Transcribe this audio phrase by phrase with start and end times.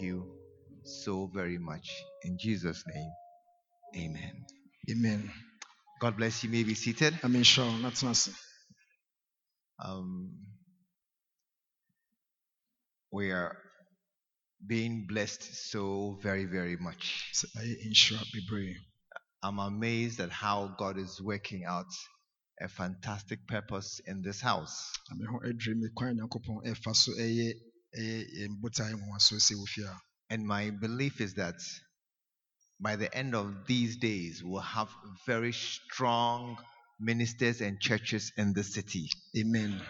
[0.00, 0.26] you
[0.84, 1.88] so very much.
[2.22, 3.10] In Jesus' name,
[3.96, 4.44] amen.
[4.90, 5.30] Amen.
[6.00, 6.50] God bless you.
[6.50, 7.18] may be seated.
[7.22, 8.28] I mean, sure, that's not.
[9.84, 10.32] Um,
[13.12, 13.56] we are
[14.66, 17.32] being blessed so very, very much.
[19.42, 21.86] I'm amazed at how God is working out
[22.60, 24.92] a fantastic purpose in this house.
[30.28, 31.54] And my belief is that
[32.80, 34.88] by the end of these days, we'll have
[35.26, 36.58] very strong
[37.00, 39.08] ministers and churches in the city.
[39.38, 39.80] Amen.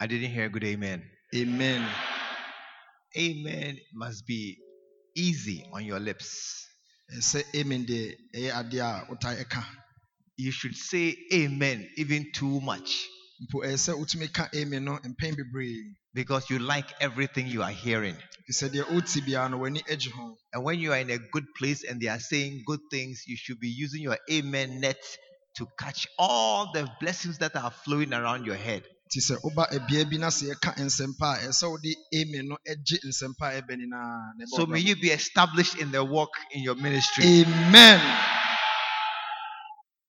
[0.00, 1.02] I didn't hear a good amen.
[1.34, 1.86] Amen.
[3.16, 4.58] Amen must be
[5.14, 6.66] easy on your lips.
[10.36, 13.08] You should say amen even too much.
[16.14, 18.16] Because you like everything you are hearing.
[20.52, 23.36] And when you are in a good place and they are saying good things, you
[23.36, 24.98] should be using your amen net
[25.56, 28.82] to catch all the blessings that are flowing around your head.
[29.10, 29.38] So
[34.66, 37.24] may you be established in the work in your ministry.
[37.24, 38.00] Amen.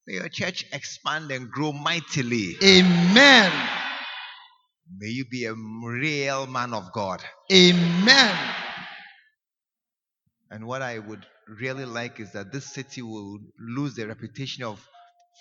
[0.08, 2.56] May your church expand and grow mightily.
[2.64, 3.52] Amen.
[4.98, 7.24] May you be a real man of God.
[7.52, 8.38] Amen.
[10.52, 11.26] And what I would
[11.60, 14.80] really like is that this city will lose the reputation of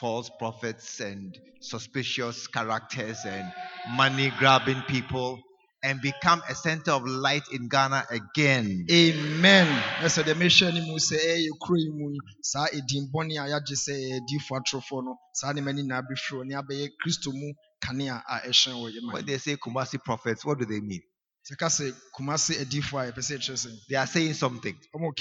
[0.01, 3.53] false prophets and suspicious characters and
[3.97, 5.41] money grabbing people
[5.85, 8.87] and become a center of light in Ghana again.
[8.91, 9.69] Amen.
[10.03, 15.05] That's the mission mu say kuro mu saa edin bɔne a yagye sɛ ɛdifo atorofo
[15.05, 16.03] no saa ne mani na
[16.45, 17.53] ne abɛyɛ kristo mu
[17.85, 21.03] kanea a ɛhyɛn wɔ yɛma When they say Kumasi prophets, what do they mean?
[21.51, 24.77] sɛ ka sɛ kumase adifo a yɛpɛ sɛ ɛkyerɛ sɛ They are saying something.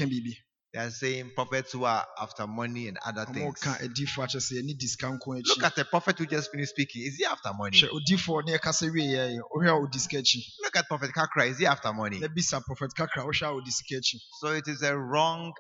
[0.10, 0.36] biribi
[0.74, 3.60] They are saying prophets who are after money and other things.
[3.60, 7.04] ka adifo akyerɛ sɛ yɛne disika nko Look at the prophet who just finished speaking.
[7.06, 7.78] Is he after money?
[7.78, 11.48] hwɛ odifo ne ɛkasa wie yɛ ohwɛ a odi sika akyi Look at Prophet Kakra.
[11.48, 12.18] Is he after money?
[12.20, 15.54] na bisa prophet kakra ohwɛ a odi sika akyi So it is a wrong,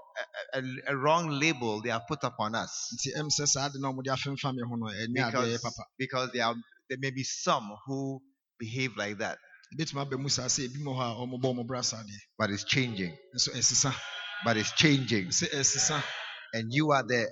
[0.53, 3.77] a, a, a wrong label they have put upon us nti ɛm sɛ saa de
[3.79, 6.55] na ɔmo de afemfam yɛ ho no ɛnyɛ adeɛ because because there are
[6.89, 8.19] there may be some who
[8.59, 9.37] behave like that,
[9.77, 12.17] ebetumi aba mu saa sɛ ebi mo hɔ a ɔmo bɔ ɔmo bra saa deɛ
[12.39, 13.15] but it's changing.
[14.43, 16.01] But it's changing, uh,
[16.53, 17.27] and you are the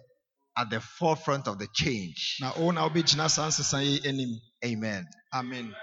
[0.58, 2.38] at the forefront of the change.
[2.42, 5.06] na wo na wobɛgyina saa nsesa yi anim Amen.
[5.34, 5.74] amen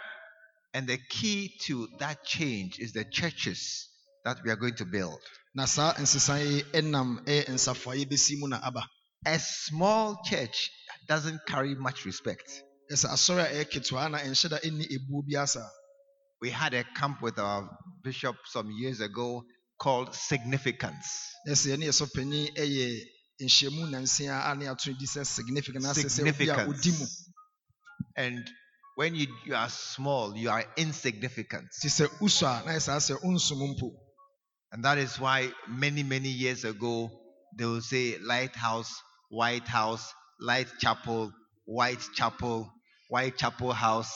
[0.75, 3.89] And the key to that change is the churches
[4.25, 5.19] that we are going to build.
[5.55, 8.83] na saa nsesa yi ɛnam a yɛbɛsi mu na aba
[9.27, 10.71] A small church
[11.09, 12.63] doesn't carry much respect.
[12.93, 15.65] ɛsɛ asɔre a ɛyɛ ketewa na ɛnhyɛ da ɛnni ebuo bi asa
[16.41, 17.69] We had a camp with our
[18.05, 19.45] bishop some years ago
[19.79, 21.07] called Significance.
[21.49, 22.87] ɛsɛ ɛne yɛsɔ panyin ɛyɛ
[23.41, 27.25] nhyiamu nansia a ne ato di sɛ significant asɛ sɛ obi a odi mu Significance.
[28.17, 28.51] And
[28.97, 31.69] when you, you are small, you are insignificant.
[31.81, 33.91] ti sɛ usu a na yɛ saa sɛ onsum mpo
[34.73, 37.11] And that is why many, many years ago,
[37.57, 41.33] they will say Lighthouse, White House, Light Chapel,
[41.65, 42.71] White Chapel,
[43.09, 44.13] White Chapel House.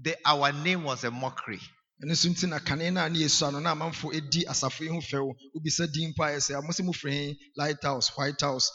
[0.00, 1.60] They, our name was a mockery.
[2.02, 4.90] Ɛno nso nti na kane no a ne yɛsua no na amanfo ɛdi asafo yi
[4.90, 7.38] ho fɛw wobisa din mpo a yɛ sɛ mo sɛ mofrɛ he?
[7.56, 8.70] Light house white house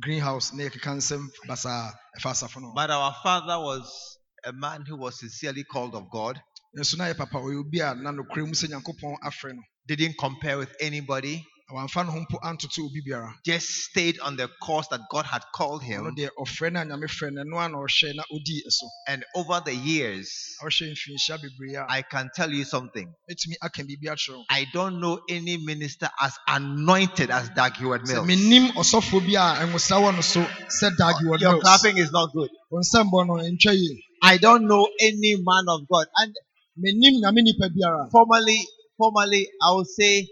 [0.00, 2.72] green house na yɛkeka nsɛm basaa ɛfa asafo no.
[2.74, 6.40] But our father was a man who was sincerely called of God,
[6.76, 9.62] nso na yɛ papa ɔyɛ obi a na nokorɛ mu sɛ nyankopɔn afrɛ no.
[9.86, 14.36] Didn't compare with anybody, na wamfa ne ho mpo antoto obi biara just stayed on
[14.36, 16.04] the course that God had called him.
[16.16, 19.24] deɛ ɔfrɛ no a nyame frɛ no ɛno a na ɔhyɛ na ɔdii so And
[19.34, 23.06] over the years, na ɔhyɛ mfirinhyia bebree a I can tell you something.
[23.30, 28.02] mɛtumi aka biribi akyerɛ wo I don't know any minister as anointed as Dag Heward
[28.02, 28.28] sɛ Mills.
[28.28, 32.32] mennim ɔsɔfoɔ bi a ɛnwosa wɔ no so sɛ dagi wɔ Your clapping is not
[32.32, 32.50] good.
[32.70, 36.06] wo nsɛmbɔ no ɛntwa yie I don't know any man of God.
[36.16, 36.36] And
[36.78, 38.60] mennim nyame nipa biara formally,
[38.96, 40.28] formally, I would say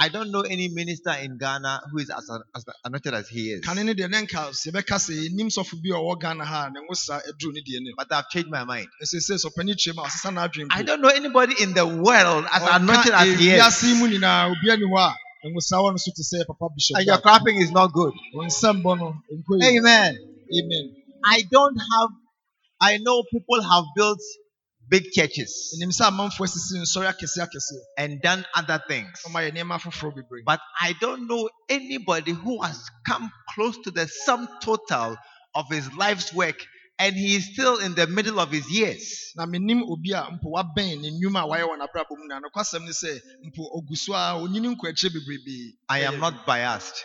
[0.00, 3.62] I don't know any minister in Ghana who is as, as anointed as he is.
[3.66, 6.66] kane no deɛ ne nka sɛ yɛbɛka sɛ yɛnim sɔfo bi a ɔwɔ ghana ha
[6.66, 8.88] a ne nwosa aduru ne deɛ nim But I've changed my mind.
[9.04, 12.46] ɛsɛ sɛ sɔpani kyerɛ mu a ɔsesa n'adwene I don't know anybody in the world
[12.52, 13.62] as anointed as he is.
[14.00, 17.06] mu nyinaa obiara ni hɔ a nwosa wɔ no so te sɛ papa bishop And
[17.06, 18.14] your clapping is not good.
[18.34, 20.18] wo nsɛmbɔ no nkɔ yie Amen.
[20.58, 20.86] amen
[21.24, 22.10] I don't have,
[22.82, 24.20] I know people have built
[24.90, 29.22] big churches ɛnim sɛ amanfoɔ asisi nsɔre akɛse akɛse and done other things.
[29.26, 33.90] ɔma yɛ nneɛma foforɔ bebree But I don't know anybody who has come close to
[33.90, 35.16] the sum total
[35.54, 36.56] of his life's work
[36.98, 39.32] and he is still in the middle of his years.
[39.36, 42.82] na menim obi a mpo wabɛn ne nnwuma a wayɛ wɔ n'abrabɔ mu na nokwasɛm
[42.84, 47.04] ne sɛ mpo ogu so a onyini nkwakyire bebrebee I am not biased.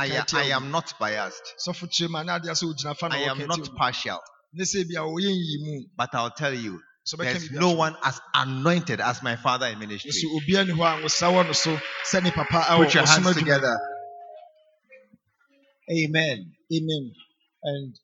[0.00, 1.42] I, am- I am not biased.
[1.66, 4.20] sɔfo kyerɛ mu a na adeɛ sɛ ogyina fa na I am not partial.
[4.54, 6.80] Ne sɛ bi a ɔyɛ nyi mu But I'll tell you,
[7.18, 10.10] there's no one as anointed as my father in ministry.
[10.10, 11.76] nso obiara ni hɔ a nwosa wɔ no so
[12.12, 13.78] sɛ ne papa a Put your hands together.
[15.90, 16.52] Amen.
[16.72, 17.12] amen
[17.64, 17.94] And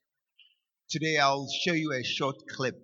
[0.90, 2.75] today I'll show you a short clip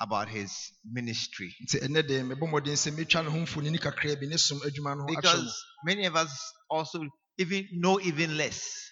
[0.00, 0.52] about his
[0.84, 1.54] ministry.
[1.64, 4.96] nti ɛnɛ deɛ mebɔ mmɔden sɛ metwa ne ho mfonini kakra bi ne som adwuma
[4.96, 6.32] no ho akyerɛ mo Because many of us
[6.70, 7.00] also
[7.38, 8.90] even know even less.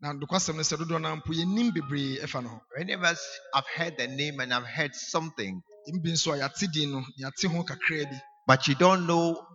[0.00, 2.60] Na nokwasɛm no sɛ dodoɔ no mpo yɛnim bebree ɛfa no ho.
[2.76, 3.20] Many of us
[3.54, 7.04] have heard the name and have heard something, ɛmu bi nso a yɛate din no
[7.20, 8.20] yɛate ho kakra bi.
[8.46, 9.46] But you don't know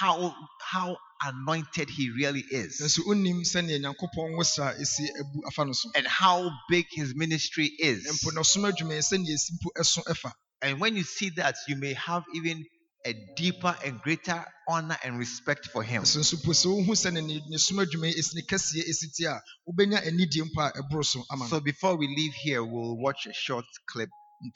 [0.00, 2.80] how how anointed he really is.
[2.80, 5.90] Nso wonnim sɛnea nyankopɔn nwosra ɛsi abu afa no so.
[5.94, 8.06] And how big his ministry is.
[8.06, 10.32] mpo na ɔsom adwuma yi sɛnea ɛsi mpo ɛso ɛfa.
[10.62, 12.64] And when you see that, you may have even
[13.08, 16.02] a deeper and greater honor and respect for him.
[16.02, 19.06] nso nso po sɛ wohu sɛnea ne ne som adwuma yi ɛsi ne kɛseɛ ɛsi
[19.16, 22.62] tie a wobɛnya anidie mpo a ɛboro so ama no So before we leave here,
[22.64, 24.10] we'll watch a short clip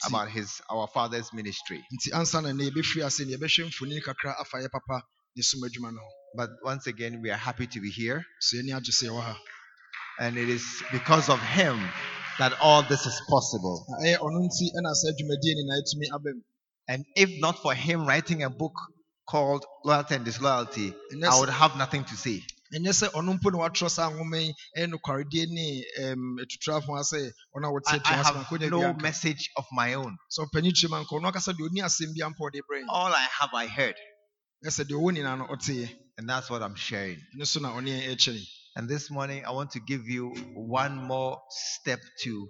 [0.07, 1.81] about his our father's ministry.
[1.95, 5.03] nti ansa na na yɛbɛfiri ase ne yɛbɛhwɛ mfonini kakra afa yɛ papa
[5.35, 8.57] ne som adwuma no ho But once again, we are happy to be here, so
[8.57, 9.35] yɛni agye sɛ yɛwɔ ha
[10.19, 11.79] and it is because of him
[12.39, 13.85] that all this is possible.
[16.87, 17.59] Na ɛyɛ ɔno nti ɛna saa dwumadie ni na ɛtumi aba mu And if not
[17.61, 18.73] for him writing a book
[19.29, 22.41] called Loyalty and Disloyalty, And I would have nothing to say.
[22.73, 27.03] ɛnyɛ sɛ ɔno mpo na watwerɛ saa nwoma yi ɛyɛ nokwaredie ne ɛm, atuturafo a
[27.03, 30.17] sɛ ɔno a I, wɔte I ase have nkonya no message of my own.
[30.31, 32.83] sɛ ɔpanyin kyerɛ mu anka ɔno akasa deɛ ɔni asɛm bi ampa ɔde brɛ.
[32.89, 33.95] All I have, I heard,
[34.65, 35.47] Ɛ sɛ deɛ ɔwɔ nyinaa no
[36.17, 37.19] and that's what I'm sharing.
[37.37, 38.43] ɛno so na ɔne yɛn ɛkyerɛ.
[38.75, 42.49] And this morning, I want to give you one more step to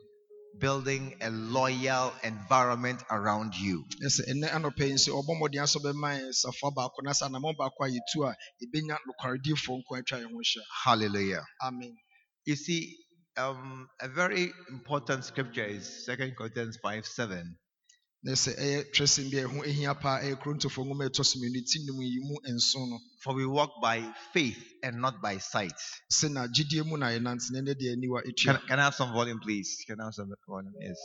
[0.60, 3.86] building a loyal environment around you.
[4.04, 7.28] Ɛ sɛ ɛnɛ anɔpɛ yi nso ɔbɔ mmɔden asɔ bɛma yɛn safoa baako na sɛ
[7.30, 11.46] anammɔn baako a yɛtu a yɛbɛnya nokwarediefoɔ nko atwa yɛn ho ahyia Hallelujah.
[11.64, 11.96] amen
[12.46, 12.98] You see,
[13.38, 17.58] um, a very important scripture is 2 Corinthians 5 7.
[18.24, 21.40] Na sɛ ɛyɛ twerɛsɛm bi a ɛho ahia paa ɛyɛ korintofoɔ nwoma a ɛtɔ so
[21.40, 24.02] mmienu ti nnum yi mu nson no For we walk by
[24.34, 25.74] faith and not by sight.
[26.12, 29.12] sɛ na gyidie mu na yɛnante na ɛnɛ deɛ aniwa Can, can I have some
[29.14, 29.84] volume, please?
[29.88, 30.74] Can I have some volume?
[30.80, 30.98] Yes.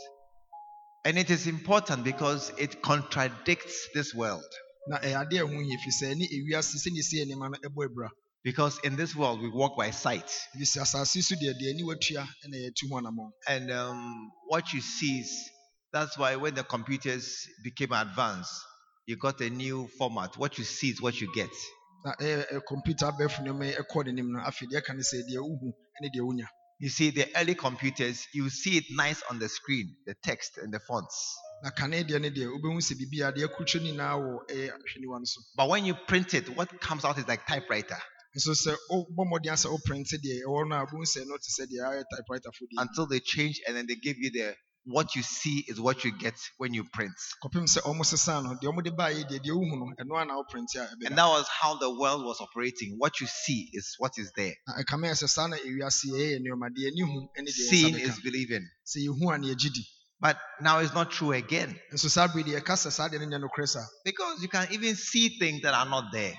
[1.05, 4.44] And it is important because it contradicts this world.
[4.88, 7.69] na ɛyɛ ade a ɛho hia ɛfiri sɛ ɛne ewiase sɛnea ɛsi yɛ nneɛma no
[7.69, 8.11] ɛbɔ abura
[8.44, 10.29] Because in this world, we walk by sight.
[10.55, 14.73] ɛfiri sɛ asase yi so deɛ deɛ aniwa tua ɛna yɛatu ho And um, what
[14.73, 15.50] you see is
[15.93, 18.52] that's why when the computers became advanced,
[19.06, 20.37] you got a new format.
[20.37, 21.50] What you see is what you get.
[22.05, 25.23] na ɛyɛ ɛ- computer abɛɛfo nneɛma yi ɛkɔɔ n'anim no afei deɛ ɛka ne sɛ
[25.29, 26.25] deɛ wohu ne deɛ
[26.81, 30.73] You see, the early computers, you see it nice on the screen, the text and
[30.73, 31.37] the fonts.
[31.64, 34.70] na kane deɛ ne deɛ wobɛhu sɛ biribi a deɛ akutwa nyinaa wɔ ɛyɛ eh,
[34.76, 37.99] ahwɛniwa no so But when you print it, what comes out is like typewriter
[38.37, 41.67] nso sɛ wobɔ mmɔden sɛ woprɛnte deɛ ɛwɔ no a wobɛhu sɛ no te sɛ
[41.67, 45.14] deɛ ayɛ typewriter fo deɛ until they change and then they give you the what
[45.14, 47.12] you see is what you get when you print.
[47.44, 50.34] kɔpem sɛ ɔmo sesa no deɛ ɔmode baayɛ deɛ deɛ wohu no ɛno a na
[50.42, 52.94] woprɛnte a ɛbɛda And that was how the world was operating.
[52.98, 54.54] What you see is what is there.
[54.66, 57.28] na ɛkame yɛ sɛ saa na ewiase yɛyɛ nneɛma deɛ ani hu
[57.69, 58.66] Seeing is believing.
[58.86, 59.84] sɛ yɛhu a ne yɛgye di
[60.20, 61.78] But now it's not true again.
[61.92, 65.38] nso saa bere deɛ ɛka sɛ saa deɛ no nyɛ Because you can even see
[65.38, 66.34] things that are not there.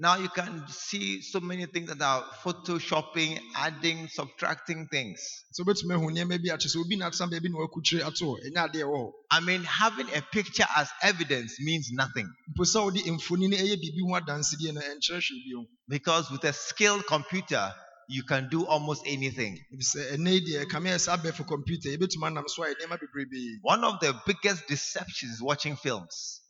[0.00, 1.66] Nso mpo ɛnnɛ wobɛtumi ahu nneɛma a ɛnni hɔ Now you can see so many
[1.66, 5.20] things that are photoshopping, adding, subtracting things.
[5.52, 8.24] sɛ wobɛtumi ahu nneɛma bi a kyerɛ sɛ obi na atena baabi na wakukyire ato
[8.26, 12.28] hɔ ɛnyɛ adeɛ ɛwɔ hɔ I mean, having a picture as evidence means nothing.
[12.56, 16.44] mpo sɛ wode mfoni no ɛyɛ biribi ho adansedie no ɛnkyerɛ hwee bio Because with
[16.44, 17.74] a skilled computer,
[18.10, 19.56] you can do almost anything.
[19.72, 22.98] ɛfiri sɛ ɛnnɛ yi deɛ ɛkame yɛ sɛ abɛɛfo computer yɛbɛtumi anam so ayɛ nneɛma
[22.98, 26.40] bebrebee One of the biggest deceptions is watching films.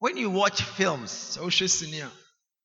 [0.00, 1.38] When you watch films,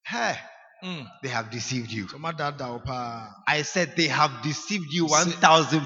[0.05, 0.35] hey,
[0.83, 2.07] mm, they have deceived you.
[2.07, 5.85] sɛ ɔmadaadaa wo paa I said they have deceived you 1000%.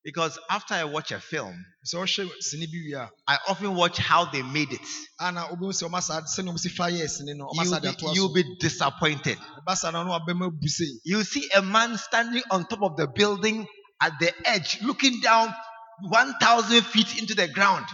[0.00, 3.10] Ɔmadaadaa wo paa Because after I watch a film, sɛ wohwɛ sini bi wie a
[3.26, 4.80] I often watch how they made it.
[5.20, 8.32] ana wobɛhu sɛ ɔma saa sɛnea ɔmsi fa yɛɛ sini no ɔma You'll be, you'll
[8.34, 9.38] be disappointed.
[9.66, 12.96] ɛba saa na ɔno abɛma bu sei You see a man standing on top of
[12.96, 13.66] the building
[14.00, 15.54] at the edge, looking down
[16.02, 17.86] 1,000 feet into the ground.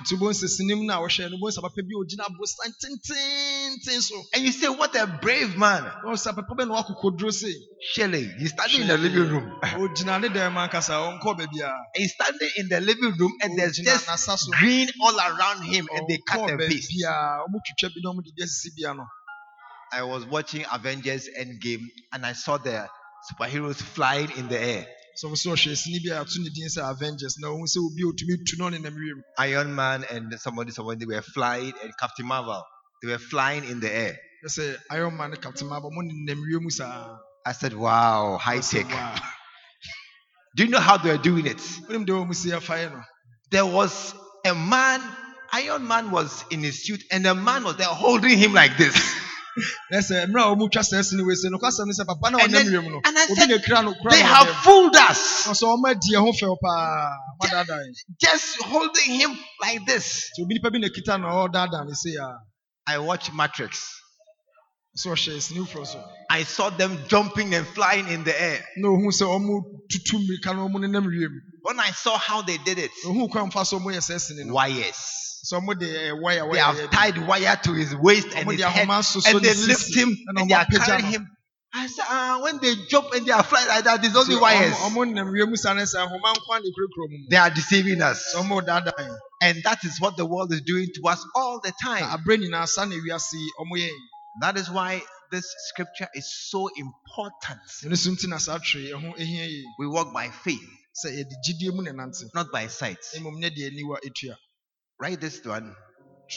[4.35, 5.83] And you say, What a brave man.
[6.05, 7.55] wɔhu sɛ papa bɛ na wakokɔduro sei
[7.93, 9.61] Surely, he's standing in the living room.
[9.63, 13.85] ɔgyina ne dɛm ankasa ɔnkɔ baabiaa He's standing in the living room, and there's Ɔgyina
[13.85, 16.91] just n'asa green all around him, and they cut ɔnkɔ and paste.
[16.93, 19.07] baabiaa ɔmo twitwa bi na ɔmo de bi asisi bia no
[19.93, 22.89] I was watching Avengers Endgame and I saw the
[23.31, 24.87] superheroes flying in the air.
[25.19, 28.45] Sɛ ɔhwɛ sini bi a ato ne din sɛ avengers na ohun sɛ obi otumi
[28.47, 32.63] tu na ɔnenam wiem Iron Man and somebody, somebody, they were flying, and Captain Marvel,
[33.03, 34.17] they were flying in the air.
[34.45, 38.61] Yɛ sɛ iron man ne captain marvel ɔmo nenam wiem saa I said, wow, high
[38.61, 38.89] tech.
[38.91, 39.15] "Wow."
[40.57, 41.59] Do you know how they were doing it?
[41.89, 43.03] wonim deɛ ɔmo si afa yɛ no
[43.51, 45.01] There was a man,
[45.53, 48.95] Iron Man was in his suit, and a man was there holding him like this.
[49.91, 52.31] na sɛ mmerɛ a ɔmo twa saa sini wei sɛ no kwasɛm ne sɛ papa
[52.31, 52.67] na And then-
[53.05, 56.31] and I said, na kura no kura They have fooled us, ɔsɛ ɔmo adi ɛho
[56.41, 57.11] fɛw paa
[57.41, 60.31] ɔmo adaadaa yi just holding him like this.
[60.39, 62.37] nti obi nipa bi na kita na ɔdaadaa ne se a ah.
[62.89, 63.81] I watched Matrix.
[64.99, 66.13] sɛ ɔhyɛ sini foro so oh.
[66.31, 68.65] I saw them jumping and flying in the air.
[68.79, 71.33] na ohun sɛ ɔmo tutu mirika na ɔmo nenam wiem.
[71.63, 74.45] When I saw how they did it, ohun kwan fa so ɔmo yɛ sɛ sini
[74.47, 74.55] no.
[74.55, 75.36] wires.
[75.47, 79.41] Sɛ ɔmo de wire They have tied wire to his waist and his head, and
[79.45, 81.29] they lift him and they are carrying him.
[81.75, 84.73] I said, ah, when they jump and they are flying like that, it's only wires.
[84.75, 88.01] ɔmo ɔmo nenam wiem saa ne sɛ ahoma nkwa ne kurakura mu They are deceiving
[88.03, 88.35] us.
[88.35, 91.61] sɛ ɔmo daadaa yi And that is what the world is doing to us all
[91.61, 92.05] the time.
[92.05, 94.01] abere nyinaa sa na ewiase yi ɔmo yɛ yi
[94.41, 97.61] That is why this scripture is so important.
[97.85, 100.67] ɛno so nti na saa twerɛ ɛho ehia yi We walk by faith,
[101.05, 102.99] sɛ yɛde gyidie mu na nante not by sight.
[105.01, 105.75] Write this one.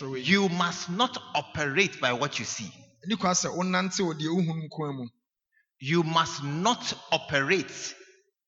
[0.01, 2.71] yi You must not operate by what you see.
[3.07, 5.07] ɛni kwa sɛ wonante wɔ deɛ wohunu nkoa mu
[5.81, 7.95] You must not operate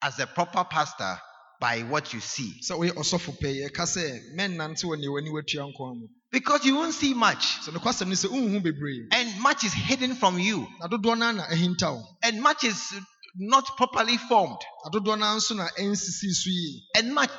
[0.02, 1.18] as a proper pastor
[1.62, 2.54] by what you see.
[2.62, 6.76] sɛ woyɛ ɔsɔfo pɛ yɛka sɛ mɛnnante wɔ deɛ w'aniwa tua nkoa mu Because you
[6.76, 7.58] won't see much.
[7.62, 10.68] sɛ nokwasɛm ne sɛ wonhu bebree And much is hidden from you.
[10.80, 12.94] na dodoɔ no na ahinta wo And much is
[13.36, 14.60] not properly formed.
[14.84, 17.32] na dodoɔ no nso na ɛnsisi so yie And much,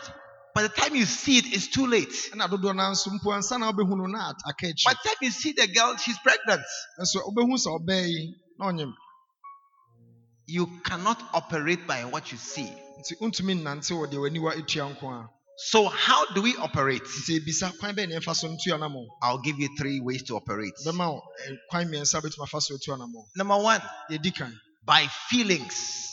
[0.55, 2.09] by the time you see it, it's too late.
[2.33, 5.09] ɛna dodoɔ no nso mpo ansa na wobɛhu no na at- aka akyi By the
[5.09, 6.63] time you see the girl, she's pregnant.
[7.01, 8.93] nso wobɛhu sɛ ɔbaa yi na ɔnyem
[10.47, 12.71] You cannot operate by what you see.
[13.01, 17.03] nti wontumi nnante wɔ deɛ w'aniwa etua nko a So, how do we operate?
[17.05, 20.37] nti ebisa kwan bɛɛ na ɛmfa so ntua namɔ I'll give you three ways to
[20.37, 20.73] operate.
[21.47, 23.83] eh, kwan mmiɛnsa a bɛtumi afa so atua namɔ Number one,
[24.85, 26.09] by feelings.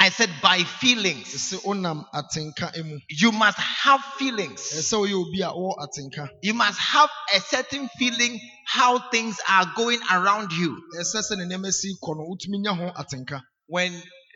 [0.00, 1.28] Ɛsɛ wonam atenka mu I said by feelings.
[1.34, 4.60] ɛsɛ wonam atenka mu You must have feelings.
[4.74, 9.66] ɛsɛ woyɛ obi a wɔwɔ atenka You must have a certain feeling how things are
[9.76, 10.76] going around you.
[10.98, 13.92] ɛsɛ sɛ ne nneɛma si kɔ no wotumi nya ho atenka When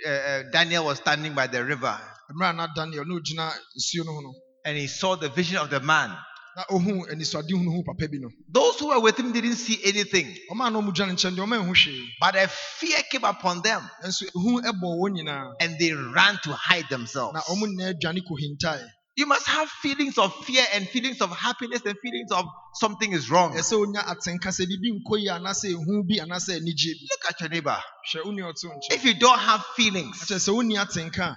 [0.07, 2.01] uh, Daniel was standing by the river
[2.33, 5.57] mmerɛ a na daniel na ogyina nsuo no ho no and he saw the vision
[5.57, 6.15] of the man,
[6.57, 8.29] na ohuu anisoade hunu ho papa bi no.
[8.49, 11.37] Those who were with him didn't see anything, ɔma a na ɔmo gyina ne nkyɛn
[11.37, 13.83] deɛ ɔma ɛho hwee but a fear came upon them.
[14.05, 17.35] Nso ehu ɛbɔ wɔn nyinaa and they ran to hide themselves.
[17.35, 21.83] na ɔmo nyinaa aduane kɔhintae You must have feelings of fear and feelings of happiness
[21.85, 23.53] and feelings of something is wrong.
[23.55, 27.07] ɛsɛ onya atenka sɛ biribi nkɔ yie anaasɛ ehu bi anaasɛ anigye bi.
[27.11, 27.83] Look at your neighbor.
[28.15, 31.37] hwɛ wo nua ɔto nkyɛn If you don't have feelings, akyerɛ sɛ wonni atenka.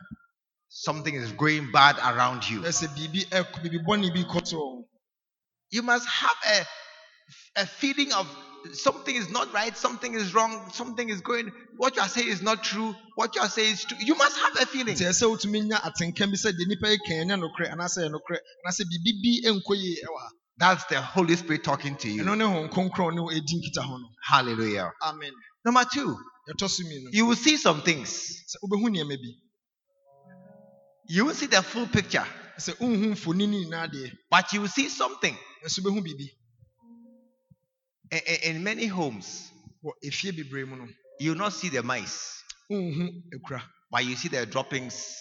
[0.70, 2.64] something is going bad around you.
[5.74, 6.38] You must have
[7.58, 8.28] a, a feeling of
[8.74, 12.44] something is not right, something is wrong, something is going, what you are saying is
[12.44, 13.98] not true, what you are saying is true.
[14.00, 14.94] You must have a feeling.
[14.96, 18.12] nti ɛsɛ wotumi nya atenka bi sɛ deɛ nipa yi kan ɛnyɛ nokorɛ anaasɛ ɛyɛ
[18.16, 22.16] nokorɛ anaasɛ biribi bi nkɔ yie ɛwɔ ha That's the Holy Spirit talking to ɛno
[22.16, 22.36] you.
[22.36, 24.92] ne ho nkronkron ne ɛdi nkita ho no Hallelujah.
[25.02, 25.34] amen
[25.66, 26.16] Number two,
[26.50, 28.10] yɛtɔ so mmienu you will see some things.
[28.52, 29.32] sɛ wobɛhu nneɛma bi
[31.10, 32.26] You won't see the full picture,
[32.60, 35.36] sɛ wonhu mfoni nyinaa deɛ but you will see something.
[35.66, 36.30] Nso biribi
[38.44, 39.52] In many homes,
[39.84, 40.88] wɔ efie bebree mu no
[41.20, 45.20] you will not see the mice, ekura but you see the droppings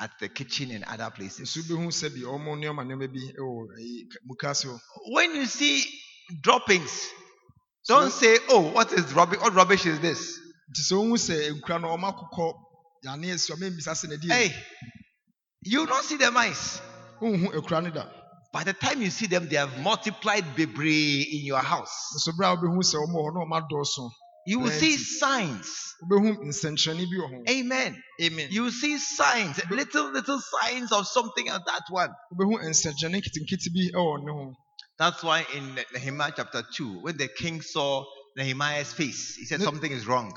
[0.00, 1.40] at the kitchen and other places.
[1.56, 4.80] nso wobɛhu sɛ bi ɔmo nneɛma nneɛma bi wɔ ɛyi mukaase hɔ
[5.12, 5.84] When you see
[6.42, 7.08] droppings,
[7.86, 9.40] don't say, "Oh, what is rubbish?
[9.40, 10.38] What rubbish is this?"
[10.70, 12.54] nti sɛ wohu sɛ ekura no ɔmo akokɔ
[13.04, 14.64] yane esi ɔmo mbisa sɛ na di Hey,
[15.62, 16.80] you not see the mice.
[18.54, 21.46] Wonhu ekura no da By the time you see them, they have multiplied bebree in
[21.46, 21.90] your house.
[22.16, 24.10] nso bere a wobɛhu sɛ ɔmo wɔ hɔ na ɔmo adɔɔso
[24.46, 25.68] You will see signs.
[26.02, 28.02] wobɛhu nsɛnkyerɛnne bi wɔ ho Amen.
[28.20, 32.10] amen You will see signs, little little signs of something of that one.
[32.34, 34.54] wobɛhu nsɛnkyerɛnne nketenkete bi wɔ ne ho
[34.98, 38.04] That's why in Nehemiah chapter 2, when the king saw
[38.36, 40.32] Nehemiah's face, he said something is wrong.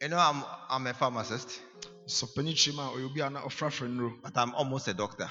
[0.00, 1.60] You know, I'm, I'm a pharmacist,
[2.08, 5.30] sɔpani kyerɛ mu a ɔyɛ obi a na ɔfrafra nnuro but I'm almost a doctor.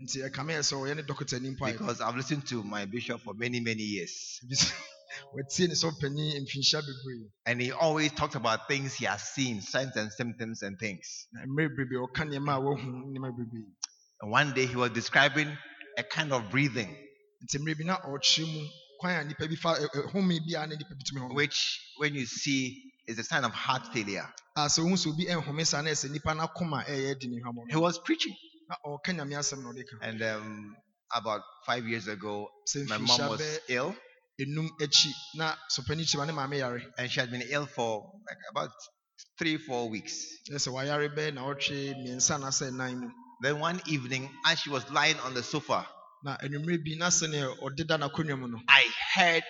[0.00, 3.20] Nti ɛkame yɛ sɛ ɔyɛ ne dɔkotani mpo ayɛ because I've listened to my bishop
[3.22, 4.38] for many, many years.
[4.44, 4.72] Ebi sɛ
[5.34, 9.96] watie ne sɔpani mfinhyia bebree And he always talks about things he has seen, signs
[9.96, 11.26] and symptoms and things.
[11.32, 13.12] na mmerɛ bebree ɔka nneɛma a wahu
[14.20, 15.58] And one day he was describing
[15.98, 16.96] a kind of breathing.
[17.44, 18.68] Nti na ɔkyerɛ mu
[19.00, 21.34] kwan a nipa bi fa ɛ- ɛ- home bi a na nipa bi tumi home
[21.34, 24.28] which, when you see, is a sign of heart failure.
[24.56, 27.40] a sɛ wohu sɛ obi ɛnhome saa na ɛsɛ nipa no akoma ɛyɛ di ne
[27.42, 28.34] hwammɔ He was preaching.
[28.68, 30.76] na ɔka nyame asɛm na ɔde ka And um,
[31.14, 32.48] about five years ago,
[32.88, 33.94] my mom was ill,
[34.40, 37.66] enum akyi na sɔpani kyerɛ mu a ne maame yare and she had been ill
[37.66, 38.70] for like about
[39.38, 40.14] three, four weeks.
[40.48, 43.10] kyerɛ sɛ wayare bɛɛ na ɔtwe mmiɛnsa na sɛ nan mu
[43.42, 45.86] Then one evening, as she was lying on the sofa,
[46.24, 48.84] na anwummerɛ bi na sɛnea ɔdeda n'akonnwa mu no I
[49.14, 49.44] heard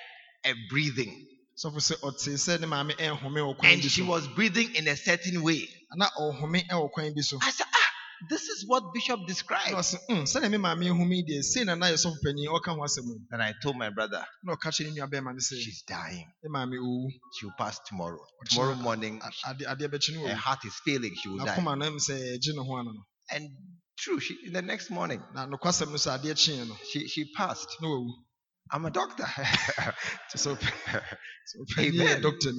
[0.45, 1.25] a breathing.
[1.57, 4.97] Sɔfo sɛ ɔte sɛ ne maame ɛnhome wɔ kwan And she was breathing in a
[4.97, 5.69] certain way.
[5.97, 7.91] na ɔhome ɛwɔ kwan bi so I said, ah,
[8.29, 9.73] this is what Bishop described.
[9.73, 12.75] ɔsɛ "Hmm, sɛnea me maame ehumi yi deɛ sei na na yɛ sɔfo panyin ɔka
[12.75, 15.39] ho asɛm o Then I told my brother, na ɔka kyerɛ ne nua bɛrima no
[15.41, 16.27] sɛ she's dying.
[16.43, 17.09] ne maame owu
[17.39, 18.21] She'll pass tomorrow.
[18.51, 21.15] Tomorrow morning, a- ade adeɛ bɛkye no her heart is failing.
[21.23, 21.57] She will die.
[21.57, 23.49] n'akoma no mu sɛ ɛgye ne ho ano no And
[23.99, 27.69] true, she, the next morning, na nokwasɛm no sɛ adeɛ kyeeɛ no she, she passed.
[28.73, 29.25] I'm a doctor.
[29.25, 30.57] ɔpɛ- sɛ
[31.81, 32.23] Amen.
[32.23, 32.51] doctor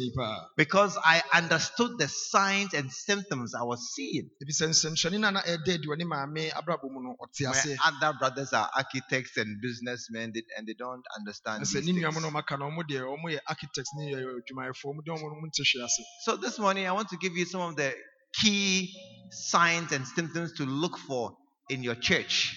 [0.57, 4.29] because I understood the signs and symptoms I was seeing.
[4.43, 7.41] ebi sɛ nsɛnkyerɛnne no a na ɛda adi wɔ ne maame abrabɔ mu no ɔte
[7.43, 7.51] My
[7.85, 11.61] other brothers are architects and businessmen, they- and they don't understand.
[11.65, 12.03] these things.
[12.03, 15.25] nuamu no ɔmaka no ɔmo deɛ ɔmo yɛ architect ne yɛ adwumayɛfoɔ ɔmo deɛ ɔmo
[15.33, 17.93] ɔmo nte hwee ase So this morning, I want to give you some of the
[18.33, 18.93] key
[19.31, 21.35] signs and symptoms to look for
[21.69, 22.55] in your church.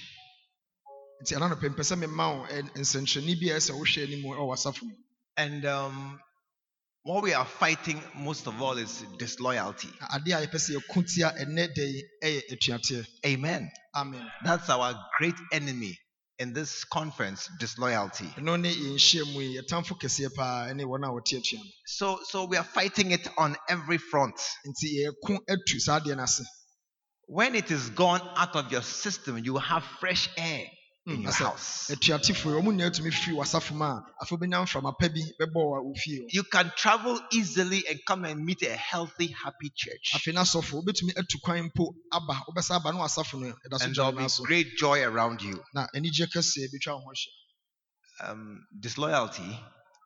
[1.23, 4.83] Nti ɛna nɔpɛ mpɛ sɛ mema wo nsɛnkyerɛnne bi a ɛsɛ wohwɛ anim ɛwɔ w'asafo
[4.83, 4.95] mu
[5.37, 6.21] And um,
[7.03, 9.89] what we are fighting most of all is disloyalty.
[10.01, 13.71] Na adeɛ a yɛpɛ sɛ yɛko tia ɛnɛ da yi ɛyɛ atuateɛ Amen.
[13.95, 15.99] amen That's our great enemy
[16.39, 18.25] in this conference disloyalty.
[18.39, 22.21] ɛno ne yɛnhyia mu yi yɛtamfo kɛseɛ paa ɛne wɔn a wɔte atua no So,
[22.29, 24.37] so we are fighting it on every front.
[24.67, 26.43] nti yɛko atu saa adeɛ no ase
[27.27, 30.67] When it is gone out of your system, you will have fresh air
[31.07, 31.91] in Mm, your house.
[31.91, 35.55] atuatefoɔ yi ɔmo nyinaa tumi firi w'asafo mu a afei wobɛnya mframa pa bi bɛbɔ
[35.55, 39.71] wɔ wo fie hɔ You can travel easily and come and meet a healthy, happy
[39.75, 40.13] church.
[40.15, 43.95] afei n'asɔfo wobɛtumi atu kwan mpo aba wobɛsa aba na w'asafo no ɛda so And
[43.95, 45.63] there'll be great joy around you.
[45.75, 47.33] na anigye kɛseɛ bitwa wo ho ahyia
[48.31, 49.59] Um, disloyalty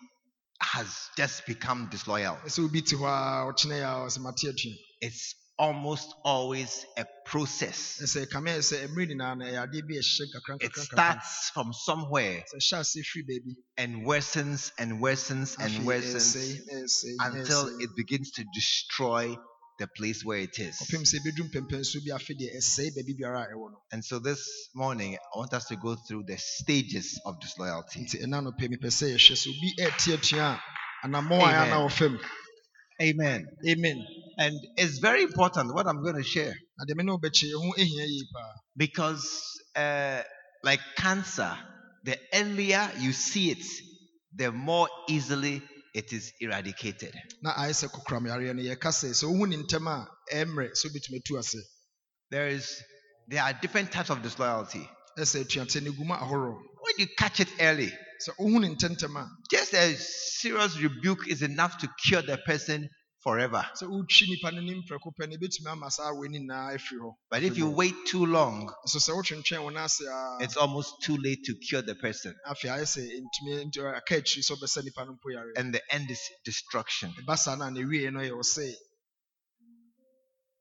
[0.61, 2.37] has just become disloyal.
[2.45, 7.07] ɛsɛ obi te hɔ a ɔkyena yɛ a ɔsɛ mate atua It's almost always a
[7.25, 7.99] process.
[8.03, 11.51] ɛsɛ kame yɛ sɛ mmerɛ nyinaa no ɛyɛ adeɛ bi a ɛhyɛ nkakra It starts
[11.51, 16.73] from somewhere sɛ ɛhyɛ ase firi baabi and worsens and worsens and worsens ɛsɛe na
[16.85, 19.37] ɛsɛe na until it begins to destroy
[19.79, 20.77] the place where it is.
[20.79, 24.19] kɔpem sɛ ɛbɛdu mpɛmpɛnso bi afei deɛ ɛsɛe baabi biara a ɛwɔ no And so
[24.19, 24.43] this
[24.75, 28.01] morning, I want us to go through the stages of disloyalty.
[28.01, 30.61] nti ɛna no pɛ mepɛ sɛ yɛhwɛ sɛ obi ɛɛte atua
[31.05, 31.73] a anammɔn a Amen.
[31.73, 32.19] ana wɔ fam
[33.01, 33.47] Amen.
[33.69, 34.07] amen
[34.39, 37.55] And it's very important what I'm going to share na deɛ me ne wobɛkyɛ yɛ
[37.55, 39.25] ho ahia yie paa because,
[39.77, 40.23] uh,
[40.65, 41.57] like cancer,
[42.05, 43.65] the earlier you see it,
[44.35, 45.63] the more easily
[45.99, 47.15] it is eradicated.
[47.43, 49.97] na ayɛ sɛ kokoramyareɛ no yɛka sɛ sɛ wohu ne ntɛm a
[50.33, 51.59] ɛmmerɛ sɛ wobɛtumi atu ase
[52.31, 52.83] There is,
[53.27, 54.89] there are different types of disloyalty.
[55.19, 57.91] ɛsɛ atuateɛ no gu mu ahorow When you catch it early,
[58.25, 62.89] sɛ wohu ne ntɛmntɛm a just a serious rebuke is enough to cure the person
[63.23, 63.65] forever.
[63.75, 67.01] sɛ wotwi nipa no nim prɛko pɛ no ɛbɛtumi ama saa awei no nyinaa afiri
[67.01, 69.87] hɔ But if you wait too long, nso sɛ wotwentwɛn wo no
[70.41, 72.35] it's almost too late to cure the person.
[72.47, 75.83] afei ayɛ sɛ ntumi nti aka akyiri sɛ wobɛsɛ nipa no mpo yare And the
[75.95, 77.13] end is destruction.
[77.25, 78.43] ɛba saa no a na wie no yɛ wo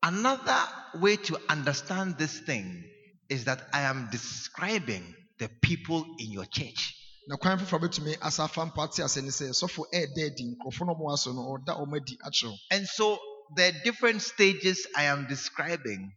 [0.02, 2.84] Another way to understand this thing
[3.28, 6.94] is that I am describing the people in your church.
[7.28, 10.94] Na kwan foforɔ bɛtumi asa afa mpo ate ase ne sɛ sɔfo ɛɛda adi no
[10.94, 13.18] ɔmo aso no ɔda ɔmo adi akyerɛw And so
[13.54, 16.12] the different stages I am describing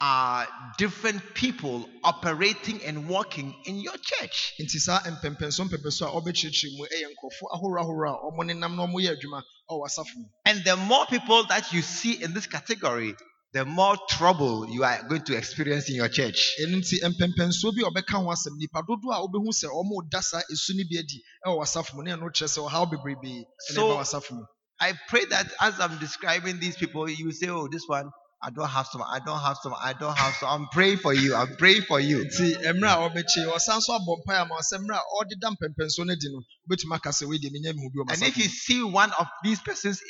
[0.00, 4.54] are different people operating and working in your church.
[4.60, 8.86] nti saa mpɛmpɛnso mpɛmpɛnso a ɔbɛkyerɛkyerɛ mu ɛyɛ nkurɔfo ahorow ahorow a ɔmo nenam na
[8.86, 12.48] ɔmo yɛ adwuma ɔwɔ asafo mu And the more people that you see in this
[12.48, 13.14] category,
[13.52, 16.52] the more trouble you are going to experience in your church.
[16.60, 20.20] ɛno nti mpɛmpɛnsoɔ bi a ɔbɛka ho asɛm nipa dodoɔ a wobɛhu sɛ ɔmo da
[20.20, 23.74] saa esu no bi adi ɛwɔ wasafo mu ne ɛno kyerɛ sɛ ɔhaw bebrebee ɛna
[23.74, 24.44] So- ɛba wasafo mu
[24.80, 28.10] I pray that as I'm describing these people, you say, Oh, this one,
[28.42, 30.48] I don't have some, I don't have some, I don't have some.
[30.48, 31.36] I'm praying for you.
[31.36, 32.24] I'm praying for you.
[32.24, 36.12] nti mmerɛ a ɔbɛkye ɔsan so abɔ mpae ama sɛ mmerɛ a ɔdeda mpɛmpɛnsoɔ no
[36.14, 38.82] adi no wobɛtumi aka sɛ wei deɛ menya mehu bi wɔ And if you see
[38.82, 40.00] one of these persons,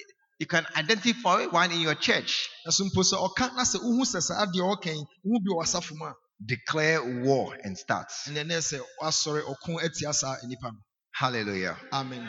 [0.43, 2.49] you can identify one in your church.
[2.67, 5.59] ɛso mpo sɛ ɔka na sɛ wohu sɛ saa adeɛ ɔka yi wohu bi wɔ
[5.63, 8.09] wasafo mu a Declare war and start.
[8.27, 10.81] ɛnɛ nɛ sɛ wasɔre ɔko atia saa nnipa no
[11.15, 11.77] Hallelujah.
[11.93, 12.29] amen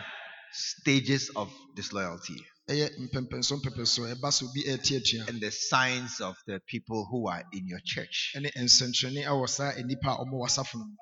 [0.53, 2.37] Stages of disloyalty
[2.69, 7.27] ɛyɛ mpɛmpɛnsoɔ mpɛmpɛnsoɔ ɛba sɛ obi ɛti atua and the signs of the people who
[7.27, 8.33] are in your church.
[8.37, 10.95] ɛne nsɛnkyerɛnne ɛwɔ saa nnipa a ɔmo wasafo no mu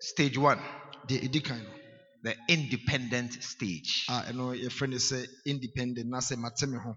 [0.00, 0.60] Stage one,
[2.24, 4.04] deɛ ɛdi kan no the independent stage.
[4.08, 6.96] a ɛno yɛfrɛ no sɛ independent na sɛ mate ho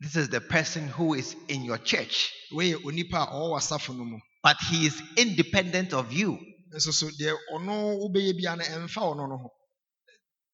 [0.00, 4.56] This is the person who is in your church, wɔyɛ onipa a ɔwɔ wasafo but
[4.70, 6.38] he is independent of you.
[6.72, 9.50] nso so deɛ ɔno wobɛyɛ bia no ɛmfa ɔno no ho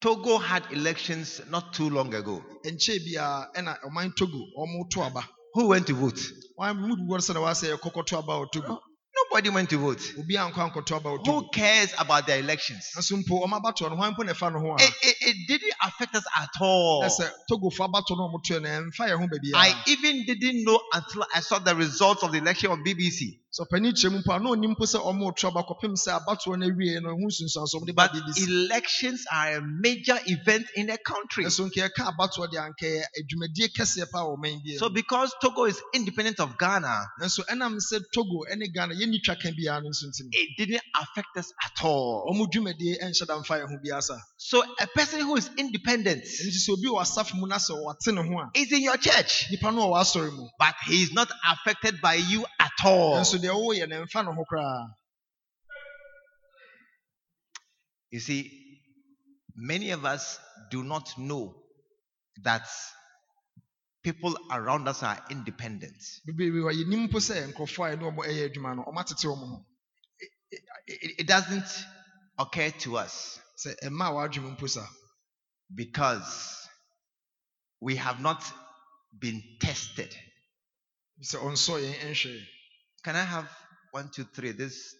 [0.00, 2.44] Togo had elections not too long ago.
[2.64, 5.00] ɛnkyɛe biara ɛna ɔman togo ɔmo to
[5.55, 6.20] Who went to vote?
[9.35, 10.12] Wɔn mu dodoɔ sɛ na wɔasɛ yɛkɔkɔto aba wɔ togo Nobody went to vote.
[10.18, 12.90] obi ankɔ ankɔto aba Who cares about the elections?
[12.97, 15.37] nso mpo ɔmo abatoɔ no hwan mpo na ɛfa no ho a It, it, it
[15.49, 17.03] didn't affect us at all.
[17.03, 20.64] na sɛ togofo abatoɔ no a ɔmo toɛ no ɛmfa yɛn ho I even didn't
[20.64, 23.38] know until I saw the results of the election on BBC.
[23.54, 26.10] Sɛ ɔpanin kyerɛ mu mpo a na onim mpo sɛ ɔmo to aba kɔpem sɛ
[26.20, 30.18] abatoɔ no awie no ɛho nsunsuanso ɔmo de ba But bbc elections are a major
[30.26, 31.44] event in a country.
[31.44, 35.64] nso nka yɛka abatoɔ deɛ anka adwumadie kɛseɛ paa wɔ ɔman bi So because Togo
[35.66, 39.90] is independent of Ghana, nanso ɛnam sɛ togo ne ghana yɛnni twa ka biara no
[39.90, 42.26] nso it didn't affect us at all.
[42.32, 46.48] ɔmo dwumadie ɛnhyɛ da mfa ho biara sa So a person who is independent ɛno
[46.50, 48.96] nti sɛ obi wɔ asafo mu na sɛ wɔate ne ho a is in your
[48.96, 50.48] church, nipa no wɔ asɔre mu.
[50.58, 53.14] But he is not affected by you at all.
[53.44, 53.87] Deɛ wɔwɔ yɛ
[54.24, 54.94] no ho koraa
[58.11, 58.80] You see,
[59.57, 60.38] many of us
[60.70, 61.61] do not know
[62.44, 62.68] that
[64.04, 65.96] people around us are independent.
[66.26, 69.66] bebree yɛnim mpo sɛ nkurɔfoɔ a ɛne ɔmo ɛyɛ adwuma no ɔmo atete ɔmo ho
[70.87, 71.70] It, it doesn't
[72.38, 74.87] occur to us sɛ ɛma a wɔadwene mpo sa
[75.74, 76.68] because
[77.80, 78.42] we have not
[79.18, 80.14] been tested.
[83.04, 83.50] Sɛ ɔnsɔ yɛn ɛnhwɛ Can I have
[83.92, 84.52] one, two, three?
[84.52, 84.94] This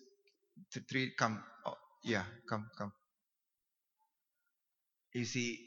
[0.73, 1.43] th- three come.
[1.67, 2.93] Oh, yeah, come, come.
[5.13, 5.59] You see,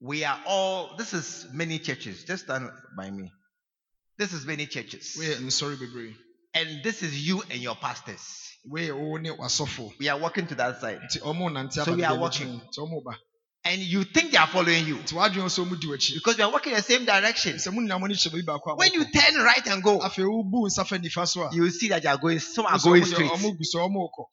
[0.00, 0.96] we are all.
[0.96, 2.24] This is many churches.
[2.24, 3.30] Just stand by me.
[4.18, 6.14] This is many churches, woyɛ nsɔre bebree
[6.54, 8.56] and this is you and your pastors.
[8.68, 12.04] woyɛ wo ne wasɔfo We are walking to that side, nti ɔmo nante So we
[12.04, 12.60] are baabi
[13.64, 13.70] walking.
[13.70, 15.80] kyɛn nti ɔmo ba and you think they are following you nti wɔadwene sɛ ɔmo
[15.80, 17.56] di w'akyi because we are walking in the same direction.
[17.56, 20.66] sɛ mo nyinaa mo ani kyerɛ baabi When you turn right and go, afei wobu
[20.68, 22.38] nsa fa nifa so you will see that you are going.
[22.38, 24.26] Some are going straight ɔmo gu so ɔmo kɔ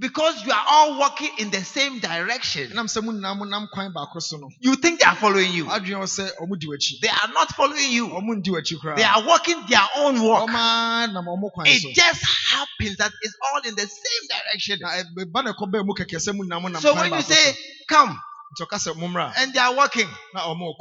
[0.00, 2.70] because you are all walking in the same direction.
[2.70, 5.52] ɛnam sɛ mo nyinaa mo nam kwan baako so no You think they are following
[5.52, 5.64] you.
[5.66, 8.06] adwene wɔ sɛ ɔmo di w'akyi They are not following you.
[8.08, 10.48] ɔmo ndi w'akyi They are walking their own walk.
[10.50, 14.78] ɔmaa nam ɔmo kwan so It just happens that it's all in the same direction.
[14.80, 17.22] na eh, ɛba na ɛkɔbɛn mu kɛkɛ sɛ mo nyinaa mo nam So when you
[17.22, 17.56] say
[17.88, 18.20] come
[18.52, 20.08] nti ɔka sɛ mo mmra and they are walking,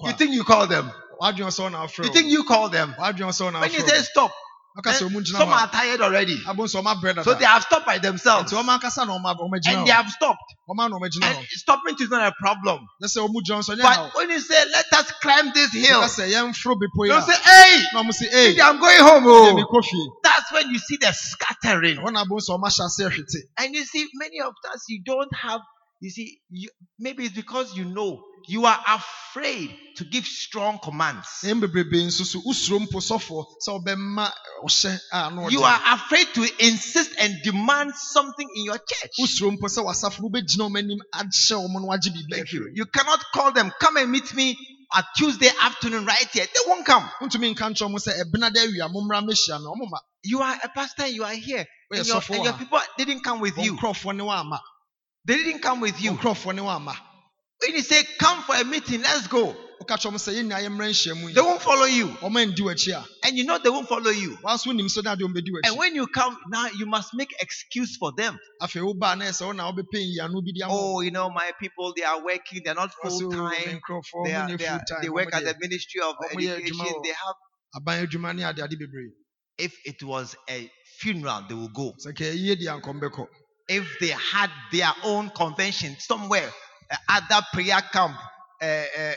[0.05, 0.91] you think you call them.
[1.21, 2.95] wadwene sɛ ɔna afrɛ You think you call them.
[2.99, 4.31] wadwene sɛ ɔna When you say stop,
[4.77, 6.35] ɔka sɛ eh, then ɔmo gyina some are tired already.
[6.45, 8.51] a abo nso ɔmo abrɛ So they have stopped by themselves.
[8.51, 10.43] nti ɔmo ankasa na ɔmo aba ɔmo agyina And they have stopped.
[10.69, 12.79] ɔmo na ɔmo agyina And stopping is not a problem.
[13.01, 15.51] na sɛ ɔmo gyina hɔ nso ɔnyɛ haw But when you say, let us climb
[15.53, 18.79] this hill, ɔka sɛ yɛmforo bepɔ yi you say, hey, na ɔmo sɛ ee I'm
[18.79, 19.23] going home.
[19.27, 20.13] Oh.
[20.23, 21.97] That's when you see the scattering.
[21.97, 25.01] ɛhɔ na abo nso ɔmo ahyɛ ase ahwete And you see, many of us, you
[25.03, 25.61] don't have,
[25.99, 31.27] you see, you, maybe it's because you know you are afraid to give strong commands.
[31.43, 34.31] na ɛm bebrebe nso so wosuro mpo sɔfoɔ sɛ ɔbɛma
[34.63, 39.11] ɔhyɛ a na You are afraid to insist and demand something in your church.
[39.19, 42.69] wosuro mpo sɛ wasafo no wobɛgyina ɔmo anim ahyɛ ɔmo no wagye biribi Thank you.
[42.73, 44.55] You cannot call them, come and meet me
[44.95, 46.45] at Tuesday afternoon right here.
[46.45, 47.03] They won't come.
[47.19, 50.57] wontumi nka nkyerɛ ɔmo sɛ ɛbena da awia mommra mmɛhyia no ɔmo ma You are
[50.63, 51.65] a pastor you are here.
[51.89, 53.77] And your, and your people didn't come with you.
[55.27, 56.11] Nkurɔfoɔ ne wɔama They didn't come with you.
[56.13, 56.95] nkurɔfoɔ ne wɔama
[57.59, 59.47] When you say, come for a meeting, let's go,
[59.81, 62.07] woka kyerɛ ɔmo sɛ yɛn nyinaa yɛmmra nhyia mu yi they won't follow you.
[62.07, 64.37] ɔmo andi w'akyi a And you know they won't follow you.
[64.43, 67.97] wanso wonim so ne adeɛ ɔmbɛdi And when you come now, you must make excuse
[67.97, 68.37] for them.
[68.61, 71.51] afei wobaa na ɛsɛ wo na wobɛpɛ nyiano bi de ama Oh, you know, my
[71.59, 73.81] people, they are working, they're not full "Oh, me time.
[74.23, 76.93] They, are, oh, they, are, they work at the Ministry of Education.
[77.03, 77.35] They have,
[77.75, 79.11] aban adwuma ne ade ade bebree
[79.57, 81.95] if it was a funeral, they will go.
[83.69, 86.51] Sɛ kɛ yie deɛ ankɔm bɛkɔ If they had their own convention somewhere,
[86.91, 88.15] uh, other prayer camp,
[88.61, 89.13] uh, uh,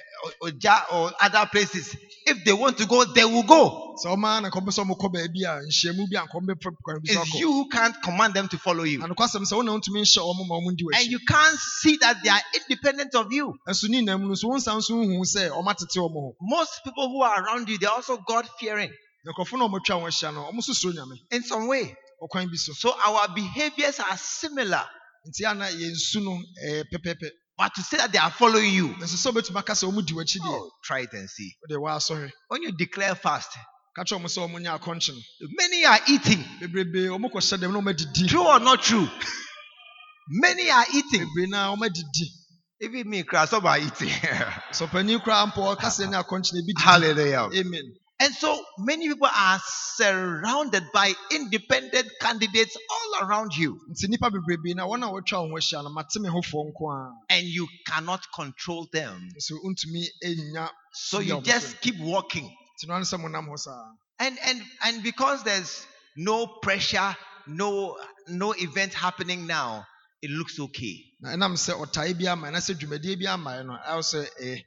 [0.93, 3.97] or other places, if they want to go, they will go.
[4.05, 7.23] sɛ ɔmaa na nkɔmpɛ sɛ ɔmokɔ baabi a nhyiamu bi a nkɔmpɛ kwan bi so
[7.23, 8.99] It's you who can't command them to follow you.
[8.99, 12.19] na nokwasɛm sɛ wona wontumi nhyɛ ɔmo ma ɔmo ndi And you can't see that
[12.25, 13.55] they are independent of you.
[13.69, 16.81] ɛnso ne nyinaa mu no so wo nsa nso wohu sɛ ɔmatete ɔmo ho Most
[16.85, 18.93] people who are around you, they're also God fearing
[19.25, 21.95] na nkurɔfo no a ɔmotwa ho ahyia no ɔmo nso suro nyame in some way.
[22.23, 24.85] Ɔkwan bi so So our behaviors are similar.
[25.29, 29.17] nti ana yɛnsu no ɛyɛ pɛpɛɛpɛ But to say that they are following you, nso
[29.17, 31.53] sɛ wobɛtumi aka sɛ ɔmo di w'akyi deɛ oh, try it and see.
[32.49, 33.51] When you declare fast,
[33.97, 34.75] ka kyerɛ ɔmo sɛ ɔmo nyɛ
[35.59, 36.45] many are eating.
[36.61, 39.09] bebrebe ɔmo kɔhyɛ dɛm na ɔmo adidi True or not true?
[40.29, 41.23] Many are eating.
[41.27, 42.27] bebree na ɔmo adidi
[42.81, 44.11] Even me, some are eating.
[44.73, 47.49] sɔpanin koraa mpo ɔkasa ne akɔnkye ebi didi Hallelujah.
[47.61, 47.85] amen
[48.23, 49.59] And so many people are
[49.97, 55.51] surrounded by independent candidates all around you, nti nipa bebrebe na wɔn a wɔatwa wɔn
[55.51, 59.31] ho ahyia no mate me ho fɔ nko a and you cannot control them.
[59.39, 62.45] nso ntumi enya So you just keep walking.
[62.45, 67.17] nti no ano sɛ mo nam hɔ saa And and and because there's no pressure,
[67.47, 67.97] no
[68.29, 69.87] no event happening now,
[70.21, 71.05] it looks okay.
[71.21, 74.65] na ɛnam sɛ ɔtae bi ama na sɛ dwumadie bi ama no ɛwɔ sɛ ɛyɛ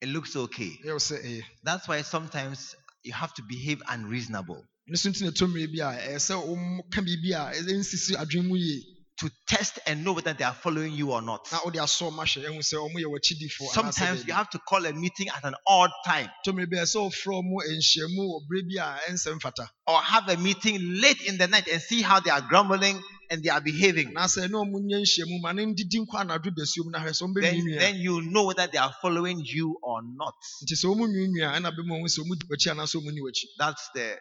[0.00, 0.72] It looks okay.
[0.84, 1.42] ɛyɛ eh.
[1.62, 4.64] That's why sometimes you have to behave unreasonable.
[4.88, 8.14] Ne so nti na ɛtɔ mmiri bi a ɛyɛ sɛ wɔn ka biribi a ɛnsisi
[8.14, 8.82] eh, adwene mu yie
[9.16, 11.46] to test and know whether they are following you or not.
[11.52, 14.84] na wɔde asɔ ɔmo ahyɛ ɛhu sɛ ɔmo yɛ wɔkyidifoɔ Sometimes you have to call
[14.84, 16.28] a meeting at an odd time.
[16.46, 19.68] Tɔ mmiri bi a ɛsɛ ɔfrɛ ɔmo nhyiamu wɔ bere bi a ɛnsɛ eh, mfata.
[19.86, 23.00] Or have a meeting late in the night and see how they are grumbling
[23.34, 24.08] and they are behaving.
[24.14, 27.22] anaasɛ ne ɔmo nyɛ nhyiamu ma ne ndidi nkɔ anadwo dasuo mu na hwɛ sɛ
[27.26, 30.34] ɔmo bɛ Then, then you know whether they are following you or not.
[30.62, 33.46] nti sɛ ɔmo nwiinwia ɛna bɛma ɔmo sɛ ɔmo di w'akyi anaasɛ ɔmo ni w'akyi
[33.58, 34.18] That's the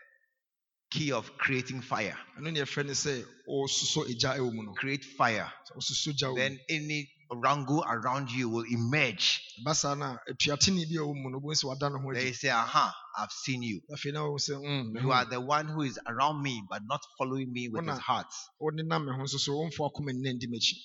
[0.92, 2.18] key of creating fire.
[2.40, 5.52] ɛno ne yɛfrɛ ne sɛ ɔsosɔ egya ɛwɔ mu no Create fire.
[5.70, 9.42] Sɛ ɔsosɔ gya Then any around you will emerge.
[9.62, 12.50] ɛba saa a atuatene bi a ɛwɔ mu no wobɛhu sɛ wada ne They say,
[12.50, 13.82] Aha, I've seen you.
[13.92, 17.52] afei na wɔhu mm, You are the one who is around me, but not following
[17.52, 18.28] me with his heart.
[18.60, 20.78] wode nam me ho nso so wɔmfa akoma nna ndi m'akyi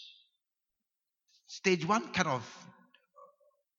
[1.47, 2.45] Stage one kind of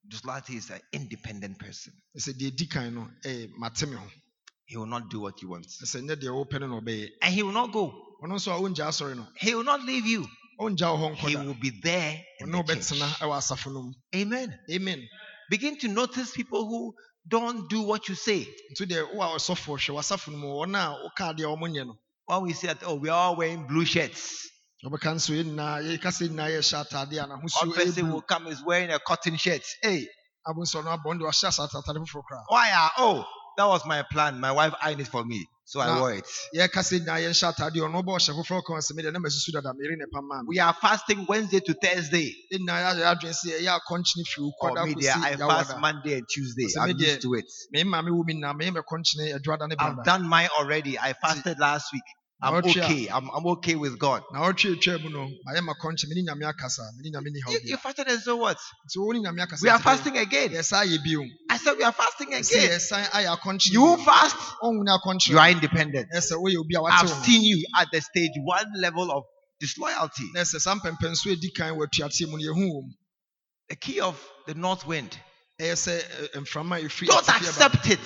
[0.07, 1.93] disloyalty is an independent person.
[2.17, 4.07] ɛsɛ deɛ di kan no ɛyɛ mate me ho
[4.65, 5.65] He will not do what you want.
[5.67, 6.77] ɛsɛ nyɛ deɛ wopɛ no
[7.21, 7.91] And he will not go.
[8.23, 10.27] ɔno nso a ɔngya asɔre no He will not leave you.
[10.59, 12.23] Ɔngya wo hɔ He will be there.
[12.39, 12.67] In the church.
[12.77, 14.59] wobɛtena ɛwɔ asafo no mu Amen.
[14.71, 15.07] amen
[15.49, 16.93] Begin to notice people who
[17.27, 18.45] don't do what you say.
[18.73, 21.85] nti deɛ wo a ɔsɔfoɔ hwɛ w'asafo no mu wɔn a wokaa deɛ ɔmo nyɛ
[22.43, 24.47] we say that, oh, we are all wearing blue shirts.
[24.85, 28.63] ɔbɛka nso yɛ nyinaa yɛka sɛ nyinaa yɛhyɛ atadeɛ a One person will come is
[28.63, 29.63] wearing a cotton shirt.
[29.81, 30.07] Hey,
[30.47, 32.69] abo nso ɔno abɔ no deɛ ɔhyɛ asa atade foforɔ koraa why?
[32.73, 33.25] Ah, oh,
[33.57, 34.39] that was my plan.
[34.39, 36.25] My wife ironed it for me, so I wore it.
[36.55, 39.71] yɛka sɛ nyinaa yɛnhyɛ atadeɛ ɔno ɔbɔ ɔhyɛ foforɔ kan sɛ medeɛ na masusu dada
[39.77, 42.33] meyere ne pam maa me We are fasting Wednesday to Thursday.
[42.51, 45.35] yɛn nyinaa yɛayɛ adwene sɛ ɛyɛ akɔnkyene firi wo oh, Or kɔda me, there, I
[45.37, 46.67] fast Monday and Tuesday.
[46.79, 47.45] I'm used to it.
[47.71, 50.97] me maame wo mi nyinaa meyɛ mɛkɔnkyene adwoada ne I've done mine already.
[50.97, 52.03] I fasted last week.
[52.41, 53.07] I'm okay.
[53.09, 54.23] I'm, I'm okay with God.
[54.31, 57.59] na ɔtwe atwa mu no mayɛ makɔnkye mene nyame akasa mene nyame ni haw You,
[57.63, 58.57] you fasted and so what?
[58.57, 60.51] nti wo ne nyame We are fasting again.
[60.51, 62.69] yɛsan ayɛ bio I said we are fasting again.
[62.69, 66.07] yɛsan ayɛ akɔnkye You fast, akɔnkye you are independent.
[66.15, 69.23] ɛsɛ woyɛ obi a wate I've seen you at the stage one level of
[69.59, 70.23] disloyalty.
[70.33, 72.83] na ɛsɛ saa mpɛmpɛnso a ɛdi kan wɔ atuateɛ mu no yɛhu wɔ
[73.69, 75.17] The key of the north wind.
[75.59, 75.73] ɛ,
[76.35, 77.99] mframa a Don't accept it.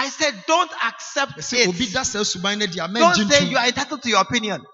[0.00, 1.92] Mɛngye ntum saa I said, don't accept it.
[1.92, 4.64] da saa suban no adi a Don't say you are entitled to your opinion.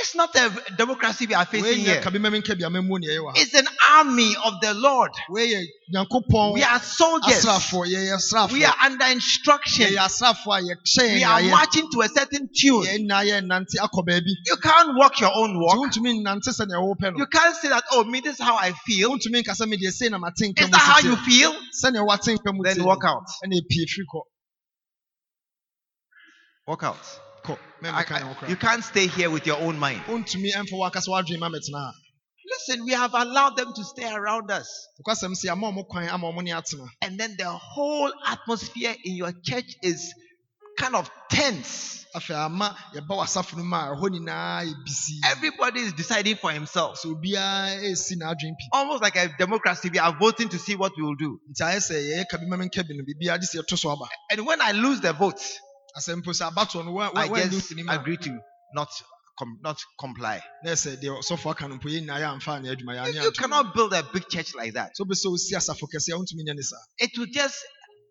[0.00, 2.00] Mɛnka nkyɛn sɛ wodeɛ yɛ deɛ wopɛ It's not a democracy we are facing here.
[2.02, 4.74] kabi mɛmi nka bi a mɛmmuo ne ɛyɛ wɔ ha It's an army of the
[4.74, 5.10] Lord.
[5.30, 7.44] We are soldiers.
[7.44, 9.86] asraafoɔ yɛyɛ asraafoɔ We are under instruction.
[9.86, 12.84] yɛyɛ asraafoɔ a yɛhyɛ We are marching to a certain tune.
[12.84, 15.76] yɛn nyinaa yɛ nante akɔ baabi You can't walk your own walk.
[15.78, 18.72] wontumi nnante sɛnea wopɛ no You can't say that, oh, me, this is how I
[18.72, 19.10] feel.
[19.10, 21.52] wontumi nka sɛ medeɛ sei na mate nka Is that how you feel?
[21.84, 23.26] sɛnea wate nka mu Then walk out.
[23.44, 24.22] ɛna ɛpie firi kɔ
[26.66, 26.98] Walk out.
[27.82, 30.02] I- I- you can't stay here with your own mind.
[30.06, 31.92] wontumi ɛmfa wakasa wadwene ma mɛtena ha
[32.50, 34.68] Listen, we have allowed them to stay around us.
[35.00, 39.14] nokwasɛm sɛ ama ɔmo kwan ama ɔmo ne atena And then the whole atmosphere in
[39.16, 40.12] your church is
[40.78, 42.04] kind of tense.
[42.14, 46.50] afei ama yɛba w'asafo no mu a ɛhɔ nyinaa yɛ bisi Everybody is deciding for
[46.50, 47.00] himself.
[47.00, 49.88] sɛ obiara ɛsi n'adwene pi Almost like a democracy.
[49.90, 51.40] We are voting to see what we will do.
[51.52, 53.90] nti ayɛ sɛ yɛyɛ ka bi ma menka bi no biribiara gye sɛ yɛto so
[53.90, 55.40] aba And when I lose the vote,
[55.96, 58.38] asɛ mpo sɛ abatoɔ no wa- wa- I wanni just mfonim a agree to
[58.74, 58.88] not
[59.38, 60.40] com- not comply.
[60.64, 63.74] na ɔsɔfo aka no mpo yɛ nyinaa yɛ amfa ne adwuma You, yɛane you cannot
[63.74, 64.92] build a big church like that.
[64.98, 67.56] sɛ wobɛsɛ osi asafo kɛseɛ wontumi nyɛ ne saa It will just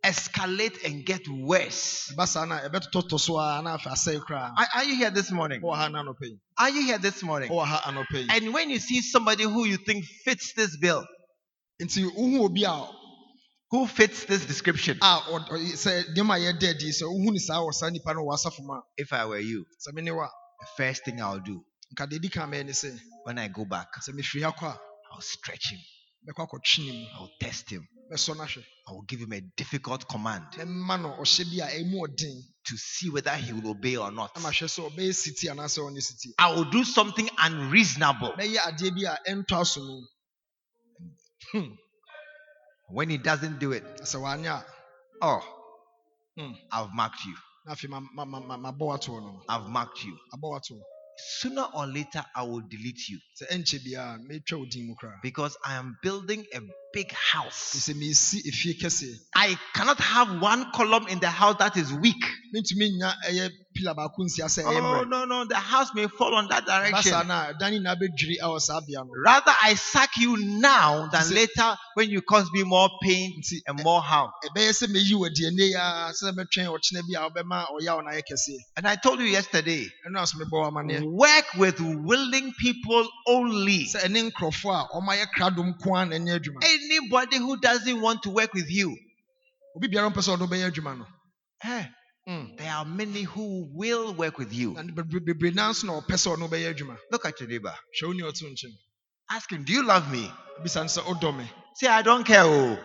[0.03, 2.11] escalate and get worse.
[2.15, 5.61] ɛba saa na ɛbɛtotɔtɔ so na afei asɛe koraa Are, are you here this morning?
[5.61, 7.49] na yi Are you here this morning?
[7.51, 11.05] wowɔ ha anɔpa yi And when you see somebody who you think fits this bill,
[11.81, 12.87] nti wohu obi a
[13.71, 14.97] who fits this description?
[15.01, 15.77] Ah, eh, a ɔd- ɔy-
[16.31, 18.81] a yɛda adi sɛ wohu ne saa wɔ saa nipa no wɔ asafo mu a.
[18.97, 20.29] If I were you, sɛ mene wa
[20.61, 21.63] the first thing I'll do
[21.95, 24.67] nka deɛ ɛdi kan mɛyɛ ne sɛ when I go back, sɛ mefiri ha kɔ
[24.73, 24.79] a
[25.13, 25.79] I'll stretch him,
[26.27, 27.07] mɛkɔ akɔtwe ne mu.
[27.15, 31.09] I'll test him, mɛsɔ no ahwɛ I will give him a difficult command mɛma no
[31.19, 32.43] ɔhyɛ bi a ɛmu ɔden.
[32.65, 34.35] to see whether he will obey or not.
[34.35, 36.33] na mahwɛ sɛ ɔbɛyɛ siti anaasɛ ɔnyɛ siti.
[36.39, 38.35] I will do something unreasonable.
[42.91, 44.63] When he doesn't do it, na sɛ wanyɛ
[45.21, 45.41] oh,
[46.37, 46.51] Hmm.
[46.71, 47.35] I've marked you.
[47.67, 50.17] I've marked you.
[51.41, 55.19] Sooner or later, I will delete you sɛ ɛnkyɛ biara mɛtwa wo din mu koraa
[55.21, 56.61] because I am building a
[56.93, 57.75] big house.
[57.75, 62.23] sɛ mesi efie kɛseɛ I cannot have one column in the house that is weak.
[63.79, 66.35] Mentumi nya ɛyɛ pila baako nsia sɛ ɛyɛ Oh, no, no, the house may fall
[66.35, 67.27] on that basa direction.
[67.27, 71.27] no a dan nyinaa bɛdwiri awɔ saa bea no Rather, I sack you now than
[71.27, 74.31] it- later when you cause me more pain nti and more harm.
[74.45, 78.21] ɛbɛyɛ sɛ meyi wɔ deɛ a sɛ mɛtwɛn ɔkyena bi a wobɛma ɔyaw no ayɛ
[78.29, 83.07] kɛseɛ And I told you yesterday ɛno a so mebɔ wo work with willing people
[83.27, 83.85] only.
[83.85, 88.23] sɛ ɛne nkurɔfoɔ a ɔmayɛ kradom ko a na ɛnyɛ adwuma Anybody who doesn't want
[88.23, 88.95] to work with you,
[89.75, 91.05] obi biara mpɛ sɛ ɔde wobɛyɛ adwuma no
[91.63, 91.85] eh,
[92.29, 92.57] Mm.
[92.57, 94.73] there are many who will work with you.
[94.73, 97.75] na bebre- bebree naa nso na ɔpɛ sɛ ɔne wobɛyɛ adwuma Look at your neighbor.
[98.01, 98.43] hwɛ wo ne ɔto
[99.31, 100.31] Ask him, Do you love me?
[100.63, 101.35] bisa no sɛ wodɔ
[101.75, 102.43] Say, I don't care.
[102.43, 102.77] Oh.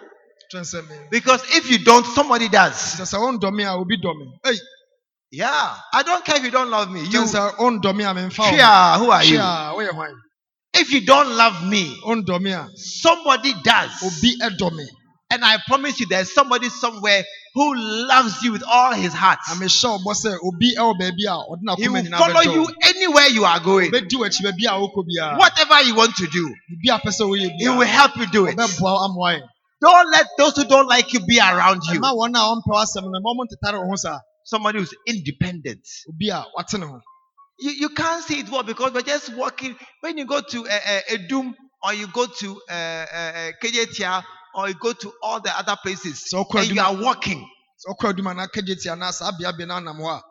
[0.88, 2.74] me Because if you don't, somebody does.
[2.74, 4.58] sɛ sɛ wondɔ me a obi dɔ me ei
[5.32, 5.76] Yeah.
[5.92, 7.02] I don't care if you don't love me.
[7.02, 8.56] You, twɛn sɛ wondɔ me a memfa wo
[8.98, 9.36] who are you?
[9.36, 9.42] Chia,
[9.76, 10.14] woyɛ hwan
[10.74, 12.00] If you don't love me,
[12.76, 13.92] somebody does.
[14.02, 14.86] obi ɛdɔ me
[15.30, 19.38] And I promise you, there's somebody somewhere who loves you with all his heart.
[19.48, 23.44] na mehyɛ ɔbɔ sɛ obi ɛwɔ baabi a ɔde He will follow you anywhere you
[23.44, 23.90] are going.
[23.92, 27.24] bɛdi w'akyi baabi a wokɔ biara Whatever you want to do, biribi a pɛ sɛ
[27.28, 28.56] woyɛ he will help you do it.
[28.56, 29.42] ɔbɛboa wo ama woayɛ
[29.80, 32.00] Don't let those who don't like you be around you.
[32.00, 35.80] ɛma wɔn a ɔmpɛ w'asɛm no ma ɔmo ntetare wo ho Somebody who's independent.
[36.08, 37.00] obi a wate ne ho
[37.60, 39.76] You, you can't see it well because we're just walking.
[40.00, 44.24] When you go to a uh, Adum or you go to uh, uh, uh, Kejetia
[44.54, 47.40] or you go to all the other places ɔkɔ and you are walking,
[47.86, 50.22] sɛ ɔkɔ adwuma na akagye tia na saa beabea no anam hɔ a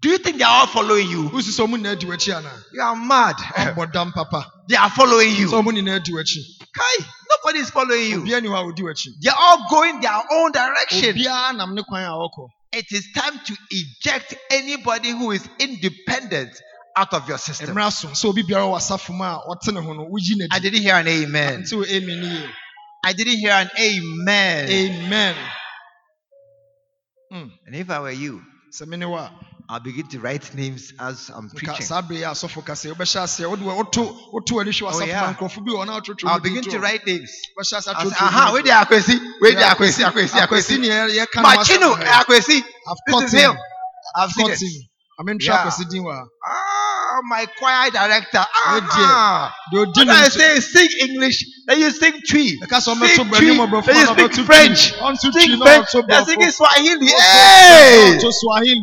[0.00, 1.28] do you think they are all following you?
[1.30, 3.34] wosi sɛ ɔmo nyinaa di w'akyi anaa You are mad.
[3.76, 5.48] Oh, papa they are following you.
[5.48, 6.42] ɔmo nyinaa di w'akyi
[6.76, 8.22] Kai, nobody is following you.
[8.22, 11.16] obiara ni hɔ a odi w'akyi They are all going their own direction.
[11.16, 16.50] obiara nam ne kwan a ɔkɔ It is time to eject anybody who is independent
[16.96, 17.74] out of your system.
[17.74, 20.58] mmerɛ so sɛ obi biara wɔ asafo mu a ɔte ne ho no woyi I
[20.60, 21.64] didn't hear an amen.
[23.06, 24.68] Nti wo amen ne yie I didn't hear an amen.
[24.70, 25.36] amen
[27.32, 29.32] Mm, And if I were you, sɛ me ne wo a
[29.68, 31.86] I'll begin to write names as I'm preaching.
[31.86, 35.00] saa bere yi a asɔfo kasa yi wobɛhyɛ aseɛ wode woto woto w'ani hwɛ Oh,
[35.06, 35.20] yeah.
[35.22, 37.30] ma nkurɔfo bi wɔ hɔ na wotwotwo I'll begin to write names.
[37.58, 40.40] wobɛhyɛ ase I'll say, atwotwo aha, where they are Kwesi, where they are Kwesi, Akwesi,
[40.40, 40.80] akwasi Akwesi.
[40.80, 41.94] ne yɛ- yɛka no ho Machino.
[42.20, 42.64] Akwesi.
[42.88, 43.58] I've caught him.
[44.16, 44.88] I've seen Caught him.
[45.20, 45.64] amentra Yeah.
[47.20, 48.38] Akwasi din wɔ ha Ah, my choir director.
[48.38, 48.88] Oh.
[48.92, 54.46] Ah, when I say sing English, then you sing sɛ Sing Twi, then you speak
[54.46, 54.92] French.
[55.18, 55.92] Sing French.
[56.08, 57.06] They're singing Swahili.
[57.06, 58.18] Hey!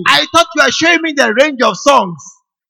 [0.08, 2.24] I thought you were showing me the range of songs.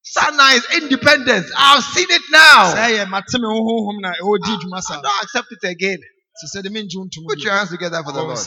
[0.03, 1.45] Sana is independent.
[1.57, 2.73] I've seen it now.
[2.73, 5.99] sɛ yɛ mate me ho honhom na ɛwɔ di dwuma I don't accept it again.
[6.39, 8.39] sɛ sɛ de mengye wo ntom Put your hands together for the Lord.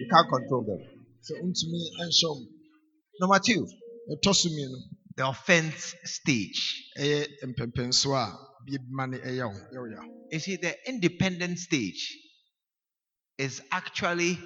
[0.00, 0.80] You can't control them.
[1.20, 2.46] sɛ wontumi nhyɛ wo
[3.20, 3.87] Number two, ɛtɔ so mmienu
[5.16, 6.84] the offense stage.
[6.98, 12.16] ɛyɛ mpɛmpɛnso a biema ne ɛyɛ wo yɛ You see, the independent stage
[13.38, 14.38] is actually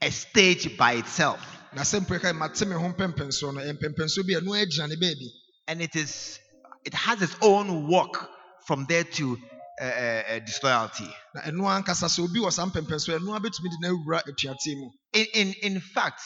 [0.00, 1.40] a stage by itself.
[1.74, 4.88] na sɛ mpo ɛka mate me ho mpɛmpɛnsoɔ no ɛyɛ mpɛmpɛnsoɔ bi a ɛno agyina
[4.88, 5.28] ne baabi
[5.68, 6.38] And it is
[6.84, 8.30] it has its own walk
[8.66, 9.38] from there to
[9.80, 11.08] uh, uh, disloyalty.
[11.34, 14.90] na ɛno ankasa sɛ obi wɔ saa mpɛmpɛnsoɔ ɛno abɛtumi de no awura atuateɛ mu
[15.12, 16.20] In, in, in fact,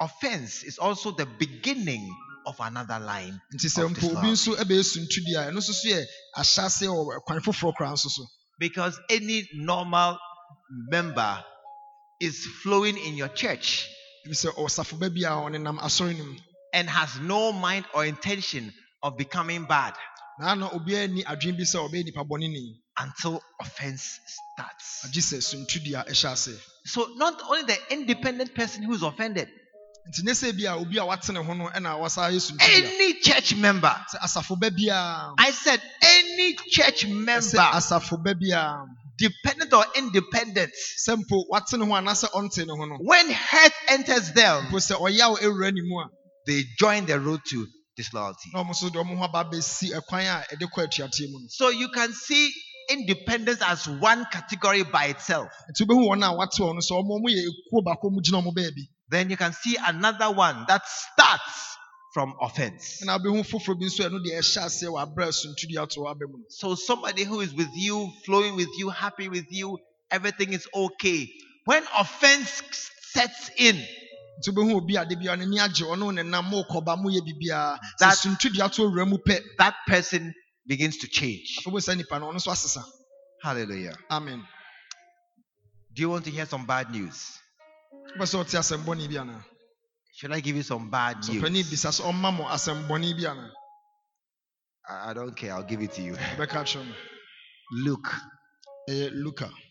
[0.00, 2.08] offense is also the beginning
[2.46, 3.40] of another line.
[3.54, 6.04] nti sɛ mpo obi nso ɛbɛyɛ suntudi a ɛno nso so yɛ
[6.36, 8.24] ahyɛaseɛ wɔ kwan foforɔ koraa nso so.
[8.58, 10.18] Because any normal
[10.90, 11.44] member
[12.20, 13.86] is flowing in your church
[14.26, 16.38] ɛfi sɛ ɔsafo ba bi a ɔnenam asɔre no mu.
[16.72, 18.72] and has no mind or intention
[19.02, 19.94] of becoming bad.
[20.40, 25.04] Na na obiara nni adwene bi sɛ ɔbɛyɛ nipa bɔne until offense starts.
[25.04, 26.60] agye sɛ suntudi a ɛhyɛ ase.
[26.84, 29.48] So, not only the independent person who's offended,
[30.08, 33.54] nti ne sɛ bi a obi a wate ne ho no ɛna wasa any church
[33.56, 38.86] member, sɛ asafo ba biara I said, any church sɛ member, asafo ba biara
[39.18, 40.72] dependent or independent,
[41.06, 42.96] sɛ mpo wate ne ho anaasɛ ɔnte ne ho no.
[43.00, 46.08] When hurt enters them, mpo sɛ ɔyaw awura ne mu a
[46.46, 48.50] they join the road to disloyalty.
[48.54, 51.46] na ɔmo nso de ɔmo ho aba abɛsi ɛkwan a ɛde kɔ atuateɛ mu no.
[51.50, 52.50] So, you can see
[52.88, 55.48] independence as one category by itself.
[55.70, 58.40] nti wobɛhu wɔn a wate wɔn no sɛ ɔmo ɔmo yɛ ekuo baako mu gyina
[58.42, 61.76] ɔmo baabi Then you can see another one that starts
[62.14, 63.00] from offense.
[63.04, 66.26] ɛna wobɛhu foforɔ bi nso a ɛno deɛ ɛhyɛ aseɛ wɔ abrɛ suntudi ato aba
[66.26, 69.78] mu no So somebody who is with you, flowing with you, happy with you,
[70.10, 71.30] everything is okay.
[71.64, 72.62] When offense
[73.12, 76.96] sets in, nti wobɛhu obi a de bia n'ani agye ɔno ne nam mo kɔba
[77.00, 77.20] mo yɛ
[78.00, 80.34] That- suntudi ato wura mu pɛ that person
[80.66, 81.58] begins to change.
[81.60, 82.82] afei bo sɛ nipa no ɔno nso asesa
[83.42, 83.96] Hallelujah.
[84.10, 84.46] amen
[85.94, 87.38] Do you want to hear some bad news?
[90.14, 91.42] Should I give you some bad news?
[91.70, 93.50] bisa sɛ ɔmma mo asɛm bɔne bi anaa
[94.90, 95.52] I don't care.
[95.52, 96.16] I'll give it to you.
[97.70, 98.08] Luke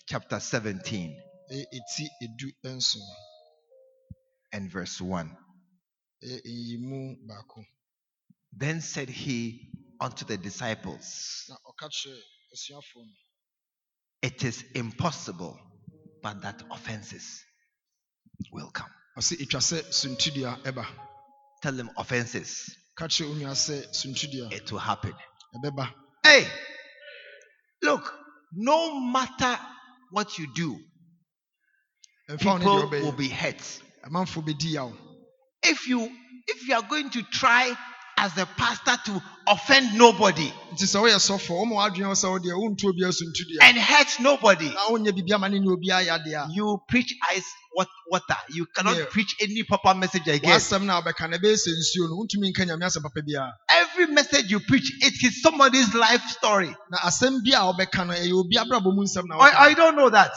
[0.05, 1.21] chapter 17
[1.51, 3.01] ɛyɛ eti edu nson
[4.53, 5.35] and verse 1.
[6.23, 7.65] ɛyɛ nyimu baako
[8.53, 12.21] Then said he unto the disciples, na ɔka kyerɛ
[12.53, 13.13] asuafoɔ no
[14.21, 15.59] It is impossible,
[16.21, 17.43] but that offenses
[18.51, 18.89] will come.
[19.17, 20.85] ɔsɛ etwa sɛ suntudua ɛba
[21.61, 25.13] Tell them offenses, ka kyerɛ onua sɛ suntudua it will happen.
[26.23, 26.47] Hey,
[27.81, 28.13] look,
[28.53, 29.59] no matter
[30.11, 30.77] what you do,
[32.29, 33.81] ɛmfa wo ne people will be hurt.
[35.63, 36.11] If you
[36.47, 37.75] if you are going to try
[38.17, 42.53] as a pastor to offend nobody nti sɛ woyɛ sɔfo ɔma w'adwene wo sɛ wodeɛ
[42.57, 46.33] wontu obi asuntudua and hurt nobody, na wonyɛ biribi ama ne ne obi ayɛ ade
[46.33, 47.45] a you preach ice
[48.09, 48.35] water.
[48.49, 49.05] You cannot Yeah.
[49.05, 50.49] preach any proper message again.
[50.51, 53.53] w'asɛm no a wobɛka no ɛbɛyɛ sɛ nsuo no wontumi nka nyame asɛm papa biara
[53.69, 56.75] Every message you preach, it is somebody's life story.
[56.89, 60.31] na asɛm bi a wobɛka obi abrabɔ mu nsɛm na I, I don't know that.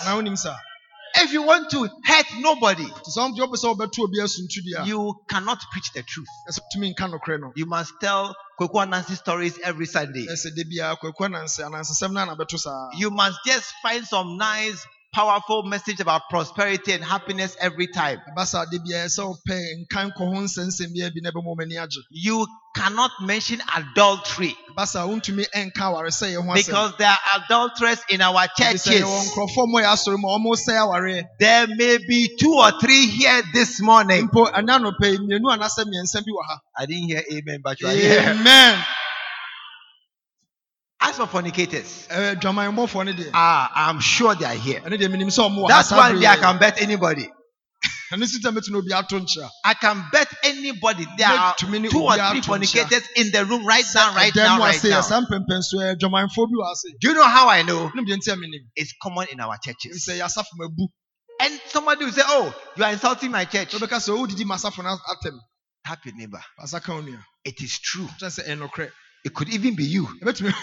[1.14, 4.18] Na wonim sa If you want to hurt nobody, nti sɛ wopɛ sɛ wobɛto obi
[4.18, 6.28] asuntudua you cannot preach the truth.
[6.48, 10.26] ɛsɛ tumi nka nokorɛ no You must tell Kweku Ananse stories every Sunday.
[10.26, 14.84] ɛsɛ da biara kwaku ananse anansesɛm no anabɛto saa You must just find some nice,
[15.12, 18.18] powerful message about prosperity and happiness every time.
[18.30, 21.76] ɛba saa da biara sɛ wopɛ nkan kɔ ho nsɛnsɛm biara bi na ɛbɛma ɔmani
[21.82, 22.46] agye You
[22.76, 28.20] cannot mention adultery ɛba saa wontumi ɛnka awaresɛeɛ ho asɛm because there are adulterers in
[28.22, 29.02] our churches.
[29.02, 33.06] nkurɔfoɔ mmɔ yɛ asɔre mu a ɔmo sɛe awareɛ There may be two or three
[33.06, 34.28] here this morning.
[34.28, 37.80] mpo ɛna anɔpɛ yi, mmienu anaasɛ mmiɛnsa bi wɔ ha I didn't hear amen, but
[37.80, 38.20] you are here.
[38.30, 38.84] amen
[41.02, 44.80] As for fornicators, ɛɛ dwamanbɔfoɔ no deɛ ah, I'm sure they are here.
[44.80, 47.28] ɛno deɛ menim sɛ ɔmo wɔ ha That's why I can bet anybody.
[48.12, 52.02] ɛno si sɛ mɛtumi na obi ato nkyerɛ I can bet anybody there are two
[52.04, 55.00] or three fornicators in the room right now, right now, right now.
[55.00, 57.88] saa mpɛmpɛnso ɛ dwamanfoɔ bi wɔ ase Do you know how I know?
[57.88, 60.06] wonim deɛ nti a menim It's common in our churches.
[60.06, 60.88] sɛ yɛasafo mabu
[61.40, 63.72] And somebody will say, Oh, you are insulting my church.
[63.72, 64.98] wobɛka sɛ wodidi ma asafo no
[65.86, 66.42] Tap your neighbor.
[66.62, 68.08] asa ka wo nua It is true.
[69.24, 70.06] Kyerɛ sɛ ɛnokorɛ It could even be you.
[70.24, 70.54] ɛbɛtumi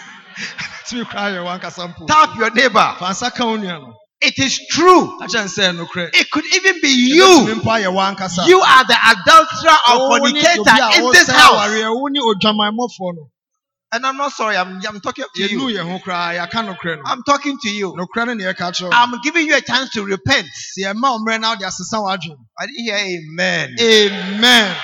[0.58, 2.96] ɛbɛtumi koraa yɛ wankasa mpo Tap your neighbor.
[2.98, 5.18] fa nsa ka wo nua no It is true.
[5.20, 7.46] akyerɛ n sɛ ɛnokorɛ It could even be you.
[7.56, 11.28] mpo ayɛ wankasa You are the adulterer or Wo ne obi a fornicator in this
[11.28, 11.54] house.
[11.68, 13.30] awareɛ, wo ne odwamanmmɔfoɔ no
[13.90, 15.60] And I'm not sorry, I'm, I'm talking to you.
[15.60, 17.92] yɛn ho koraa yɛaka nokorɛ no I'm talking to you.
[17.94, 20.46] nokorɛ no ne yɛka kyerɛ wo I'm giving you a chance to repent.
[20.78, 23.76] sɛ yɛma wo mmerɛ na wode asesa w'adwene I didn't hear amen.
[23.80, 24.76] amen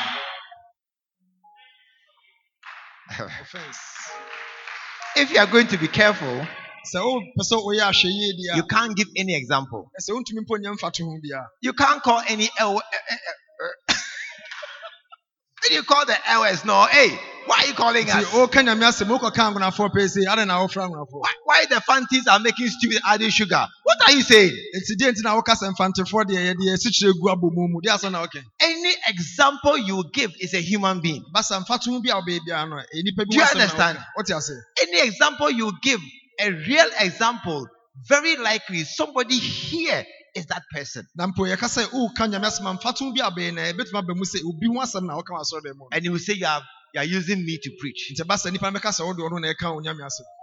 [3.20, 3.78] Offense.
[5.16, 6.46] if you are going to be careful,
[6.92, 9.90] sɛ wopɛ sɛ woyɛ ahwɛ yie deɛ you can't give any example.
[10.00, 12.78] ɛsɛ wontumi mpo nyɛ mfato ho biara You can't call any L.
[12.78, 13.16] eh,
[15.64, 18.24] When you call the LS, no, hey, why are you calling us?
[18.32, 22.26] woka nyame asɛm wokɔka angonafoɔ pɛi sɛ adɛn na wofra angonafoɔ Why, why the Fantis
[22.30, 23.66] are making stupid adding sugar?
[23.82, 24.52] What are you saying?
[24.76, 27.94] nti deɛ nti na woka sɛ mfantefoɔ deɛ yɛde asikyerɛ gu abɔ mu mu deɛ
[27.98, 31.24] asɛ na woka Any example you give is a human being.
[31.34, 33.56] basa mfato ho bi a wobɛyɛ biara no ɛyɛ nnipa bi Do you ho asɛm
[33.56, 33.98] na understand?
[33.98, 34.06] woka.
[34.16, 34.52] wote ase
[34.82, 36.00] Any example you give,
[36.40, 37.66] a real example,
[38.08, 40.04] very likely somebody here
[40.35, 41.07] is that person.
[41.14, 43.99] na mpo yɛka sɛ woka nyame asɛm a mfato ho bi a bɛyɛ na ɛbɛtumi
[43.99, 46.35] aba mu sɛ obi ho asɛm na woka wɔ asɔre mu And he will say
[46.35, 46.62] you are,
[46.95, 48.12] you are using me to preach.
[48.12, 50.03] nti basa nnipa no bɛka sɛ wode ɔno na ɛka wo nyame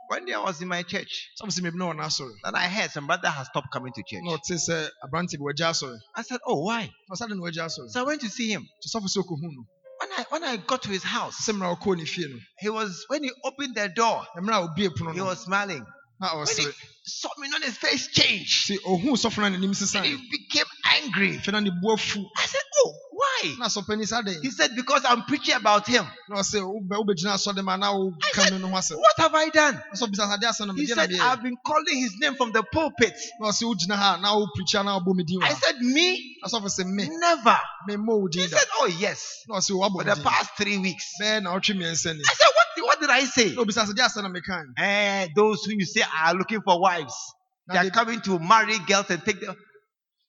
[0.10, 2.56] One day I was in my church sɛ mo sɛ mebi na wɔ n'asɔre and
[2.56, 4.24] I heard some brother has stopped coming to church.
[4.24, 6.90] ɔte sɛ aberante bi I said, Oh, why?
[7.10, 8.64] na ɔsa de na wagya asɔre So I went to see him.
[8.64, 9.66] nti sɔfo sɛ ɔkɔhu no
[10.00, 12.70] When I when I got to his house, sɛ mmara ɔkɔɔ ne fie no he
[12.70, 15.86] was when he opened the door, mmerɛ a obie he was smiling.
[16.22, 16.68] When he
[17.04, 18.70] saw me on his face changed.
[18.70, 21.38] nti ɔhuu sɔfo no a n'anim And he became angry.
[21.40, 23.56] fɛ na ne bu afu I said, Oh, why?
[23.58, 26.06] na asɔpani sa dɛn He said, Because I'm preaching about him.
[26.30, 29.50] na ɔsɛ wobɛ- wobɛgyina asɔre ma na woka me no ho asɛm What have I
[29.50, 29.74] done?
[29.76, 33.16] na sɛ bisa sade asɛm He said, I've been calling his name from the pulpit.
[33.40, 36.38] na ɔsɛ wogyina ha na woprikya na wobɔ me din I said, Me?
[37.20, 37.60] Never.
[37.88, 39.44] He said, Oh, yes.
[39.48, 41.14] For the past three weeks.
[41.20, 43.56] bɛɛ na ɔtwe mmiɛnsa ni I said, What, what did I say?
[43.56, 43.64] na
[44.22, 44.30] na
[44.78, 47.16] Eh, those who you say are looking for wives,
[47.68, 49.56] they na are coming to marry girls and take them.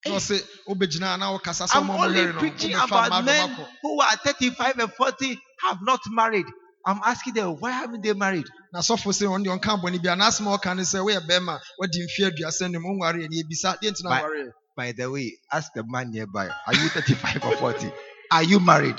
[0.06, 3.50] na na wokasa sɛ I'm only preaching about men
[3.82, 6.46] who are 35 and 40 have not married.
[6.84, 8.46] I'm asking them, why haven't they married?
[8.72, 11.58] na sɔfo sɛ ɔno deɛ ɔnka bɔne bia n'asɛm a ɔka ne sɛ woyɛ bɛrima
[11.78, 15.36] wadi mfe aduasa nim wonware ani ebisa deɛ nti na But- ware By the way,
[15.52, 17.92] ask the man nearby, are you 35 or 40?
[18.30, 18.96] Are you married?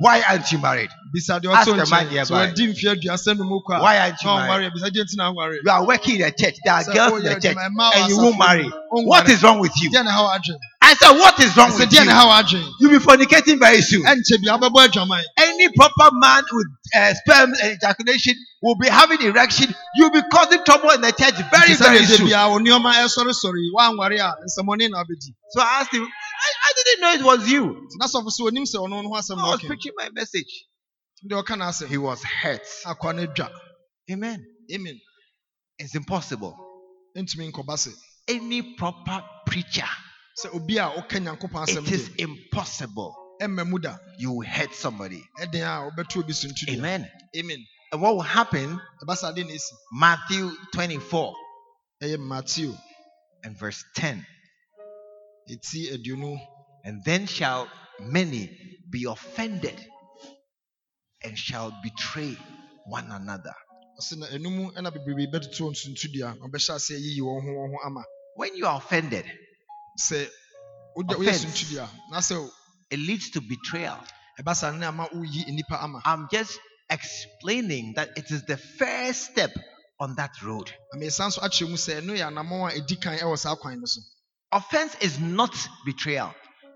[0.00, 0.90] Why aren't you married?
[1.14, 2.46] bisa deɛ Ask ɔtɔ the man nkyɛn sɛ nearby.
[2.48, 4.72] wadi mfe aduasa nim kɔ a Why aren't you na married?
[4.72, 6.56] ɔnware bisa deɛ nti na ware You are working in a church.
[6.64, 8.38] There are Sɛ girls in woyɛ the church, adwuma, mmaa wɔ and you won't asafo
[8.38, 8.64] marry.
[8.64, 9.06] mu, wonware.
[9.06, 9.90] What is wrong with you?
[9.90, 12.18] deɛ na ha wadwen I said, what is wrong sɛ with deɛ na you?
[12.18, 14.02] ha wadwen You'll be fornicating very soon.
[14.02, 16.66] ɛnkyɛ bia wobɛbɔ adwaman Any proper man with
[16.96, 19.72] uh, sperm ejaculation will be having erection.
[19.96, 22.26] You'll be causing trouble in the church very, Nti sɛ very deɛ soon.
[22.26, 26.08] bia wo nneɔma ɛsɔresɔre woanware a nsɛmmɔne na wobɛdi So I asked him,
[26.44, 27.64] I, I didn't know it was you.
[27.64, 30.66] nti na sɔfo sɛ onim sɛ ɔno no ho asɛm I was preaching my message.
[31.28, 32.62] deɛ ɔka no asɛm He was hurt.
[32.86, 33.50] akwa no dwa
[34.10, 34.44] Amen.
[34.72, 35.00] amen
[35.78, 36.56] It's impossible.
[37.16, 37.90] ntumi nkɔba se
[38.28, 39.88] Any proper preacher,
[40.44, 43.14] sɛ obi a ɔka nyankopɔn asɛm it is impossible.
[43.42, 45.22] ɛmma mu da You will hurt somebody.
[45.40, 47.10] ɛden a wobɛto obi so nto dua Amen.
[47.36, 47.58] amen
[47.92, 48.80] And what will happen?
[49.02, 51.34] ɛba saa de na ɛsi Matthew 24
[52.18, 52.74] Matthew.
[53.44, 54.26] and verse 10.
[55.50, 56.38] Ɛti aduonu
[56.84, 57.68] And then shall
[58.00, 58.50] many
[58.90, 59.74] be offended
[61.22, 62.36] and shall betray
[62.86, 63.54] one another.
[63.98, 67.42] ɔse na ɛnum ɛna bebrebe bɛtoto wɔn so nto dua na ɔbɛhyɛ ase ayiyi wɔn
[67.42, 68.04] ho wɔn ho ama
[68.36, 69.24] When you are offended,
[70.96, 71.44] Offense.
[71.44, 72.50] nto dua na sɛ
[72.90, 73.98] it leads to betrayal.
[74.40, 76.58] ɛba saa ne ama woyi nnipa ama I'm just
[76.90, 79.50] explaining that it is the first step
[80.00, 80.70] on that road.
[84.54, 84.94] Na mesan so akyerɛ mu sɛ ɛno yɛ anammɔn a ɛdi kan ɛwɔ saa kwan
[84.94, 86.34] no so Offense is not betrayal,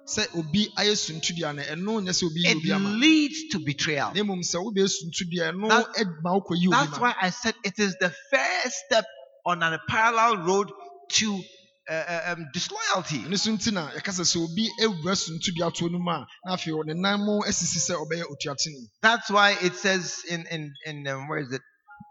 [0.08, 2.64] sɛ obi ayɛ so nto dua no ɛno nyɛ sɛ obi yi it
[3.00, 4.14] leads to betrayal.
[4.14, 7.30] na mmom sɛ wobɛyɛ so nto dua ɛno That- ɛma wokɔyi obi That's why I
[7.30, 9.06] said it is the first step
[9.46, 10.72] on a parallel road
[11.10, 11.42] to
[11.90, 13.20] uh, uh, um, disloyalty.
[13.20, 16.10] ɛno so nti na yɛka sɛ sɛ obi awura so nto dua toɔ no mu
[16.10, 20.46] a na afei ɔne nan mo asisi sɛ ɔbɛyɛ otuateni That's why it says in
[20.50, 21.62] in in um, where is it?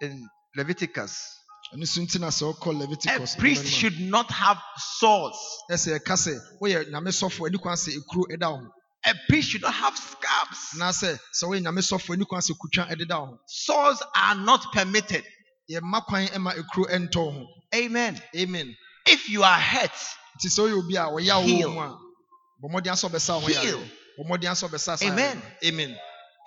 [0.02, 1.14] In Leviticus,
[1.74, 5.38] ɛno so nti na sɛ ɔkɔ a priest nwoma no mu should not have swords.
[5.70, 8.72] a, ɛsɛ ɛka sɛ woyɛ nyame sɔfo ani kwan sɛ ekuro ɛda wo ho
[9.06, 10.60] A priest should not have scabs.
[10.76, 14.72] anaasɛ sɛ woyɛ nyame sɔfo ani kwan sɛ kutwa ɛdeda wo ho Swords are not
[14.74, 15.24] permitted.
[15.70, 17.46] yɛmma kwan ma ekuro ɛntɔ wo ho
[17.76, 18.22] Amen.
[18.36, 19.92] amen If you are hurt,
[20.40, 21.70] nti sɛ woyɛ obi a wɔyɛ Heal.
[21.70, 21.98] wo mu a
[22.64, 23.64] bɔ mmɔden asɛ ɔbɛsa wo ho Heal.
[23.80, 25.42] yare bɔ mmɔden asɛ ɔbɛsa saa Amen.
[25.66, 25.98] amen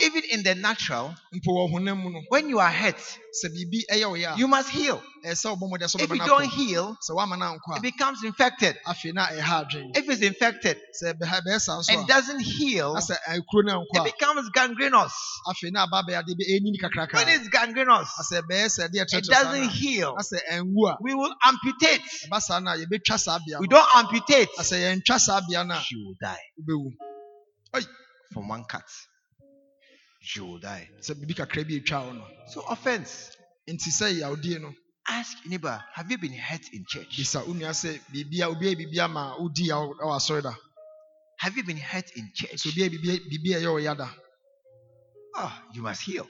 [0.00, 3.80] even in the natural, mpo wɔ honam mu no when you are hurt, sɛ biribi
[3.90, 5.02] ɛyɛ wo you must heal.
[5.24, 6.96] ɛsɛ sɛ ɔbɔ mmɔden asɛ If you don't heal,
[7.76, 8.76] it becomes infected.
[8.86, 13.00] afei na ɛha If it's infected sɛ ɛbɛha bɛyɛ saa nso and doesn't heal, na
[13.00, 15.12] sɛ ekuro no ankɔ it becomes gangrenous.
[15.48, 19.24] afei na aba bɛyɛ ade bi ɛnyini When it's gangrenous, na sɛ ɛbɛyɛ sɛ it
[19.26, 20.10] doesn't heal.
[20.10, 22.02] a na sɛ ɛnwu a We will amputate.
[22.28, 24.48] ɛba saa no a yɛbɛtwa saa bea We don't amputate.
[24.56, 26.38] na sɛ yɛntwa saa bea no a She will die
[28.32, 28.84] from one cut.
[30.20, 30.88] She will die.
[31.00, 33.36] sɛ biribi kakra bi ɛtwa wo no So offense.
[33.68, 34.58] nti sɛ yawdie
[35.08, 37.16] Ask your neighbor, have you been hurt in church?
[37.18, 40.54] bisa wo nua sɛ biribia obi ayɛ biribi ama wodi yaw wɔ asɔre da
[41.38, 42.52] Have you been hurt in church?
[42.62, 44.14] sɛ obi ayɛ biribi biribi a ɛyɛ wo yada
[45.36, 46.28] Ah, you must heal.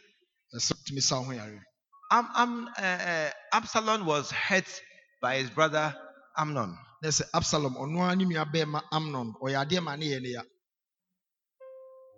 [0.54, 1.62] ɛsɛ tumi sa wo ho yare
[2.12, 4.66] Am, Am, uh, uh, Absalom was hurt
[5.22, 5.94] by his brother
[6.36, 6.76] Amnon.
[7.34, 8.24] absalom ɔno ara ne
[8.92, 10.42] amnon ɔyɛ adeɛ ma ne yɛ ne ya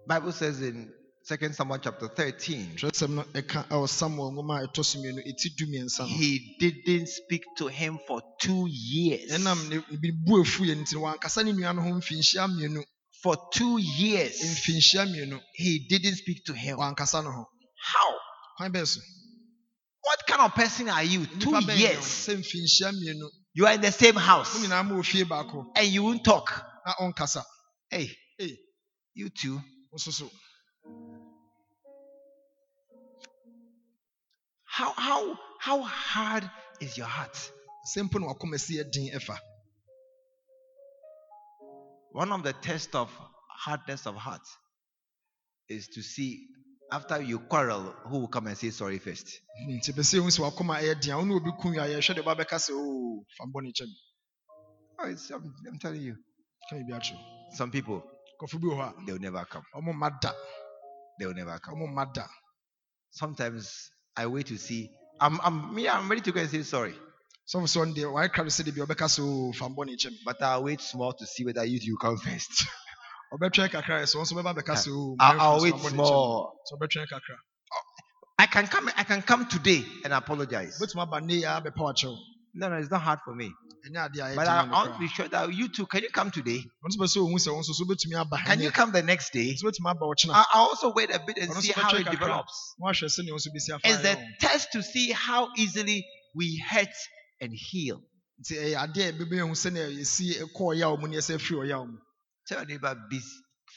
[0.07, 0.93] Bible says in
[1.29, 4.99] 2 Samuel chapter 13, twerɛsɛm no ɛka ɛwɔ samuel eh, oh, nwoma a ɛtɔ so
[4.99, 9.31] mmienu ɛti du mmiɛnsa no he didn't speak to him for two years.
[9.31, 11.83] Eh, ɛnam ne ne bi bu efu yɛ no nti no wankasa ne nua no
[11.83, 12.83] ho mfinhyia mmienu
[13.23, 14.41] For two years,
[15.55, 16.79] he didn't speak to him.
[16.79, 17.47] wankasa no ho
[17.79, 18.15] How?
[18.57, 19.01] kwan bɛɛ so
[20.05, 21.25] What kind of person are you?
[21.27, 21.79] Two Nnipa bɛn ne wo?
[21.79, 22.05] years.
[22.05, 25.67] sɛ mfinhyia mmienu You are in the same house mo nyinaa ma wɔ fie baako
[25.77, 26.65] and you won't talk.
[27.91, 28.59] Hey, Hey.
[29.15, 29.61] you too.
[34.73, 36.51] How how how hard
[36.81, 37.37] is your heart?
[37.93, 39.37] sɛ mpo na wakoma si yɛ den ɛfa
[42.13, 43.11] One of the tests of
[43.65, 44.47] hardness of heart
[45.69, 46.47] is to see
[46.91, 49.27] after you quarrel who will come and say sorry first.
[49.69, 52.15] Nti pɛ sɛ ehu sɛ wakoma ɛyɛ den a wo ne obi ku a yɛhwɛ
[52.15, 53.91] de ɔba bɛka sɛ oo fa mbɔ ne kyɛm
[55.01, 56.17] Oh, it's, I'm, I'm telling you,
[56.71, 58.03] ka biribi akyerɛ some people
[58.41, 59.65] kɔfo bi wɔ hɔ they'll never come.
[59.75, 60.33] a ɔmo mma da
[61.19, 61.75] They'll never come.
[61.75, 62.27] ɔmo mma da
[63.11, 64.91] Sometimes I wait to see.
[65.21, 65.89] I'm I'm me.
[65.89, 66.95] I'm ready to go and say sorry,
[67.81, 69.87] ɔno deɛ wayɛ kra sɛ de bi ɔbɛka sɛ oo fa mbɔ
[70.25, 72.67] but I'll wait small to see whether you you come first.
[73.35, 76.07] ɔbɛtwɛn kakra nso bɛba bɛka sɛ oo I'll, wait so fa mbɔ ne kyɛm.
[76.07, 76.55] small.
[76.71, 77.37] sɛ ɔbɛtwɛn kakra
[78.39, 78.91] I can come.
[78.97, 80.79] I can come today and apologize.
[81.01, 82.19] aba nne yɛ abɛpa wakyɛw
[82.55, 83.51] No, no, it's not hard for me.
[83.89, 85.87] ɛnyɛ adeɛ a But I want to be sure that you too.
[85.87, 86.59] Can you come today?
[86.85, 89.03] ɔno nso pɛ sɛ ɔhu sɛ wo nso so wobɛtumi aba Can you come the
[89.03, 89.55] next day?
[89.55, 92.75] nso wobɛtumi aba ɔkyena I- also wait a bit and see how it develops.
[92.79, 96.59] na wahwɛ sɛnea wo nso bɛsi afa It's a test to see how easily we
[96.69, 96.89] hurt
[97.41, 98.03] and heal.
[98.41, 101.99] nti ɛyɛ adeɛ a ɛbɛbɛ hu sɛnea yɛsi kɔ ɔyaw mu ne yɛsɛ firi
[102.49, 103.21] Tell your neighbor, be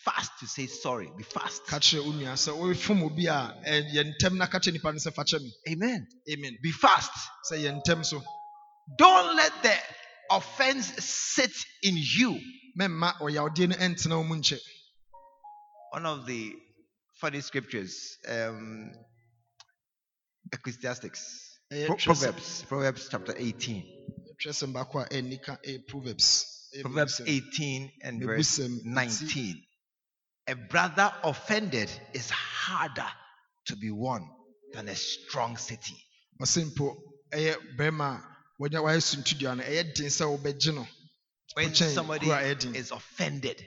[0.03, 1.09] fast to say sorry.
[1.17, 1.65] Be fast.
[1.67, 4.91] ka kyerɛ wo nua sɛ wofom obi a ɛ, yɛ ntɛm na ka kyerɛ nipa
[4.91, 6.05] no sɛ fa kyɛ me Amen.
[6.30, 7.11] amen Be fast.
[8.89, 9.75] Sɛ yɛ ntɛm so Don't let the
[10.31, 11.51] offense sit
[11.83, 12.39] in you.
[12.79, 14.59] mɛmma ɔyawdeɛ no ɛntena wo mu nkyɛ
[15.91, 16.53] One of the
[17.15, 18.91] funny scriptures, um,
[20.51, 23.83] Ecclesiastics, ɛyɛ Pro- Proverbs, Proverbs chapter 18.
[24.41, 25.57] twerɛsɛm baako a ɛnni ka
[25.88, 29.63] proverbs Proverbs 18 and verse 19.
[30.47, 33.07] A brother offended is harder
[33.65, 34.29] to be won
[34.73, 35.95] than a strong city.
[38.60, 40.88] Ɔse mpo ɛyɛ bɛrima a wɔnya wayɛ suntudua no ɛyɛ den sɛ wobɛgye no
[41.56, 42.28] When somebody
[42.78, 43.66] is offended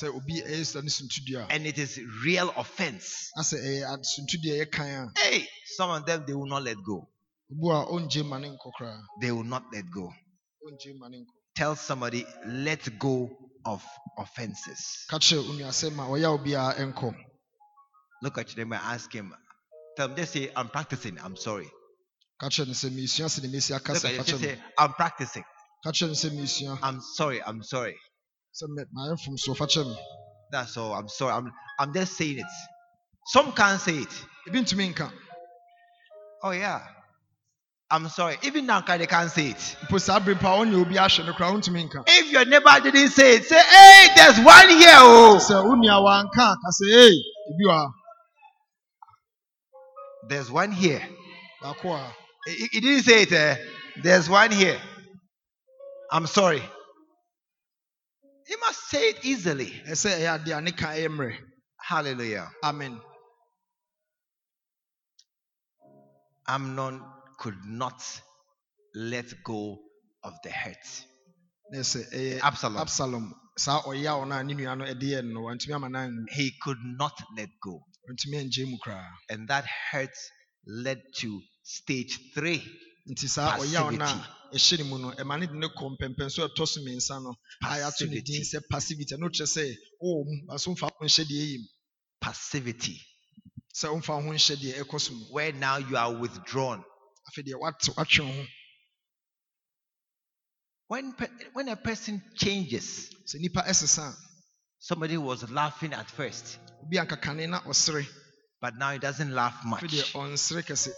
[0.00, 4.04] sɛ obi ɛyɛ sɛ ne suntudua and it is real offense, na sɛ ɛyɛ ad-
[4.04, 7.08] suntudua ɛyɛ kan a hey, some of them they will not let go.
[7.52, 10.12] obu a ɔngye ma ne nkɔ They will not let go.
[10.66, 11.26] ɔngye ma ne nkɔ
[11.56, 13.28] Tell somebody, let go
[13.66, 13.84] of
[14.16, 15.04] offenses.
[15.08, 17.14] ka kyerɛ wo nua sɛ ma ɔyaw biara ɛnkɔ
[18.22, 19.34] Look at them and ask him.
[19.96, 21.18] Tell them, just say, I'm practicing.
[21.18, 21.70] I'm sorry.
[24.38, 25.44] Say, I'm practicing.
[25.84, 27.42] ka kyerɛ no sɛ meresua I'm sorry.
[27.42, 27.96] I'm sorry.
[28.54, 29.96] sɛ mɛ- mayɛ mfomsoɔ fa kyɛ
[30.52, 30.92] That's all.
[30.94, 31.32] I'm sorry.
[31.32, 32.46] I'm, I'm just saying it.
[33.26, 34.08] Some can't say it.
[34.48, 35.12] ebi ntumi nka
[36.42, 36.80] Oh, yeah.
[37.90, 38.38] I'm sorry.
[38.42, 39.76] Even now, they can't say it.
[39.88, 43.10] mpo saa bere mpa a ɔnyɛ obi ahwɛ no koraa wontumi If your neighbor didn't
[43.10, 44.96] say it, say, hey, there's one here.
[44.98, 47.22] Oh, sɛ wo nua wanka a, ka sɛ ei
[47.52, 47.92] ebi wɔ ha
[50.28, 51.02] there's one here.
[52.46, 53.32] He, he didn't say it.
[53.32, 53.56] eh?
[54.02, 54.78] There's one here.
[56.12, 56.62] I'm sorry.
[58.46, 59.72] He must say it easily.
[59.88, 61.36] ɛsɛ ɛyɛ adeɛ a ne ka ɛyɛ mmerɛ
[61.80, 62.50] Hallelujah.
[62.64, 63.00] amen
[66.48, 67.02] Amnon
[67.38, 68.02] could not
[68.94, 69.78] let go
[70.24, 71.04] of the hurt.
[71.74, 72.78] ɛsɛ Absalom.
[72.82, 75.88] absalom saa ɔyaw no a ne nua no ɛde yɛ no no wantumi ama
[76.32, 77.80] He could not let go.
[78.08, 80.16] wantumi angye mu koraa And that hurt
[80.66, 82.62] led to stage three.
[83.08, 84.28] Nti saa ɔyaw no Passivity.
[84.52, 86.80] a ɛhyɛ ne mu no ɛma ne de ne kɔ mpɛmpɛn so a ɛtɔ so
[86.80, 87.34] mmiɛnsa no
[87.64, 89.14] a yɛato ne din sɛ passivity.
[89.14, 91.66] Ɛno kyerɛ sɛ wowɔ mu baso mfa wo nhyɛ deɛ ɛyɛ mu.
[92.20, 93.00] Passivity,
[93.74, 95.24] sɛ womfa ho nhyɛ deɛ ɛkɔ so mu.
[95.30, 96.84] Where now you are withdrawn.
[97.30, 98.46] afei deɛ woatwe wo ho.
[100.88, 104.16] When, pe- when a person changes, sɛ nnipa ɛsesa a
[104.78, 108.06] somebody was laughing at first, obi ankakane na ɔsere.
[108.60, 109.82] But now he doesn't laugh afei much.
[109.90, 110.90] deɛ ɔnsere kɛse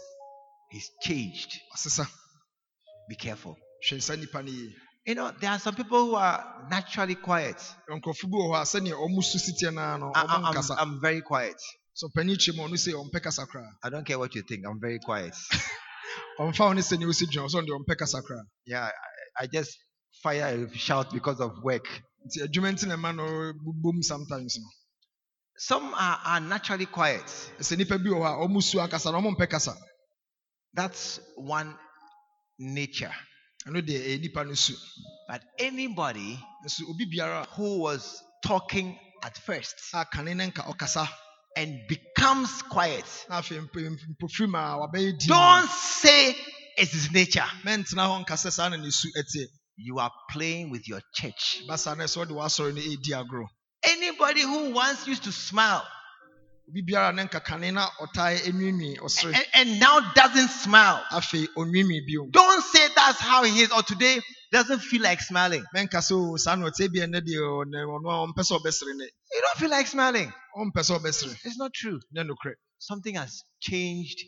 [0.72, 1.60] He's changed.
[3.08, 3.56] Be careful.
[3.86, 7.56] hwɛ saa nnipa no yie You know, there are some people who are naturally quiet.
[7.90, 10.78] nkurɔfo bi wɔ hɔ a sɛnea ɔmo su siteɛ no ara no I, ɔmo am
[10.78, 11.56] I'm very quiet.
[11.94, 14.42] sɛ ɔpani kyerɛ mu a ɔno sɛ ɔmpɛ kasa koraa I don't care what you
[14.48, 14.64] think.
[14.64, 15.34] I'm very quiet.
[16.40, 18.88] ɔmfa wo ne sɛnea wosi dwuma ɔsɛ ɔno deɛ ɔmpɛ kasa koraa yeah,
[19.38, 19.76] I, I just
[20.22, 21.86] fire shout because of work.
[22.26, 24.58] nti adwuma nti na ɛma no bobom sometimes
[25.58, 27.22] Some are, are naturally quiet.
[30.74, 31.74] That's one
[32.58, 33.14] nature.
[33.66, 34.74] ɛno deɛ ɛyɛ nnipa no su
[35.28, 41.08] But anybody nso obi biara who was talking at first a kane ne nka ɔkasa
[41.56, 43.44] and becomes quiet, don't
[45.70, 46.36] say
[46.78, 47.44] it's his nature.
[47.64, 49.46] mɛntena hɔ nka sɛ saa na ne su ɛteɛ
[49.76, 51.62] You are playing with your church.
[51.68, 53.46] basa na ɛsɛ ɔde w'asɔre no ɛredi agorɔ
[53.84, 55.86] Anybody who once used to smile
[59.34, 63.82] and, and now doesn't smile, afei onwiinwii bio don't say that's how he is or
[63.82, 64.20] today
[64.52, 65.64] doesn't feel like smiling.
[65.76, 68.94] mɛnka sɛ o saa na ɔte bi ɛnɛ deɛ ɔnɛ ɔno a ɔmpɛ sɛ ɔbɛsere
[68.96, 70.32] ne You don't feel like smiling.
[70.58, 72.00] ɔmpɛ sɛ ɔbɛsere It's not true.
[72.78, 74.20] Something has changed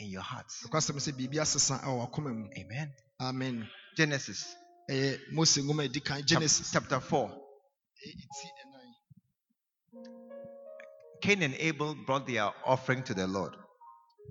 [0.00, 0.64] in your hearts.
[0.66, 2.92] nokwasɛm sɛ biribi asesa ɛwɔ wakoma mu Amen.
[3.22, 4.54] amen Genesis
[4.90, 7.30] ɛyɛ mose nwoma a ɛdi kan chap- genesis chapter 4.
[11.22, 11.40] Ɛyɛ ti ɛnan.
[11.40, 13.54] Cain and Abel brought their offering to the Lord,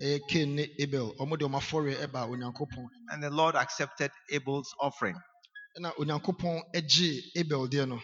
[0.02, 4.74] ɛyɛ cain ne abel ɔmo de ɔmo afɔre ɛba onyankopɔn and the Lord accepted Abel's
[4.80, 5.16] offering.
[5.80, 8.02] ɛna onyankopɔn ɛgye abel deɛ no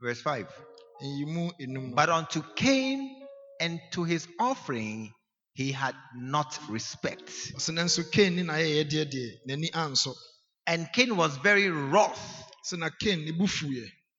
[0.00, 0.46] Verse 5.
[1.02, 3.26] ɛyi mu enum no But unto Cain
[3.60, 5.12] and to his offering
[5.54, 7.26] he had not respect.
[7.28, 9.70] ɔsɛ nanso cain ne n'ayɛyɛ deɛ deɛ n'ani
[10.66, 12.44] And Cain was very wroth.
[12.70, 13.46] sɛ na cain ne bu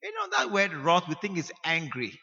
[0.03, 2.19] You know that word wroth, we think is angry.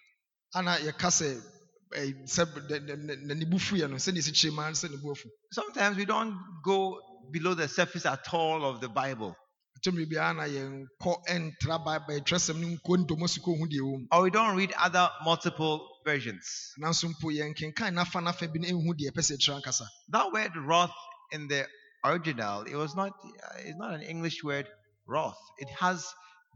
[1.95, 4.55] Ana yɛka sɛ eh, sɛ d- d- n- n'ani bu fuiɛ no sɛdeɛ ɛsi kyerɛ
[4.55, 7.01] mu ara sɛ ne bu afu Sometimes we don't go
[7.33, 9.37] below the surface at all of the Bible,
[9.85, 14.07] kyɛmmere biara na yɛnkɔ ɛntra bible twerɛsɛm no nkɔ ntɔmmɔ so kɔhu deɛ ɛwɔ mu
[14.13, 16.73] or we don't read other multiple versions.
[16.81, 20.53] nanso mpo yɛnkenkan nafa nafa bi no ɛnhu deɛ ɛpɛ sɛ ɛkyerɛ ankasa That word
[20.57, 20.95] wrath
[21.33, 21.67] in the
[22.05, 24.69] original, it was not, uh, it's not an English word,
[25.07, 25.39] wrath.
[25.59, 26.07] It has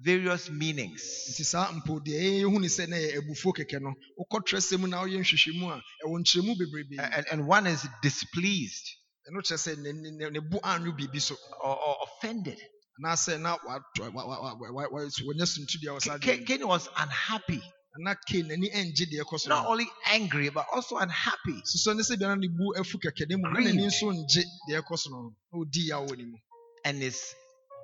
[0.00, 1.02] various meanings.
[1.30, 5.02] nti saa mpo deɛ yɛhu ne sɛ na yɛ abufuo kɛkɛ no wokɔ twerɛsɛm na
[5.02, 8.86] woyɛ nhwehwɛmu a ɛwɔ nkyerɛmu bebrebe And, and one is displeased
[9.30, 12.58] ɛno kyerɛ sɛ ne- ne ne- bo anwe biribi so or, or offended.
[13.02, 16.88] anaasɛ na wa- wa- wa- wa- wa- wɔnyɛ sontudi a Ca- wɔsa Ca- Cain was
[16.96, 17.62] unhappy,
[17.98, 21.62] na Cain n'ani ɛngye deɛ ɛkɔ so not only angry, but also unhappy.
[21.64, 24.82] susɔ ne sɛ biara ne bu afu kɛkɛ ne mu na n'ani nso ngye deɛ
[24.82, 26.36] ɛkɔ so no na ɔdi yaw wɔ ne mu
[26.84, 27.34] And his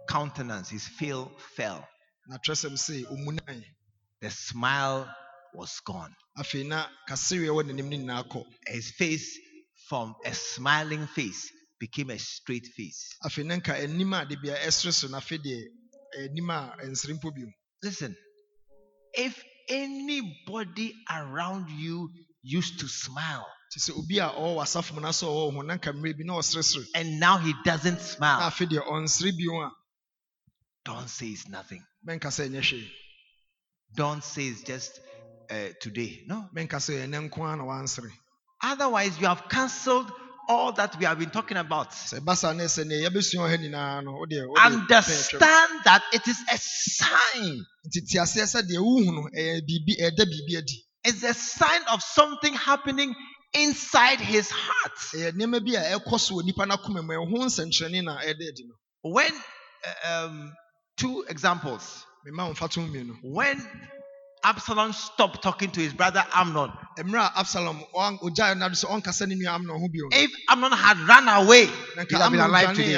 [0.08, 1.88] countenance, his feel fell.
[2.28, 3.64] Na twerɛsɛm sɛ ɔmunae
[4.20, 5.12] The smile
[5.54, 6.14] was gone.
[6.38, 9.38] afei na kasereɛ wɔ n'anim no nyinaa kɔ His face,
[9.88, 11.50] from a smiling face,
[11.80, 13.10] became a straight face.
[13.24, 15.62] afei na nka anim a de bia ɛsere so na afei deɛ
[16.24, 17.48] anim a ɛnsere mpo bio
[17.82, 18.16] Listen,
[19.14, 22.08] if anybody around you
[22.42, 25.62] used to smile nti sɛ obi a ɔwɔ w'asafo mu na sɛ ɔwɔ wo ho
[25.62, 29.36] na nka mmerɛ bi na ɔseresere and now he doesn't na smile, afei deɛ ɔnsere
[29.36, 29.70] bio a
[30.84, 31.84] don't say it's nothing.
[32.07, 32.90] Mɛnka ɛnyɛ hwee
[33.94, 35.00] Don't say it's just
[35.50, 36.22] uh, today.
[36.26, 36.48] No.
[36.55, 38.11] mɛnka ɛnɛ nko ara na wansere
[38.64, 40.11] Otherwise, you have cancelled
[40.48, 41.90] all that we have been talking about.
[41.90, 44.80] sɛ ɛba saa ne sɛ neɛ yɛbɛsua wɔ ha nyinaa no wodeɛ wode pɛɛ twam.
[44.80, 47.64] Understand that it is a sign.
[47.86, 51.82] nti te aseɛ sɛ deɛ wohu no ɛyɛ biribi ɛda biribi adi It's a sign
[51.90, 53.14] of something happening
[53.55, 54.98] inside his heart.
[55.14, 58.48] ɛyɛ nneɛma bi a ɛkɔ so wɔ nipa no akoma mu ɛho nsɛnkyerɛnne na ɛda
[58.48, 59.32] adi no When,
[59.84, 60.53] uh, um,
[61.03, 62.07] two examples.
[62.24, 63.59] mema wo mfa to mmienu When
[64.44, 69.28] Absalom stopped talking to his brother Amnon, mmerɛ absalom ɔan- ogyae no ado sɛ ɔnkasa
[69.28, 72.66] ne nua amnon ho bio no if Amnon had run away, he'd have been alive
[72.76, 72.92] today.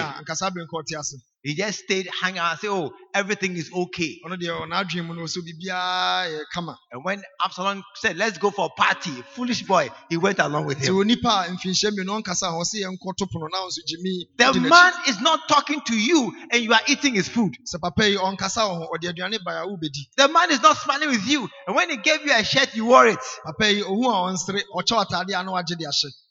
[1.45, 3.71] A ankasa bere nka ɔte ase He just stayed hang out say, Oh, everything is
[3.73, 4.19] okay.
[4.27, 8.51] ɔno deɛ ɔnaadwene mu no so biribiaa yɛ kama And when Absalom said, Let's go
[8.51, 10.95] for a party, foolish boy, he went along with him.
[10.95, 14.93] onipa a mfinhyia mmienu ɔnkasa a ɔse yɛnkɔto pono na wo nso gyimi The man
[15.09, 17.57] is not talking to you and you are eating his food.
[17.67, 20.77] sɛ papa yi ɔnkasa wɔ ho ɔde aduane ba a wobɛdi The man is not
[20.79, 21.49] smiling with you.
[21.67, 23.19] And when he gave you a shirt, you wore it.
[23.45, 25.85] papa yi ohu a ɔnsere ɔkyɛw atade a na wagye de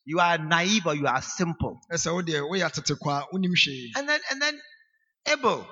[0.06, 1.80] You are naive or you are simple.
[1.92, 4.60] ɛsɛ wo deɛ woyɛ atete kwa wonim hwee And then, and then
[5.26, 5.66] Abel,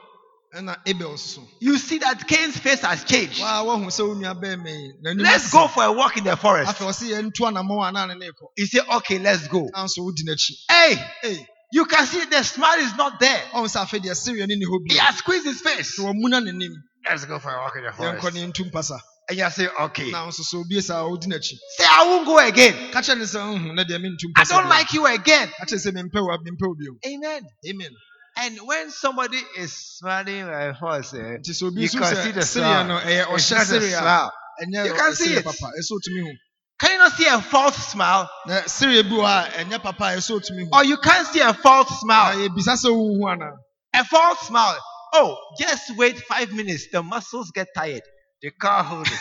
[0.56, 3.42] ɛna abel so you see that Cain's face has changed.
[3.42, 6.38] waa woahu sɛ wo nua bɛɛ me n'anim Let's go for a walk in the
[6.38, 6.72] forest.
[6.72, 9.70] afei ɔse yɛntu anammɔn a na ne ne kɔ He said, Okay, let's go.
[9.74, 10.24] wodi
[10.70, 13.42] Hey, you can see the smile is not there.
[13.54, 16.00] ɔhu sɛ afei deɛ sereɛ ne ne hɔ He has squeezed his face.
[16.00, 16.72] sɛ wɔmuna n'anim
[17.10, 19.00] Let's go for a walk in the yɛnkɔ ne ntu mpasa
[19.30, 20.12] And you say, Okay.
[20.12, 22.92] na so obie saa wodi n'akyi Say, I won't go again.
[22.92, 25.50] ka kyerɛ ne sɛ "Mhm, na deɛ mentu I don't like you again.
[25.60, 27.44] ka kyerɛ sɛ mempɛ wo mempɛ Amen.
[27.68, 27.92] amen
[28.38, 31.38] And when somebody is smiling like us, eh,
[31.76, 33.00] You can see the smile.
[33.36, 34.32] it's not a smile.
[34.86, 35.44] You can see it.
[35.46, 36.34] papa ɛsɛ otumi hu
[36.80, 38.30] Can you not see a false smile?
[38.48, 41.28] na sereɛ bi wɔ hɔ a ɛnyɛ papa a ɛsɛ otumi hu Or you can't
[41.28, 42.36] see a false smile?
[42.38, 43.54] yɛbisa sɛ wohu anaa
[43.94, 44.80] A false smile.
[45.14, 46.88] Oh, just wait five minutes.
[46.92, 48.04] The muscles get tired.
[48.42, 49.20] They can't hold it.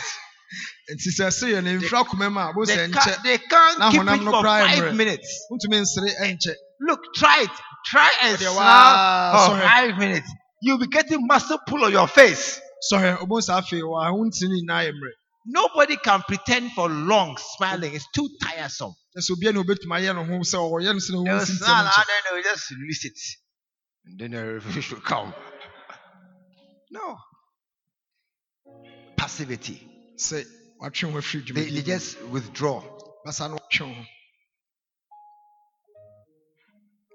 [0.95, 3.79] nti sɛ sereɛ no mfiri akoma mu a bo sɛ They nkyɛ can't, they can't
[3.79, 4.93] Na keep it honam no for koraa five mmerɛ.
[4.97, 5.45] minutes.
[5.51, 7.49] wontumi nsere ɛnkyɛ Look, try it.
[7.85, 10.31] Try and smile for five minutes.
[10.61, 12.59] You'll be getting muscle pull on your face.
[12.89, 15.11] sɔhwɛ ɔbo saa afei wɔ ho ntini nyinaa yɛ mmerɛ
[15.45, 17.95] Nobody can pretend for long smiling.
[17.95, 18.93] It's too tiresome.
[19.15, 21.57] na sɛ obiara na obɛtumi ayɛ no ho sɛ ɔyɛ no sɛ na They'll wɔn
[21.57, 23.19] smile and nkyɛ then just release it.
[24.05, 25.33] And then the fish will come.
[26.91, 27.17] No.
[29.17, 29.87] Passivity.
[30.17, 30.45] sɛ
[30.79, 32.83] watwe ho afiri They, they just withdraw.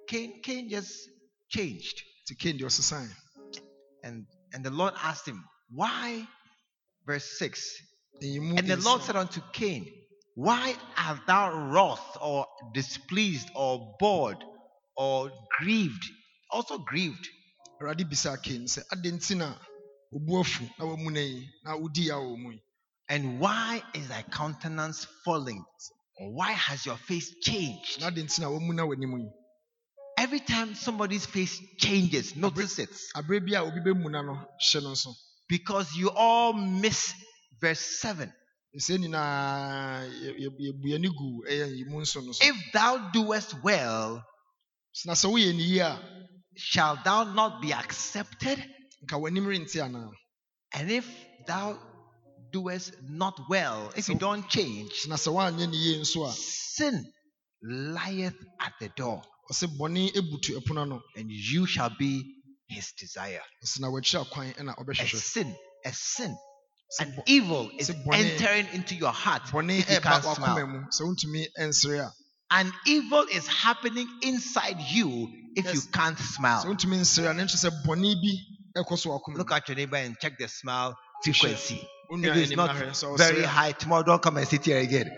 [0.09, 1.09] Cain, Cain just
[1.49, 2.03] changed.
[2.25, 3.09] nti Cain deɛ ɔsesae
[4.03, 6.27] And and the Lord asked him, Why?
[7.07, 7.61] Verse 6.
[8.23, 9.85] ɛyi mu And the Lord said unto Cain,
[10.35, 14.39] Why art thou wroth or displeased or bored
[14.97, 16.05] or grieved?
[16.51, 17.27] Also grieved.
[17.81, 19.55] awurade bisaa Cain sɛ adɛn nti na
[20.15, 22.63] obu afu na wamu no yi na wodi ya wɔ mu yi
[23.09, 25.65] And why is thy countenance falling?
[26.19, 28.03] Or why has your face changed?
[30.19, 32.91] Every time somebody's face changes, notice it.
[33.17, 35.15] aberɛ bi a obi bɛmu na no hyɛ no nso
[35.49, 37.13] Because you all miss
[37.61, 38.33] verse 7.
[38.77, 42.57] ɛsɛ nyinaa yɛ- yɛ- yɛbu yɛne gu eh, ɛyɛ yi mu nso no so If
[42.73, 44.25] thou doest well,
[45.07, 46.01] na sɛ woyɛ ne yie a
[46.57, 48.59] shall thou not be accepted?
[49.05, 50.11] nka w'anim rente anaa
[50.73, 51.07] And if
[51.47, 51.79] thou
[52.53, 57.05] doest not well, if you don't change, na sɛ woanyɛ ne yie nso a sin
[57.63, 62.25] lieth at the door, ɔsɛ bɔne ebutu ɛpono ano and you shall be
[62.69, 63.43] his desire.
[63.65, 66.37] ɔsɛ na wakyira kwan ɛna A sin, a sin,
[67.01, 70.67] an evil is entering into your heart if you can't smile.
[70.67, 72.13] mu sɛ wontumi ɛnsere a
[72.49, 76.65] An evil is happening inside you if you can't smile.
[76.65, 79.97] wontumi nsere a ne nkyerɛ sɛ bɔne bi ɛkɔ so wakoma Look at your neighbor
[79.97, 81.89] and check the smile frequency.
[82.09, 82.77] If it's not
[83.19, 85.11] very high, tomorrow don't come and sit here again.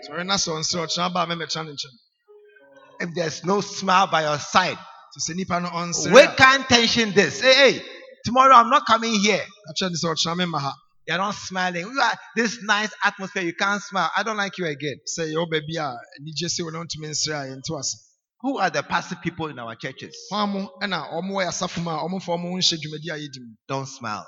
[2.99, 7.11] If there's no smile by your side, nti sɛ nipa no ɔnsere we can't tension
[7.13, 7.39] this.
[7.41, 7.85] Hey, hey,
[8.25, 9.45] tomorrow I'm not coming here.
[9.69, 10.73] akyerɛ ne sɛ ɔkyena me ma ha
[11.07, 11.81] You're not smiling.
[11.91, 13.41] You are this nice atmosphere.
[13.41, 14.11] You can't smile.
[14.15, 14.97] I don't like you again.
[15.17, 17.97] sɛ yɛwɔ baabi ah, a anigye sɛ wo na wontumi nsere a ah, yɛnte ase
[18.41, 20.15] Who are the passive people in our churches?
[20.29, 23.39] hwan mo ɛna ɔmo wɔ asafo mu a ɔmomfa ɔmo ho nhyɛ dwumadi a yɛdi
[23.39, 24.27] mu Don't smile.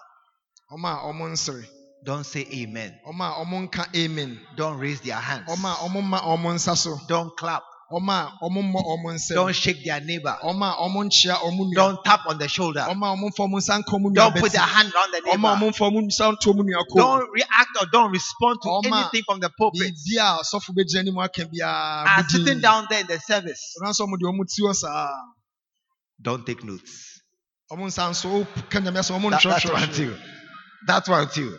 [0.72, 1.66] ɔmo a ɔmo
[2.04, 2.98] Don't say amen.
[3.08, 5.48] ɔmo a ɔmo nka amen Don't raise their hands.
[5.50, 7.64] ɔmo a ɔmo ma ɔmo nsa so Don't clap.
[7.92, 10.38] Ɔmo a ɔmo mmɔ ɔmo nsam Don't shake their neighbor.
[10.44, 12.82] ɔmo a ɔmo nkyea ɔmo nua Don't tap on the shoulder.
[12.90, 15.18] ɔmo a ɔmo mfa ɔmo nsa nka ɔmo nua Don't put their hand on the
[15.18, 15.72] ɔmo a ɔmo neighbor.
[15.72, 19.40] mfa ɔmo nsa nto ɔmo nua kɔn Don't react or don't respond to anything from
[19.40, 19.82] the pulpit.
[19.82, 23.76] biribi a sɔfo bɛgyina anim aka biara Are sitting down there in the service.
[23.82, 25.12] ɔno nso ɔmo de ɔmo ti hɔ saa
[26.22, 27.22] Don't take notes.
[27.72, 30.18] ɔmo nsa nso ka nyame asɛm ɔmo That- that's ntwerɛtwerɛ one too.
[30.88, 31.58] That's one too.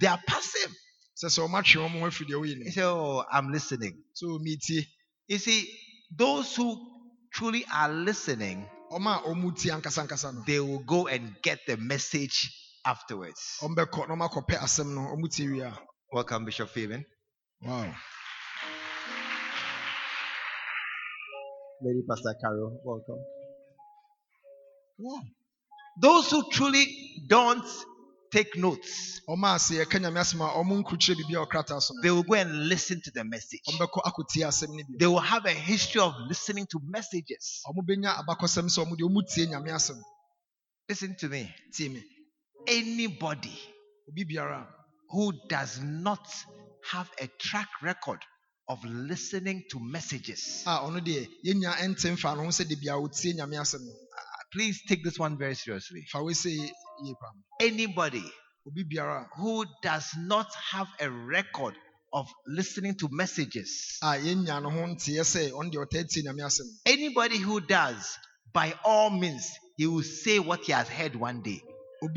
[0.00, 0.72] They are passive.
[1.16, 4.38] Sɛ sɛ ɔmo atwe ɔmo ho afiri deɛ ɔyɛ say, "Oh, I'm listening." so
[5.28, 5.68] You see,
[6.16, 6.68] those who
[7.32, 11.60] truly are listening, ɔmo a ɔmo tie ankasa ankasa no they will go and get
[11.66, 12.52] the message
[12.84, 13.58] afterwards.
[13.62, 15.78] ɔmo bɛkɔ na ɔmo no ɔmo tie wie a
[16.12, 17.04] Welcome, Bishop Fabian.
[17.62, 17.92] wow
[21.82, 23.22] Lady Pastor Carol, welcome.
[24.98, 25.20] Yeah.
[26.00, 26.86] Those who truly
[27.28, 27.66] don't
[28.30, 31.94] take notes, ɔmo a sɛ yɛka nyame asɛm a ɔmo nkurukyerɛ biribi a ɔkrataa so
[31.94, 33.60] no they will go and listen to the message.
[33.68, 37.62] ɔmo bɛkɔ akɔtie asɛm no bi They will have a history of listening to messages.
[37.66, 40.00] ɔmo bɛnya abakɔsɛm sɛ ɔmo deɛ ɔmo tie nyame asɛm
[40.88, 41.52] Listen to me.
[42.68, 43.58] Anybody
[45.10, 46.26] who does not
[46.92, 48.20] have a track record
[48.68, 52.92] of listening to messages, a ɔno deɛ yɛnya ɛnte mfa no ho sɛ de bia
[52.94, 56.04] wotie nyame asɛm no uh, please take this one very seriously.
[56.96, 58.24] Fa wei sɛ yie pam Anybody
[59.36, 61.74] who does not have a record
[62.12, 66.42] of listening to messages, a yɛnya no ho nteɛ sɛ ɔno deɛ ɔtaa tie nyame
[66.42, 68.16] asɛm anybody who does,
[68.52, 71.60] by all means, he will say what he has heard one day.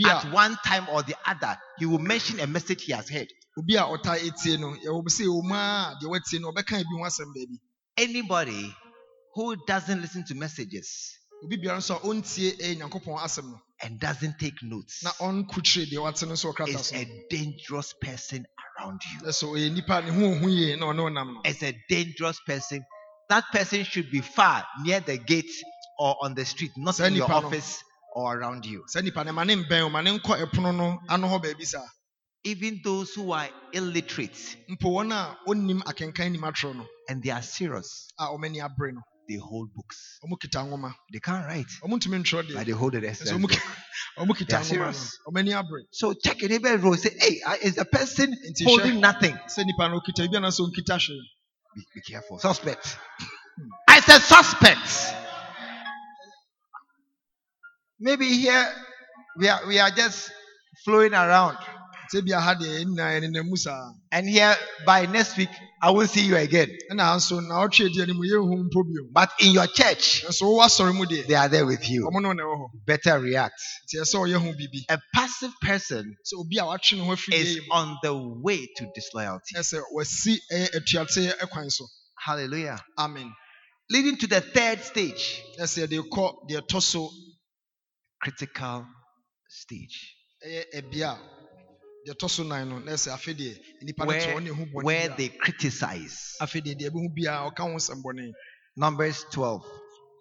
[0.06, 3.28] At one time or the other, he will mention a message he has heard.
[3.58, 6.96] obi a ɔtaa etie no yɛwɔ sɛ ɛwɔ mu a deɛ watie no ɔbɛka bi
[6.98, 7.60] ho asɛm baabi.
[7.98, 8.74] Anybody
[9.34, 11.20] who doesn't listen to messages
[13.86, 15.86] obi biara nso a ɔntie ɛyɛ nyankopɔn asɛm no and doesn't take notes na ɔnkukyire
[15.92, 18.46] deɛ wate no nso ɔkrata is a dangerous person
[18.80, 19.28] around you.
[19.28, 21.42] ɛsɛ ɔyɛ nipa ne ho ohu yie na ɔne ɔnam no.
[21.46, 22.84] As a dangerous person,
[23.30, 25.52] that person should be far near the gate
[25.98, 27.84] or on the street, not in your office
[28.16, 28.84] or around you.
[28.88, 31.66] saa nipa no ma ne mbɛn o ma ne nkɔ ɛpono no ano hɔ baabi
[31.66, 31.86] saa.
[32.46, 37.32] Even those who are illiterate mpo wɔn a ɔnnim akenkan nim atwerɛ no and they
[37.32, 38.08] are serious,
[39.36, 40.20] a ɔmani abere no they hold books.
[40.26, 43.50] ɔmo kita nwoma They can't write, ɔmo ntumi ntwerɛ but they hold the nso ɔmo
[43.50, 43.60] ki-
[44.20, 45.20] ɔmo kita They are nwoma serious.
[45.26, 46.96] no ɔmani abere So check your neighbor row.
[46.96, 49.36] Say, hey, is the person holding nothing?
[49.48, 51.20] sɛ nipa no ɔkita bi anaasɛ ɔnkita hwee
[51.76, 52.40] Be, be careful.
[52.40, 52.88] Suspect.
[52.88, 53.68] Hmm.
[53.88, 55.16] I said suspect.
[58.00, 58.74] Maybe here
[59.38, 60.32] we are we are just
[60.86, 61.58] flowing around.
[62.14, 64.56] Sɛ bi aha deɛ yɛn nyinaa yɛnenam mu saa And here
[64.86, 65.50] by next week
[65.82, 66.70] I won't see you again.
[66.92, 70.44] ɛna ha nso na ɔtwe di anim yɛnhu mpo bio But in your church, nso
[70.44, 72.08] wowɔ asɔre mu they are there with you.
[72.10, 73.62] ɔmo ne wo na ɛwɔ hɔ Better react.
[73.88, 77.12] nti ɛsɛ sɛ ɔyɛ ho biribi A passive person sɛ obi a watwe ne ho
[77.16, 79.56] afiri is on the way to disloyalty.
[79.56, 81.86] ɛsɛ wasi ɛyɛ atuate ɛkwan so
[82.18, 82.84] Hallelujah.
[82.98, 83.32] amen
[83.92, 87.10] Leading to the third stage, ɛsɛ yɛde kɔ deɛ ɛtɔ so
[88.22, 88.86] critical
[89.50, 90.16] stage.
[94.08, 96.36] Where, ɔne ho bɔne where they criticize.
[96.42, 98.32] afei deɛ deɛ ɛbɛhu biara ɔka ho nsɛm bɔne
[98.76, 99.66] Numbers 12.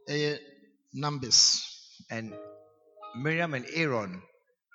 [0.09, 0.39] ɛyɛ
[0.95, 1.63] numbers
[2.11, 2.33] And
[3.17, 4.23] Miriam and Aaron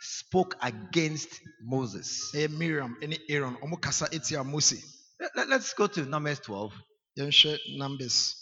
[0.01, 1.29] spoke against
[1.63, 2.31] Moses.
[2.51, 4.75] miriam and aaron ɔmo kasa etia mose
[5.35, 6.73] Let, us go to Numbers 12.
[7.77, 8.35] numbers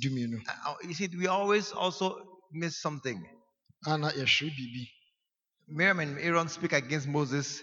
[0.00, 3.24] dumienu Uh, You see, we always also miss something.
[3.86, 4.88] a na yɛhwɛ biribi
[5.70, 7.62] Miriam and Aaron speak against Moses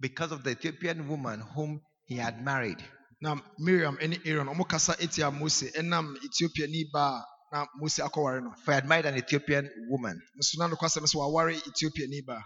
[0.00, 2.82] because of the Ethiopian woman whom he had married.
[3.20, 8.42] na miriam ne aaron ɔmo kasa etia mose ɛnam ethiopiani ba a na mose akɔware
[8.42, 10.20] no For he had married an Ethiopian woman.
[10.38, 12.38] nso na nokwasɛm sɛ waware ethiopiani ba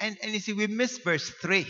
[0.00, 1.66] And, and you see, we miss verse 3.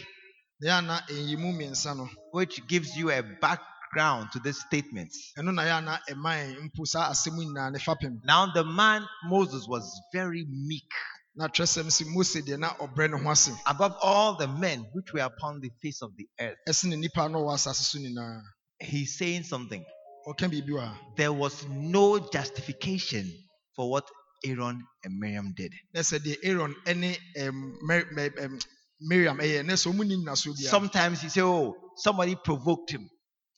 [0.61, 5.33] na yɛ ana nyimu mmiɛnsa no which gives you a background to these statements.
[5.39, 8.65] ɛno na yɛ ana ɛma yɛn mpo saa asɛm yi nyinaa ne fapem Now, the
[8.65, 10.93] man Moses was very meek
[11.35, 15.13] na twerɛsɛm sɛ mose deɛ na ɔbrɛ ne ho ase above all the men which
[15.13, 16.57] were upon the face of the earth.
[16.69, 18.41] ɛsene nnipa no wɔ asase so nyinaa
[18.81, 19.85] He's saying something.
[20.29, 23.33] ɔka biribi wɔ ha There was no justification
[23.77, 24.05] for what
[24.45, 25.73] Aaron and Miriam did.
[25.95, 28.63] na sɛ aaron ne ɛm, Mer- Mer- ɛm,
[29.01, 33.09] miriam ɛyɛ na sɛ ɔmu ni nnasoɔ biara Sometimes you say, Oh, somebody provoked him.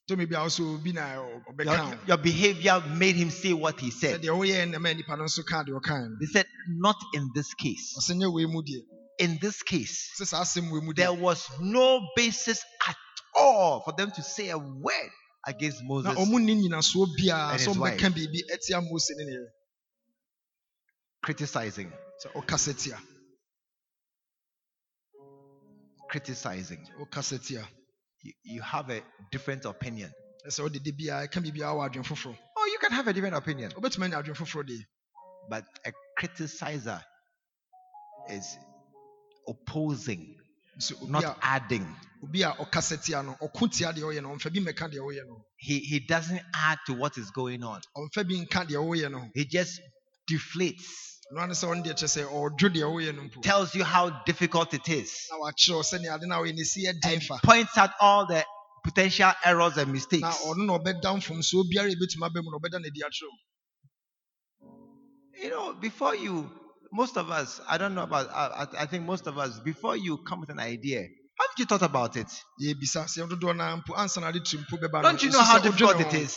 [0.09, 1.14] Tumi bi a wɔsɛ obi na
[1.64, 4.20] Your, your behavior made him say what he said.
[4.22, 7.30] deɛ woyɛ na ma nnipa no nso kaa deɛ ɔkae no He said, Not in
[7.34, 7.94] this case.
[7.98, 8.80] ɔsɛ nyɛ wei mu deɛ
[9.20, 12.96] In this case, sɛ saa asɛm wei there was no basis at
[13.36, 15.11] all for them to say a word
[15.46, 16.12] against Moses.
[16.12, 19.48] ɔmu ni nyinasoɔ biara and his ɔmbɛka biribi atia mose ne ne yere
[21.22, 21.90] criticizing,
[26.11, 26.86] criticizing.
[28.25, 30.11] You, you have a different opinion.
[30.45, 33.70] de biara ɛka biribiara wɔ adwene foforɔ Oh, you can have a different opinion.
[33.72, 34.85] wobɛtumi anya adwene foforɔ deɛ
[35.49, 37.03] But a criticizer
[38.31, 38.57] is
[39.47, 40.35] opposing,
[41.03, 41.87] obi not a adding.
[42.22, 45.27] obi a ɔkasa tia no ɔko tia deɛ ɔyɛ no ɔmfa bi mmɛka deɛ ɔyɛ
[45.29, 47.83] no He, he doesn't add to what is going on.
[47.97, 49.81] ɔmfa bi nka deɛ ɔyɛ no He just
[50.31, 53.85] deflates, ɛno ane sɛ ɔno deɛ kyerɛ sɛ ɔdwo deɛ ɔyɛ no mpo tells you
[53.85, 57.20] how difficult it is, na wakyerɛw sɛnea ade no a ɔyɛ ne si yɛ den
[57.30, 58.45] and points out all the
[58.85, 60.22] potential errors and mistakes.
[60.47, 63.37] ɔno na ɔbɛda mfomsoɔ biara a ɛbɛtumi aba mu na ɔbɛda no adi akyerɛw
[65.43, 66.49] You know, before you,
[66.93, 70.18] most of us, I don't know about, I, I- think most of us, before you
[70.18, 72.28] come with an idea, haven't you thought about it?
[72.62, 75.03] yɛbisa sɛ dodoɔ no mpo ansa na ade tiri mpo bɛba no.
[75.03, 76.37] Don't you know how difficult it is?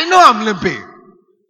[0.00, 0.82] I know I'm limping.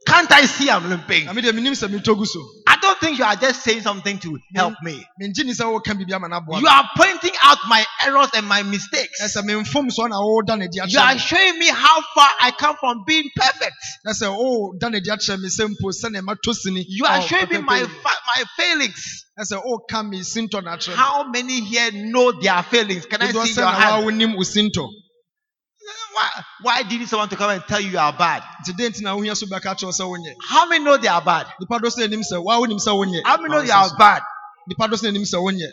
[0.07, 1.27] Can't I see I'm limping?
[1.27, 4.19] na medeɛ menim sɛ metɔ gu so I don't think you are just saying something
[4.19, 5.07] to help me.
[5.23, 8.49] mengye ni sɛ woka biribi ama no aboa You are pointing out my errors and
[8.49, 9.21] my mistakes.
[9.23, 12.75] ɛsɛ memfom so na woda no adi You are showing me how far I come
[12.81, 13.77] from being perfect.
[14.05, 17.27] na sɛ woda no adi akyerɛ me sɛ mpo sɛne matɔ sini You are oh,
[17.27, 19.27] showing me my my failings.
[19.39, 23.07] na sɛ woka me sintɔ no akyerɛ me How many here know their failings?
[23.07, 24.05] Can I see your hand?
[26.15, 26.31] Wonim wo sintɔ Why,
[26.63, 28.43] why did someone to come and tell you you are bad?
[28.67, 31.23] nti dɛn nti na wohia so bɛka kyerɛw sɛ wonyɛ How many know they are
[31.23, 31.47] bad?
[31.61, 33.81] nipa do sɛ anim sɛ waa wonim sɛ wonyɛ How many know Ma you wo
[33.81, 33.97] nsa are so.
[33.99, 34.23] bad?
[34.69, 35.69] nipa do sɛ anim sɛ wonyɛ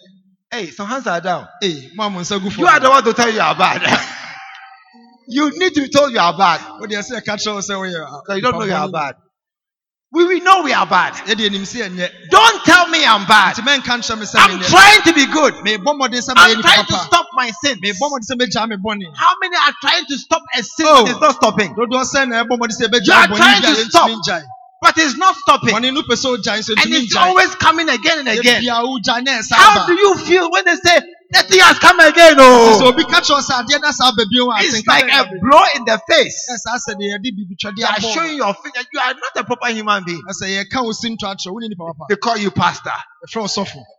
[0.52, 1.48] Hey, some hands are down.
[1.64, 3.56] ei mo a mo nsa gu You are the one to tell you you are
[3.56, 3.82] bad.
[5.28, 6.62] you need to be told you are bad.
[6.80, 8.94] wode ɛsɛ ɛka kyerɛw sɛ woyɛ a- Because you don't know you are nipa bɔne.
[8.94, 9.16] bad.
[10.14, 11.14] We, we know we are bad.
[11.28, 13.56] yɛde anim sɛ ɛnyɛ Don't tell me I'm bad.
[13.56, 15.54] nti mɛnka nkyerɛ me sɛ I'm menyɛ trying to be good.
[15.56, 17.78] mebɔ mmɔden sɛ mɛyɛ I'm nipa trying to papa stop my sins.
[17.84, 21.04] mebɔ mmɔden sɛ mɛgyaa me bɔne How many are trying to stop a sin Oh.
[21.04, 21.76] that is not stopping?
[21.76, 23.90] dodoɔ sɛ na ɛbɔ mmɔden sɛ You ɛbɛgyaa are bɔne trying bi a to yɛntumi
[23.90, 24.10] stop.
[24.10, 24.44] ngyae
[24.80, 25.74] But it's not stopping.
[25.76, 28.64] bɔne no pɛ sɛ ogyae nso And ntumi it's ngyae always coming again and again.
[28.64, 31.02] ebia wogyae na ɛsa How aba do you feel when they say
[31.32, 32.36] that thing has come again?
[32.40, 35.64] Oh, obi ka kyerɛw sɛ adeɛ na saa ba bio a it's like a blow
[35.76, 36.48] in the face.
[36.50, 39.68] ɛsaa sɛ deɛ yɛde bibitwadeɛ They are showing your face you are not a proper
[39.72, 40.22] human being.
[40.30, 42.92] ɛsɛ yɛka wo si ntɔ akyerɛ wo ne nipa papa They call you pastor,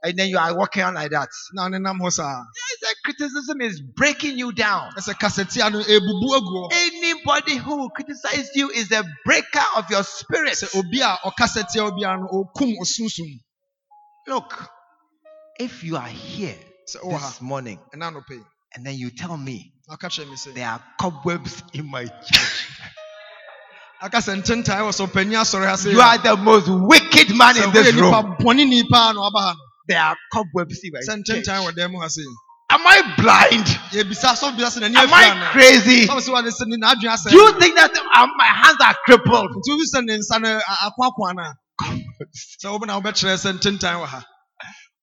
[0.04, 1.28] and then you are walking on like that.
[1.52, 4.92] na wo ne nam hɔ saa Yes, that criticism is breaking you down.
[4.96, 10.62] ɛsɛ kasetia no ebubu agu Anybody who criticizes you is a breaker of your spirit.
[10.74, 12.26] obi a ɔkasetia wo biara no
[12.56, 12.74] ɔkum
[14.26, 14.68] Look,
[15.58, 17.78] if you are here sɛ wowɔ ha this morning.
[17.94, 18.42] Ɛna anɔpɛ yi
[18.74, 22.04] and then you tell me na ɔka kyerɛ me sɛ there are cobwebs in my
[22.04, 22.66] church,
[24.02, 27.94] aka sɛ ntentae wɔ sɛ ɔpanyin asɔre you are the most wicked man in this
[27.94, 28.12] room.
[28.40, 29.60] bɔne ni paa na ɔba ha no.
[29.88, 31.24] There are cobwebs in my church.
[31.26, 32.22] ntentae wɔ dan mu ha sɛ
[32.70, 33.64] Am I blind?
[33.92, 36.06] yɛbisa sɔfo bisa sɛ n'ani Am I crazy?
[36.06, 38.94] sɔfo sɛ wɔde sɛ ne n'adwene asɛ Do you think that um, my hands are
[39.04, 39.50] crippled?
[43.56, 44.28] nti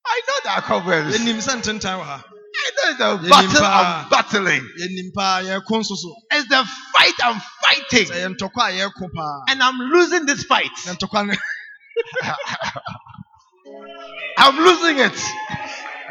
[0.08, 1.18] I know there are cobwebs.
[1.18, 2.22] yɛnim sɛ ntentae
[2.58, 3.66] I know it's a battle.
[3.66, 4.70] I'm battling.
[4.80, 5.96] yɛnim paa yɛko nso
[6.32, 6.64] It's the
[6.96, 8.08] fight I'm fighting.
[8.08, 10.72] sɛ yɛ ntɔkwa a And I'm losing this fight.
[10.86, 11.34] na ntɔkwa no
[14.38, 15.14] I'm losing it.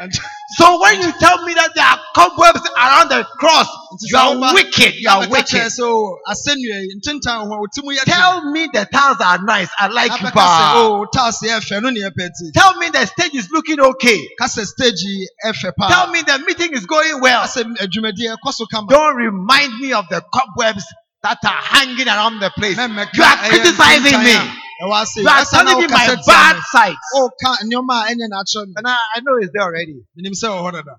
[0.01, 0.19] Ɛnti-
[0.57, 4.19] So when you tell me that there are cobwebs around the cross, nti you sɛ
[4.21, 4.93] are woba- wicked.
[4.95, 5.47] You are abɛka wicked.
[5.55, 8.15] kyerɛ sɛ o asɛnnua yi ntentan ho a wotim yɛ den.
[8.15, 9.69] Tell me the tiles are nice.
[9.79, 10.17] I like you.
[10.27, 10.73] abɛka sɛ pa.
[10.77, 14.19] o taase yɛ fɛ no ne yɛpɛ ti Tell me the stage is looking okay.
[14.39, 17.41] ka sɛ stage yi ɛfɛ paa Tell me the meeting is going well.
[17.41, 20.85] ka sɛ adwumadi ɛkɔ so kama Don't remind me of the cobwebs
[21.23, 22.77] that are hanging around the place.
[22.77, 24.61] Mɛmmɛka You are ɛyɛ criticizing ntentan me.
[24.81, 26.61] A ɛwɔ ase You are telling me my bad me.
[26.71, 26.97] sides.
[27.15, 29.95] woka nneɛma a ɛnyɛ n'akyerɛ And I, I know it's there already.
[30.17, 30.95] menim sɛ wɔ hɔ dada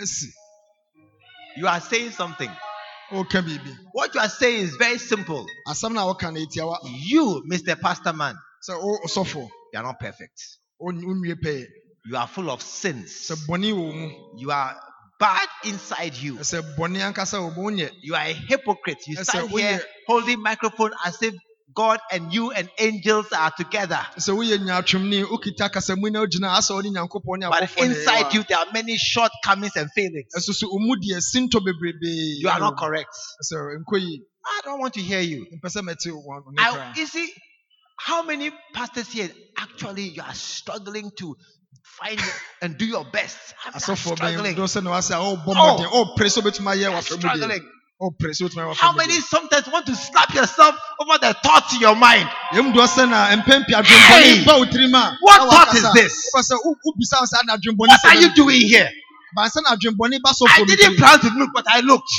[0.00, 0.28] asi
[1.56, 2.50] You are saying something.
[3.12, 5.46] woka biribi What you are saying is very simple.
[5.68, 6.32] asɛm no a woka
[7.06, 7.80] You, Mr.
[7.80, 8.36] Pastor Man,
[8.68, 10.40] sɛ wo ɔsɔfo you are not perfect.
[10.80, 11.66] wonwie pɛɛ
[12.06, 13.12] You are full of sins.
[13.30, 14.76] sɛ bɔne wɔ You are
[15.20, 16.36] bad inside you.
[16.36, 17.70] sɛ bɔne ankasa wɔ mu
[18.02, 18.98] You are a hypocrite.
[19.06, 21.34] You Yes, stand here holding microphone as if
[21.74, 24.00] God and you and angels are together.
[24.18, 28.58] sɛ woyɛ nyaatwomni wokita kasamu na wogyina asɛ wode nyankopɔn ne But inside you, there
[28.58, 30.32] are many shortcomings and failings.
[30.34, 33.14] a- ɛso so ɔmu deɛ sintɔ bebrebee You are not correct.
[33.44, 35.46] sɛ nkɔ yi I don't want to hear you.
[35.62, 37.32] mpɛ sɛ mɛte wɔn ne I, you see,
[37.98, 41.36] how many pastors here actually you are struggling to
[41.84, 42.20] find
[42.60, 43.38] and do your best?
[43.64, 44.56] I'm, oh, oh, oh, I'm struggling.
[44.56, 45.54] dɔ sɛ na wasɛ a ɔbɔ Oh.
[45.54, 47.70] mmɔden ɔpere sɛ wobɛtumi ayɛ I'm wafɛ mu deɛ struggling.
[48.74, 52.28] How many sometimes want to slap yourself over the thoughts in your mind?
[54.22, 54.44] Hey,
[55.20, 56.30] what thought is this?
[57.88, 58.90] What are you doing here?
[60.50, 62.12] I didn't plan to look, but I looked.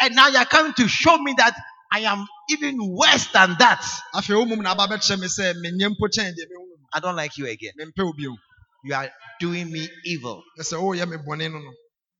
[0.00, 1.54] And now you're coming to show me that
[1.92, 3.84] I am even worse than that.
[6.92, 7.72] I don't like you again.
[8.84, 9.10] You are
[9.40, 10.42] doing me evil.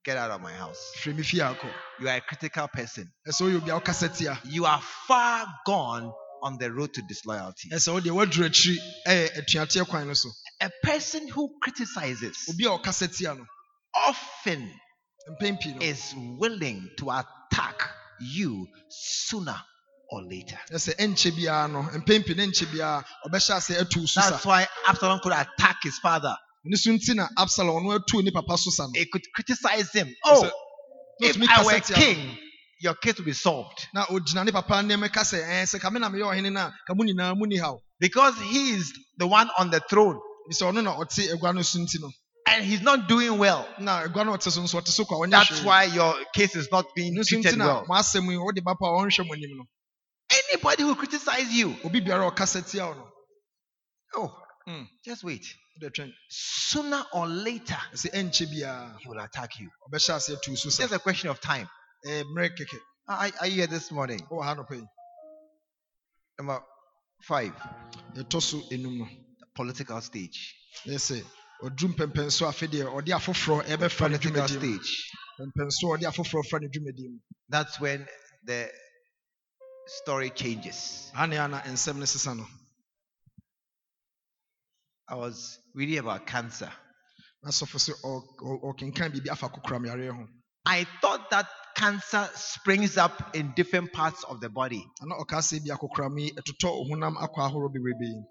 [0.07, 0.93] Ɛsɛ woyɛ me bɔne no no Get out of my house.
[0.99, 3.11] firi me fie akɔ You are a critical person.
[3.29, 7.71] ɛsɛ woyɛ obi a wokasa tia You are far gone on the road to disloyalty.
[7.71, 10.31] ɛsɛ wo deɛ woaduru akyiri ɛyɛ atuateɛ kwan no so
[10.61, 13.45] A person who criticizes obi a ɔkasa tia no
[13.95, 14.71] often
[15.41, 17.91] mpɛn pii no is willing to attack
[18.21, 19.59] you sooner
[20.11, 20.59] or later.
[20.71, 24.31] ɛsɛ ɛnkyɛ biara no mpɛn pii ne nkyɛ biara ɔbɛhyɛ ase atu wo so sa
[24.31, 26.37] That's why Absalom could attack his father.
[26.65, 29.91] Ne so nti na absalom ɔno atu ne papa so sa no He could criticize
[29.93, 30.09] him.
[30.25, 30.51] Oh,
[31.21, 32.39] if I were king,
[32.81, 33.87] your case will be solved.
[33.95, 36.75] na ogyina ne papa nneɛma ka sɛ ɛɛ sɛ kame na meyɛ ɔhene no a
[36.87, 40.19] ka mo nyinaa mu ni haw Because he is the one on the throne
[40.51, 41.79] sɛ ɔno na ɔte agua no so
[42.47, 43.67] and he's not doing well.
[43.79, 46.69] na agua no ɔte so nso ɔte so kwa ɔnyɛ That's why your case is
[46.73, 47.85] not being no so nti treated well.
[47.87, 49.65] mo asɛm yi wode ba pa a ɔnhwɛ mo anim no
[50.51, 53.09] Anybody who criticizes you, obi biara a ɔkasa tia no
[54.17, 54.87] oh, Mm.
[55.05, 55.45] just wait.
[56.29, 58.21] Sooner or later, he
[59.07, 59.69] will attack you.
[59.91, 61.69] ɔbɛhyɛ ase atu wo so It's just a question of time.
[62.07, 64.21] kɛkɛ Are, are you here this morning?
[64.31, 64.87] wowɔ ha nɔpɛ yi
[66.39, 66.63] Number
[67.23, 67.53] five,
[68.17, 69.09] enum no
[69.55, 70.55] political stage.
[70.87, 71.25] ɛyɛ sɛ
[71.63, 75.11] ɔduru mpɛmpɛnso afei deɛ ɔde afoforɔ ɛbɛfa ne Political stage.
[75.41, 77.19] mpɛmpɛnso a ɔde afoforɔ fa ne dwumadi mu
[77.51, 78.07] That's when
[78.45, 78.71] the
[79.87, 81.11] story changes.
[81.15, 82.47] ha ne ana nsɛm no sesa no
[85.09, 86.71] I was reading about cancer.
[87.45, 87.51] I
[91.01, 91.47] thought that
[91.77, 96.31] cancer springs up in different parts of the body ana ɔka sɛ bi akokoram yi
[96.33, 98.25] ɛtotɔ honam akɔ ahorow bebrebe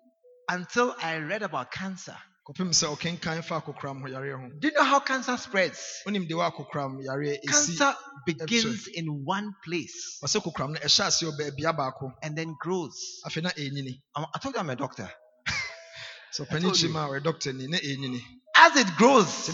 [0.50, 2.18] until I read about cancer.
[2.48, 6.02] kɔpem sɛ ɔkenkan fa akokoram ho yareɛ ho Do you know how cancer spreads?
[6.08, 7.96] wonim de wɔ akokoram yareɛ ɛsi Cancer
[8.26, 13.22] begins in one place ɔsɛ kokoram no ɛhyɛ ase wɔ baabia baako and then grows.
[13.26, 15.10] I I told you I'm a doctor.
[16.38, 16.94] Sɛ I ɔpani told kyi you.
[16.94, 18.22] ma a ɔyɛ doctor ni na ɛnyini
[18.56, 19.50] As it grows,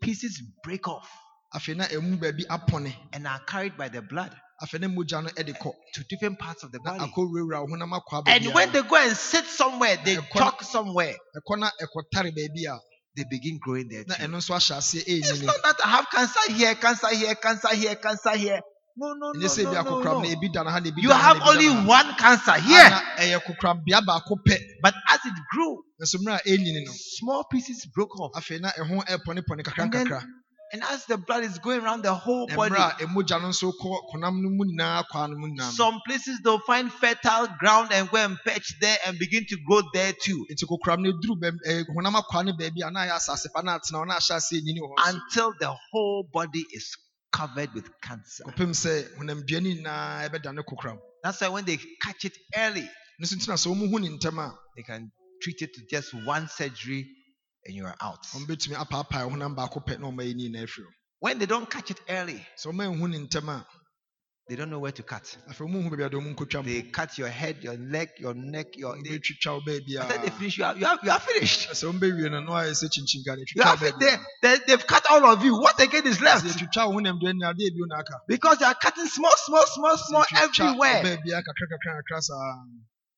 [0.00, 1.08] pieces break off
[1.54, 5.72] afei na ɛmu and are carried by the blood afei na mogya no ɛde kɔ
[5.94, 7.00] to different parts of the body.
[7.00, 11.16] akɔwurawura wo honam akɔ aba And when they go and sit somewhere, they talk somewhere,
[11.36, 12.78] ɛkɔ na ɛkɔtare baabi a
[13.16, 14.04] they begin growing there.
[14.04, 14.12] too.
[14.14, 17.94] ɛno nso ahyɛ aseɛ It's not that I have cancer here, cancer here, cancer here,
[17.96, 18.60] cancer here.
[18.98, 20.28] No, no, no, no, no, no no.
[20.28, 22.88] ebi da no ha na ebi You have only one cancer here.
[22.90, 27.44] na ɛyɛ kokorabea baako pɛ But as it grew, nso mmerɛ a ɛnyini no small
[27.44, 28.32] pieces broke off.
[28.34, 30.32] afei na ɛho eh, ɛpɔnepɔne kakra And then
[30.72, 33.70] And as the blood is going around the whole body, mmerɛ a ɛmogya no nso
[33.80, 37.46] kɔ honam no mu nyinaa kɔ ano mu nyinaa no some places they'll find fertile
[37.60, 40.46] ground and go and perch there and begin to grow there too.
[40.50, 43.46] nti kokoram no ɛduru baabi- ɛɛ, eh, honam akɔa no baabi a na ayɛ asase
[43.54, 45.14] pa no atena hɔ na ahyɛ ase ɛnyini wɔ hɔ nso.
[45.14, 46.96] Until the whole body is
[47.36, 48.44] covered with cancer.
[48.44, 52.88] kɔpem sɛ honamdua no nyinaa ɛbɛda ne kokoram That's why when they catch it early,
[53.18, 55.10] no nso ntina sɛ ɔmuhu ne ntɛm a they can
[55.42, 57.06] treat it to just one surgery
[57.64, 58.22] and you are out.
[58.34, 61.90] ɔmbɛtumi apaapae honam baako pɛ na ɔma yɛ nyinaa afiri hɔ When they don't catch
[61.90, 62.46] it early,
[64.48, 65.36] they don't know where to cut.
[65.50, 68.10] afei ɔmo hu baabi a de ɔmo nkotwa mu They cut your head, your leg,
[68.18, 68.94] your neck, your.
[69.02, 70.22] They, betwitwa wo baabi after ah.
[70.22, 71.68] they a finish, you are, you are, you are finished.
[71.70, 74.00] sɛ ɔmo bɛwie no na wayɛ sɛ kyinkyin ka ne You are wo fin- baabi
[74.00, 75.54] they, they, they've cut all of you.
[75.60, 76.44] What again is left?
[76.44, 79.66] yɛtwitwa wo honam deɛ ne adeɛ bio na aka Because they are cutting small, small,
[79.66, 81.18] small, small Sɛ yɛtwitwa wo everywhere.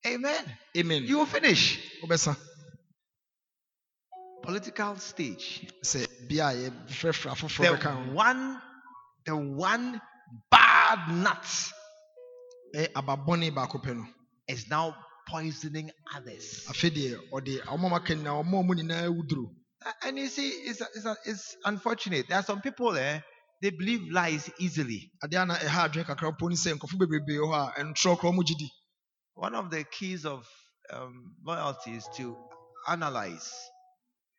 [0.07, 0.57] Amen.
[0.77, 1.79] amen You will finish.
[4.43, 5.67] Political stage.
[5.85, 8.63] sɛ bia a yɛfrɛfrɛ afoforɔ The one,
[9.27, 10.01] the one
[10.51, 10.68] bad
[11.09, 11.47] nut
[12.75, 14.07] ɛyɛ ababɔne baako pɛ no
[14.49, 14.95] is now
[15.29, 16.65] poisoning others.
[16.69, 19.55] afei deɛ ɔde ɔmo a aka nyinaa ɔmo a ɔmo nyinaa wuduro
[20.03, 22.27] And you see, it's, it's, it's unfortunate.
[22.29, 23.21] There are some people, eh,
[23.63, 25.11] they believe lies easily.
[25.25, 28.19] adeɛ a na ɛha adwene kakra mpo ne sɛ nkurɔfo bebrebe wɔ hɔ a ɛntorɔ
[28.19, 28.71] korɔ ɔmo
[29.35, 30.47] One of the keys of
[30.93, 32.37] um, loyalty is to
[32.89, 33.53] analyze.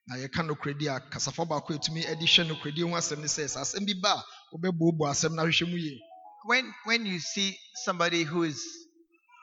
[0.07, 3.59] na yɛka nokorɛdi a kasafo baako ɛtumi de hwɛ nokorɛdi ho asɛm ne sɛ sɛ
[3.61, 4.23] asɛm bi ba a
[4.57, 5.99] wobɛboaboa asɛm no ahwehwɛ mu yie
[6.45, 8.64] When, when you see somebody who is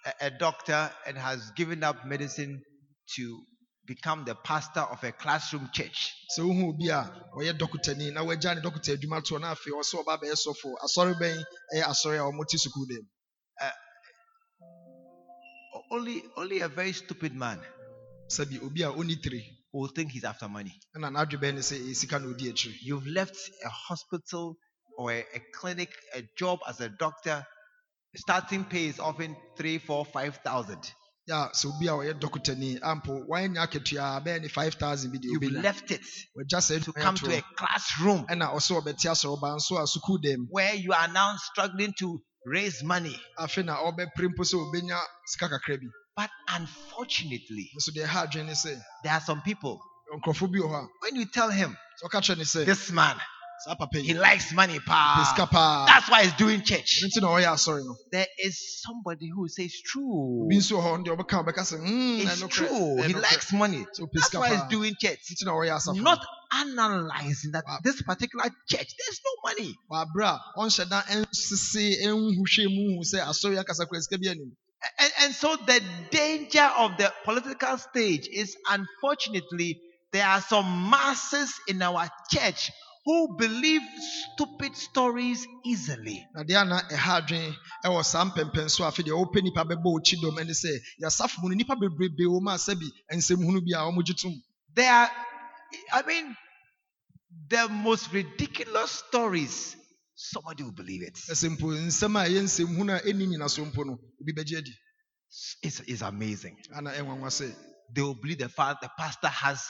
[0.05, 2.62] a, a doctor and has given up medicine
[3.16, 3.40] to
[3.86, 7.02] become the pastor of a classroom church, sɛ wohu obi a
[7.36, 11.14] ɔyɛ dɔkotani na wagya ne dɔkota adwuma toɔ na afei ɔsɛ ɔba bɛyɛ sɔfo asɔre
[11.20, 11.44] bɛn eh,
[11.81, 13.06] ɛyɛ asɔre a ɔmote sukuu dɛm
[15.90, 17.60] only, only a very stupid man
[18.28, 19.16] sɛbi obi a ɔnni
[19.73, 20.74] will think he's after money.
[20.97, 22.77] ɛna n'adwe bɛn eh, ne sɛ ɛyɛ sika na ɔdi akyiri.
[22.82, 24.56] You've left a hospital
[24.97, 27.47] or a, a clinic, a job as a doctor.
[28.14, 30.81] Starting pay is often three, four, five thousand.
[31.28, 35.23] yɛ a sɛ obi a ɔyɛ dɔkotani Why akatua ah, bɛyɛ ne 5000 bi deɛ
[35.24, 36.01] You've obɛnya left it
[36.35, 38.27] We just said to come to a classroom.
[38.27, 42.20] Ɛna ɔsɛ ɔbɛte asɔre ɔba nso a sukuu dɛm where you are now struggling to
[42.47, 43.20] raise money.
[43.39, 45.86] afei na ɔbɛpere mpo sɛ ɔbɛnya sika kakra bi
[46.16, 48.55] But unfortunately, so they adwene
[49.02, 49.81] there are some people,
[50.14, 52.90] nkurɔfoɔ bi wɔ hɔ a when you tell him, sɛ ɔka kyerɛ ne sɛ this
[52.93, 53.20] man,
[53.92, 55.86] he likes money, pa.
[55.86, 57.02] That's why he's doing church.
[57.02, 60.44] ɛno nti na ɔyɛ asɔre no There is somebody who says true.
[60.44, 63.02] obi nso wɔ hɔ deɛ ɔbɛka ɔbɛka sɛ "Hmm, It's true.
[63.02, 63.84] He likes money.
[64.12, 65.20] That's why he's doing church.
[65.32, 66.20] nti na ɔyɛ asafo Not
[66.52, 69.74] analyzing that this particular church, there's no money.
[69.90, 74.30] wabrɛ a ɔnhyɛ da ɛnsese ɛnhu hwɛ mu hu sɛ asɔre akasa kora sika bi
[74.30, 74.52] anim
[74.98, 75.80] And, and so the
[76.10, 79.80] danger of the political stage is unfortunately
[80.12, 82.70] there are some masses in our church
[83.06, 83.82] who believe
[84.34, 86.26] stupid stories easily.
[86.34, 87.54] na deɛ ana ɛha adwene
[87.84, 90.70] ɛwɔ saa mpɛmpɛn so a afei deɛ ɔwɔpɛ nipa bɛbɔ wo kyidɔm ɛne sɛ
[91.02, 94.34] yɛasafo mu no nipa bebrebe wɔ mu a sɛbi nsɛmhunu bi a ɔmogye tom
[94.74, 95.10] There are,
[95.92, 96.36] I mean,
[97.48, 99.76] the most ridiculous stories,
[100.16, 101.14] somebody will believe it.
[101.14, 104.72] ɛsɛ mpo nsɛm a ɛyɛ nsɛmhunu a ɛnni nyinaso mpo no obi bɛgye adi
[105.62, 106.56] It's, it's amazing.
[106.74, 107.54] ana ɛnwanwa sɛ
[107.94, 109.62] They will believe the father, the pastor has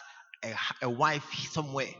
[0.42, 1.92] a, a wife somewhere.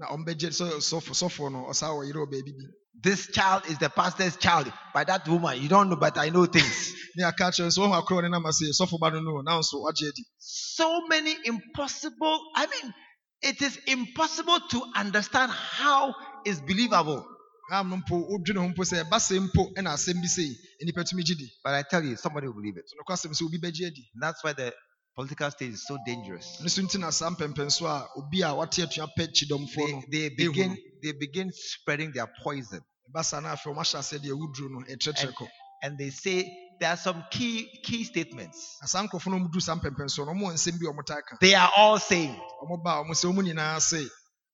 [0.00, 2.64] Na ɔmbɛgye sɛ sɔfo sɔfoɔ no ɔsaa wɔ yerɛ wɔ baabi bi.
[3.02, 4.72] This child is the pastor's child.
[4.92, 6.92] By that woman, you don't know, but I know things.
[7.16, 9.82] ne aka kyerɛ sɛ wɔhu akorɔ ne nam ase sɔfo ba no no na nso
[9.84, 12.94] wagye adi so many impossible i mean
[13.42, 16.14] it is impossible to understand how
[16.44, 17.24] it's believable.
[17.72, 21.04] Am no mpo wodwene ho mpo sɛ ɛba sɛ mpo ɛna asɛm bi sei nnipa
[21.04, 21.48] tumi gye di.
[21.64, 22.84] But i tell you somebody will believe it.
[22.88, 24.72] So nokɔ asɛm sɛ obi bɛgye adi and that's why the
[25.20, 26.58] political stage is so dangerous.
[26.62, 30.28] Ne so nti na saa mpɛmpɛn so a obi a wate atua pɛ kyidɔmfoɔ they,
[30.28, 32.80] they begin they begin spreading their poison.
[33.10, 35.48] Ɛba saa na afei ɔmahyɛ aseɛ deɛ woduro no ɛtrɛtrɛ kɔ.
[35.82, 38.78] and they say there are some key key statements.
[38.80, 41.22] Na saa nkurɔfoɔ no ɔmduru saa mpɛmpɛn so no ɔmo wɔ nsɛm bi a ɔmotaa
[41.28, 41.36] ka.
[41.40, 42.34] They are all saying.
[42.62, 44.08] Ɔmo ba a ɔmo sɛ ɔmo nyinaa se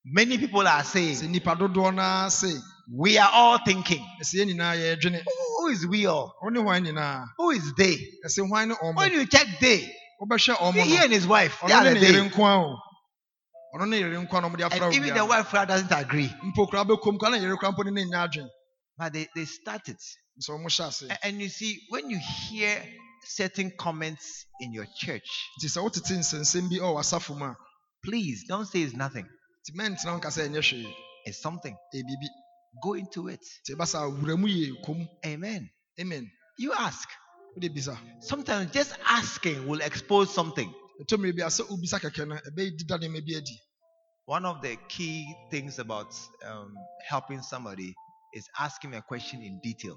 [0.05, 1.17] many people are saying.
[1.19, 2.53] Nnipa dodoɔ naa se
[2.93, 4.05] we are all thinking.
[4.21, 5.23] Ɛsɛ yɛn nyinaa yɛdwene
[5.59, 6.35] who is we all?
[6.43, 7.97] Who is they?
[8.27, 8.97] Ɛsɛ hwan ne ɔmo?
[8.97, 9.93] When you check they
[10.85, 11.61] he and his wife.
[11.67, 12.79] They ɔno are ne the ne they yere nko a o.
[13.77, 16.29] Ɔno ne yere nko a na ɔmode afra and even the wife doesn't agree.
[16.29, 18.49] Mpo koraa bɛkom koraa na yere koraa mpo ne ne nya adwen.
[18.99, 20.03] But they, they start it.
[20.41, 21.03] Nso ɔmo hyɛ ase.
[21.11, 22.83] A- And you see, when you hear
[23.25, 25.29] certain comments in your church,
[25.63, 27.57] nti sɛ wotete nsɛnsɛm bi ɛwɔ w'asafo mu a
[28.05, 29.27] please don't say it's nothing.
[29.27, 30.95] nti mɛntena wo nka sɛ ɛnyɛ hwee.
[31.27, 31.77] It's something.
[32.83, 33.41] Go into it.
[33.69, 35.09] nti ɛba saa wura mu yie kom.
[35.25, 35.69] Amen.
[36.01, 36.31] amen.
[36.59, 37.09] You ask.
[38.21, 40.73] Sometimes just asking will expose something.
[41.01, 43.61] ɛtɔ mmerɛ bi a sɛ wobisa kɛkɛ no ɛbɛdida nneɛma bi adi
[44.27, 46.13] One of the key things about
[46.45, 46.75] um,
[47.09, 47.95] helping somebody
[48.35, 49.97] is asking a question in detail.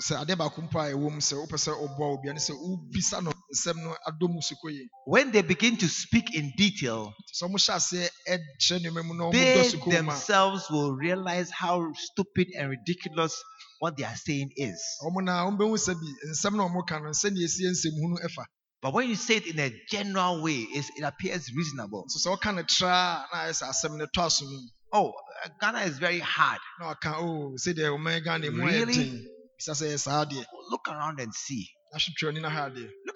[0.00, 3.22] sɛ adeɛ baako mpo a ɛwɔ mu sɛ wopɛ sɛ ɔboa obia ne sɛ wobisa
[3.24, 7.32] no nsɛm no adɔ mu sukɔ yie When they begin to speak in detail, nti
[7.38, 10.70] sɛ ɔmo hyɛ aseɛ ɛkyerɛ nneɛma mu na ɔmo dɔ they sukɔ mu a themselves
[10.70, 13.34] will realize how stupid and ridiculous
[13.78, 14.80] what they are saying is.
[15.04, 18.44] ɔmo na ɔmo bɛhu sɛ bi nsɛm na ɔmo ka no sɛnea esi nsɛmhunu ɛfa
[18.82, 22.04] But when you say it in a general way, it appears reasonable.
[22.06, 24.58] nso sɛ ɔka no traa na ayɛ sɛ asɛm no tɔ aso mu
[24.92, 25.08] Oh,
[25.44, 26.60] uh, Ghana is very hard.
[26.80, 28.94] na ɔka o sɛdeɛ ɔman ghana mu ayɛ Really?
[28.94, 29.26] den
[29.58, 31.68] bisa sɛ ɛyɛ saa deɛ Look around and see.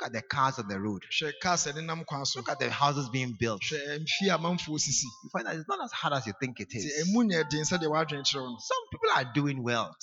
[0.01, 1.03] Ahwetwerɛ ni na ha adeɛ Look at the cars on the road.
[1.11, 3.63] hwɛ cars a ɛnenam kwan so Look at the houses being built.
[3.63, 6.61] hwɛ mfie a amanfoɔ sisi You find that it's not as hard as you think
[6.61, 7.07] it is.
[7.09, 9.97] ɛmu nyɛ den sɛdeɛ wɔadwene kyerɛ wo no Some people are doing well.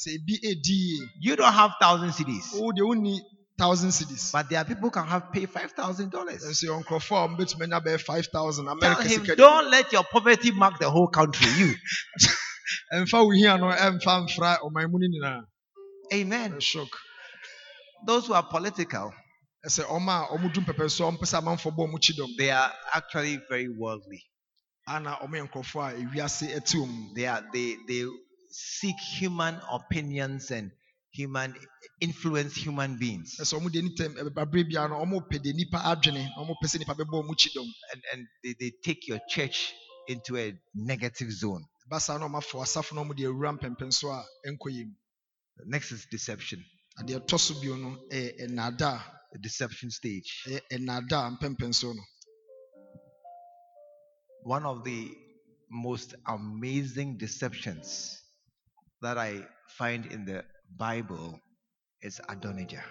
[1.22, 3.20] You don't have thousand cities, wo deɛ wonni
[3.60, 6.44] thousand cities but there are people who can have pay five thousand dollars.
[6.46, 10.52] nso yɛ nkurɔfoɔ a wɔbɛtumi anya bɛyɛ five thousand Tell him, don't let your poverty
[10.52, 11.50] mark the whole country.
[11.58, 11.76] You,
[12.94, 15.46] ɛmfa wo hia no ɛmfa mfra ɔman mu no nyinaa
[16.14, 16.60] amen.
[18.06, 19.14] Those who are political,
[19.68, 23.38] ɛsɛ ɔma a ɔmodu mpɛpɛ so ɔmpɛ sɛ amanfoɔ bɔ ɔmo kyidɔm they are actually
[23.50, 24.24] very worldly.
[24.88, 27.14] ana ɔmo yɛ nkurɔfoɔ a ewiase ɛte wɔn mu.
[27.14, 28.06] They are they they
[28.50, 30.72] seek human opinions and
[31.12, 31.54] human
[32.00, 36.24] influence human beings, ɛsɛ ɔmo deɛ nitam ɛbɛbabere biara no ɔmo pɛ de nipa adwene
[36.24, 39.74] na ɔmo pɛ sɛ nipa bɛbɔ ɔmo kyidɔm and and they, they take your church
[40.08, 41.64] into a negative zone.
[41.92, 44.94] basa na ɔmo afɔ asafo na ɔmo de awura mpɛmpɛn so a ɛnkɔ yie mu.
[45.58, 46.64] The next is deception,
[49.36, 50.44] adeɛ ɛtɔ so bio no ɛyɛ ɛnaada the deception stage.
[50.48, 52.04] ɛyɛ ɛnaada mpɛmpɛn so no
[54.44, 55.12] One of the
[55.70, 58.22] most amazing deceptions
[59.02, 59.46] that I
[59.78, 60.46] find in the
[60.78, 61.40] Bible
[62.02, 62.86] is Adonijah.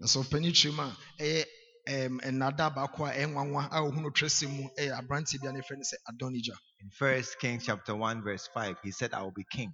[0.00, 1.44] na sɛ ɔpɛni kyerɛ mu a ɛyɛ
[1.88, 5.76] ɛm ɛnaada baako a ɛyɛ nwanwa a ohun twerɛsɛm mu ɛyɛ aberanteɛ bi ne fɛ
[5.76, 9.44] no sɛ adonija In First Kings chapter 1, verse 5, he said, I will be
[9.50, 9.72] king.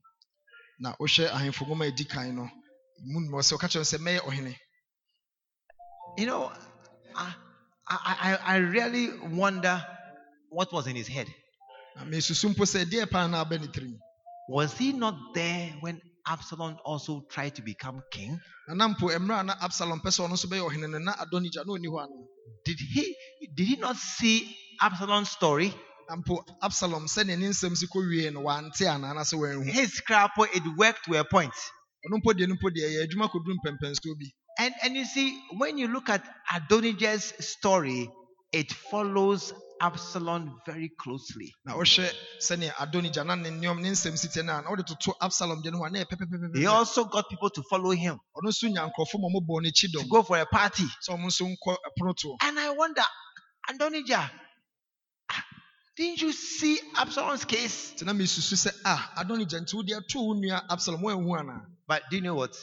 [0.78, 2.48] na wohwɛ ahemfo nwoma a edi kan no
[3.04, 4.56] mu nnum sɛ ɔka kyerɛ sɛ mɛyɛ ɔhene
[6.16, 6.52] You know,
[7.16, 7.34] I,
[7.88, 9.84] I, I, I really wonder
[10.50, 11.26] what was in his head.
[11.96, 13.94] na mesusu mpo sɛ deɛ paa na abɛ ne tirim
[14.48, 18.40] Was he not there when Absalom also tried to become king?
[18.68, 21.12] na na mpo mmerɛ a na absalom pɛ sɛ ɔno nso bɛyɛ ɔhene no na
[21.14, 22.28] adonija na ɔni hɔ ano
[22.64, 23.16] Did he
[23.56, 25.72] did he not see Absalom's story?
[26.62, 30.46] absalom sɛnea ne nsɛm si kɔ wie no wante anaa na sɛ wanhu His scrapper,
[30.54, 31.54] it worked to a point.
[34.58, 35.42] Ɔno mpo deɛ no mpo deɛ ɛyɛ adwuma kɔduru mpɛmpɛnsoɔ bi And and you see,
[35.56, 36.22] when you look at
[36.54, 38.10] Adonijah's story,
[38.52, 41.52] it follows Absalom very closely.
[41.64, 42.10] na wohwɛ
[42.40, 45.62] sɛnea adonija na ne nneɛm ne nsɛm si teɛ no a na wode toto absalom
[45.62, 48.68] deɛ no ho a na ɛyɛ He also got people to follow him ɔno nso
[48.70, 50.84] nya nkurɔfo ma ɔmobɔ n'akyi to go for a party.
[50.84, 53.02] sɛ ɔmo nso nkɔ ɛpono toɔ And I wonder,
[53.70, 54.30] Adonijah,
[55.30, 55.44] ah,
[55.96, 57.94] didn't you see Absalom's case?
[57.96, 62.02] nti na mesusu sɛ ah adonija nti wode ato wo nua absalom woanhu anaa But
[62.10, 62.54] do you know what?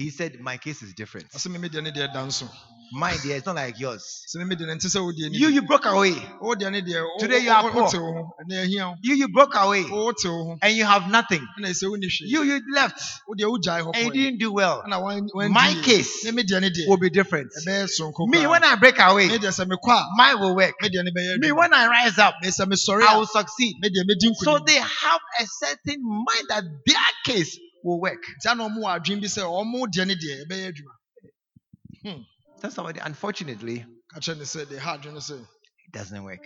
[0.00, 1.30] He said, My case is different.
[1.32, 2.48] ɔsɛ meme deɛ ne deɛ da nso
[2.92, 4.24] Mine dear is not like yours.
[4.34, 6.12] sɛ meme deɛ ne nte sɛ wo deɛ ne You you broke away.
[6.40, 7.82] wo deɛ ne deɛ wo- Today you are poor.
[7.82, 10.74] wote wo ho ɛnɛ ahia wo You you broke away Wo- wote wo ho and
[10.74, 11.46] you have nothing.
[11.58, 12.98] ɛna ɛsɛ wonni hwee You you left
[13.28, 14.82] wo deɛ wogyae hɔ and you didn't do well.
[14.86, 17.50] My case ne me deɛ ne deɛ will be different.
[17.66, 20.74] Me when I break away, me deɛ sɛ mekɔ a mine will work.
[20.80, 21.56] me deɛ ne bɛyɛ Me adwuma.
[21.58, 23.76] when I rise up, me sɛ mesɔre I will succeed.
[23.82, 26.96] me deɛ mɛdi So they have a certain mind that their
[27.26, 28.22] case will work.
[28.38, 30.94] nti ana ɔmo wɔ adwene bi sɛ ɔmo deɛ ne deɛ ɛbɛyɛ adwuma
[32.02, 32.22] hmm.
[32.60, 36.44] Tell somebody, unfortunately, ka kyerɛ ne sɛ deɛ ha adwene it doesn't work.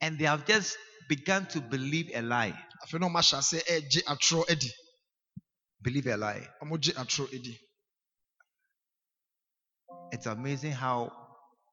[0.00, 0.76] And they have just
[1.08, 2.54] begun to believe a lie.
[2.84, 4.70] afei na ɔmo ahyɛ ase ɛgye atorɔ adi
[5.82, 6.48] Believe a lie.
[6.62, 7.58] ɔmo gye atorɔ adi
[10.12, 11.12] It's amazing how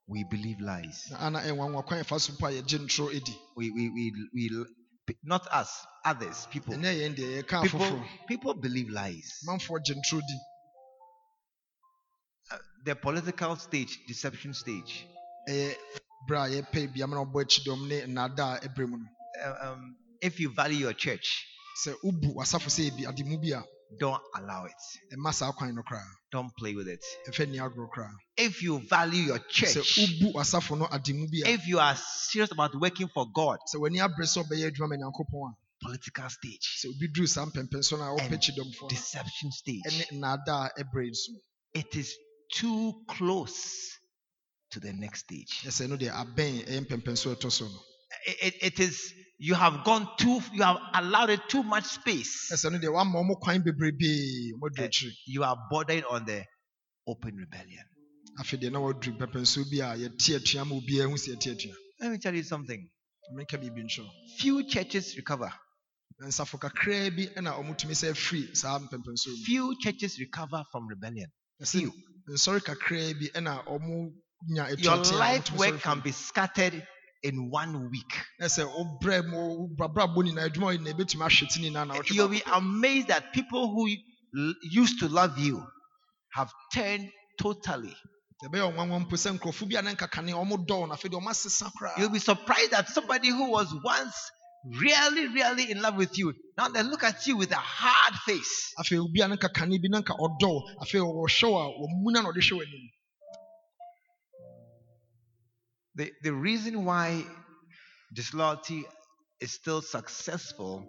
[0.07, 1.07] we believe lies.
[1.11, 4.65] na ana ɛnwanwa kwan ɛfa so po a yɛgye We, we, we, we,
[5.23, 6.73] not us, others, people.
[6.73, 9.41] ɛnyɛ yɛn deɛ yɛka People, people believe lies.
[9.47, 10.37] manfoɔ gye ntorɔ di
[12.51, 15.05] Uh, the political stage, deception stage.
[15.49, 15.75] ɛyɛ
[16.29, 19.05] berɛ a yɛpɛ bi amana ɔbɔ akyi dɔm ne nnada a ɛbrɛ mu no
[19.43, 21.45] Uh, um, if you value your church,
[23.99, 24.73] sɛ wobu wasafo sɛ ebi ade mu bi a don't allow it.
[25.13, 27.03] ɛma saa kwan no koraa Don't play with it.
[27.29, 31.39] ɛfɛ nni agorɔ koraa If you value your church, wobu wasafo no ade mu bi
[31.45, 31.53] a.
[31.53, 34.95] if you are serious about working for God, sɛ w'ani abere sɛ ɔbɛyɛ adwuma ma
[34.97, 35.55] nyankopɔn a.
[35.85, 40.71] political stage, sɛ obi duru saa mpɛmpɛnso no a wɔpɛ And deception stage, ɛne nnaada
[40.77, 41.33] a ɛbrɛ so
[41.73, 42.15] it is
[42.53, 43.91] too close
[44.71, 45.61] to the next stage.
[45.63, 47.79] ɛsɛ no deɛ abɛn ɛyɛ mpɛmpɛnso a ɛtɔ so no.
[48.27, 52.49] It, it- it is you have gone too, you have allowed it too much space.
[52.51, 55.11] ɛsɛ no deɛ wama ɔmo kwan bebrebee ɔmadu Eh.
[55.25, 56.43] You are bordering on the
[57.07, 57.85] open rebellion.
[58.39, 61.73] afei deɛ na waduru mpɛmpɛnso bi a yɛte atua ma obiara hu sɛ yɛte atua
[61.99, 62.89] Let me tell you something.
[63.33, 64.09] menka biribi nkyerɛ.
[64.39, 65.51] Few churches recover.
[66.19, 70.87] na nsafo kakraa bi ɛna ɔmotumi sɛ afiri saa mpɛmpɛnso mu Few churches recover from
[70.87, 71.29] rebellion.
[71.65, 71.91] Few.
[72.29, 74.13] nsɔre kakraa bi ɛna ɔmo
[74.49, 76.85] nya Your life work can be scattered
[77.25, 78.13] in one week.
[78.41, 82.27] ɛsɛ wobrɛ oh, mu wobrabrabɔ oh, nyinaa adwuma nyinaa ɛbɛtumi ahwɛ ti nyinaa na You'll
[82.29, 83.87] be amazed that people who
[84.61, 85.65] used to love you
[86.33, 87.95] have turned totally.
[88.43, 91.29] ɛbɛyɛ ɔnwanwa mpo sɛ nkurɔfo bi a na nkakane ɔmo dɔɔ no afei deɛ ɔmo
[91.29, 94.31] asesa You'll be surprised that somebody who was once
[94.79, 96.33] really, really in love with you.
[96.57, 98.73] Now they look at you with a hard face.
[105.95, 107.23] The, the reason why
[108.13, 108.83] disloyalty
[109.39, 110.85] is still successful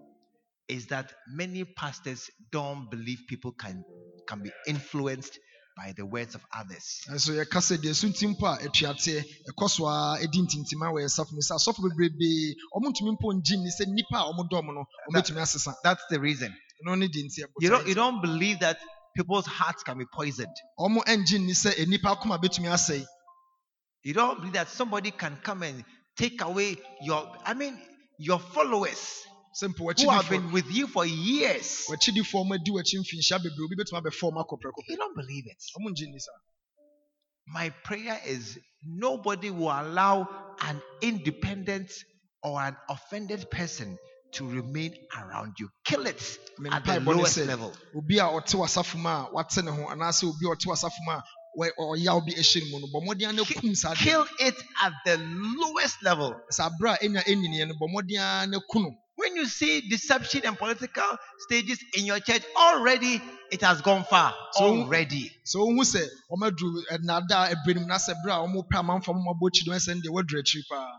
[0.68, 3.84] is that many pastors don't believe people can,
[4.28, 5.38] can be influenced
[5.76, 7.02] by the words of others.
[7.10, 11.04] nso yɛka sɛ deɛ so nti mpo a atuateɛ ɛkɔ so a ɛdi ntintima wɔ
[11.04, 14.66] yɛsafo mu sɛ asɔfo bebrebee ɔmo ntumi mpo ngye nni sɛ nnipa a ɔmo dɔm
[14.74, 16.50] no ɔmɛtumi asesa That's the reason.
[16.82, 18.78] ɛno ne de nti You don't, you don't believe that
[19.14, 20.56] people's hearts can be poisoned.
[20.80, 23.04] ɔmo ngye nni sɛ nnipa akoma bɛtumi asɛe
[24.06, 25.84] You don't believe that somebody can come and
[26.16, 27.76] take away your, I mean,
[28.20, 29.24] your followers
[29.60, 31.88] who have been with you for years.
[31.90, 35.46] w'akyidifoɔ ɔmo adi w'akyi mfinhyia bebree obi bɛtumi abɛfɔ ɔmo akɔ prɛko You don't believe
[35.48, 35.60] it.
[35.76, 36.38] ɔmo ngye nni saa
[37.48, 38.56] My prayer is
[38.86, 40.28] nobody will allow
[40.60, 41.90] an independent
[42.44, 43.98] or an offended person
[44.34, 45.68] to remain around you.
[45.84, 46.38] Kill it
[46.70, 47.72] at the lowest level.
[51.56, 52.20] Obi a ɔte w'asafo mu a wate ne ho anaasɛ obi a ɔte w'asafo mu
[52.20, 53.98] a wɔ- ɔyaw bi ahyɛ ne mu no bɔ mmɔden a na kum saa adeɛ
[54.04, 56.34] Kill it at the lowest level.
[56.52, 59.80] sɛ abere a ɛnya ɛnyiniɛ no bɔ mmɔden a na ku no When you see
[59.88, 64.34] deception and political stages in your church, already it has gone far.
[64.52, 65.30] So- Already.
[65.46, 68.80] sɛ wohu sɛ ɔmaduru ɛnada a ɛberɛ nim na sɛ eh, berɛ a ɔmo pɛ
[68.80, 70.92] amanfa mo mabɔ akyi no ɛsɛ eh, deɛ waduru akyiri paa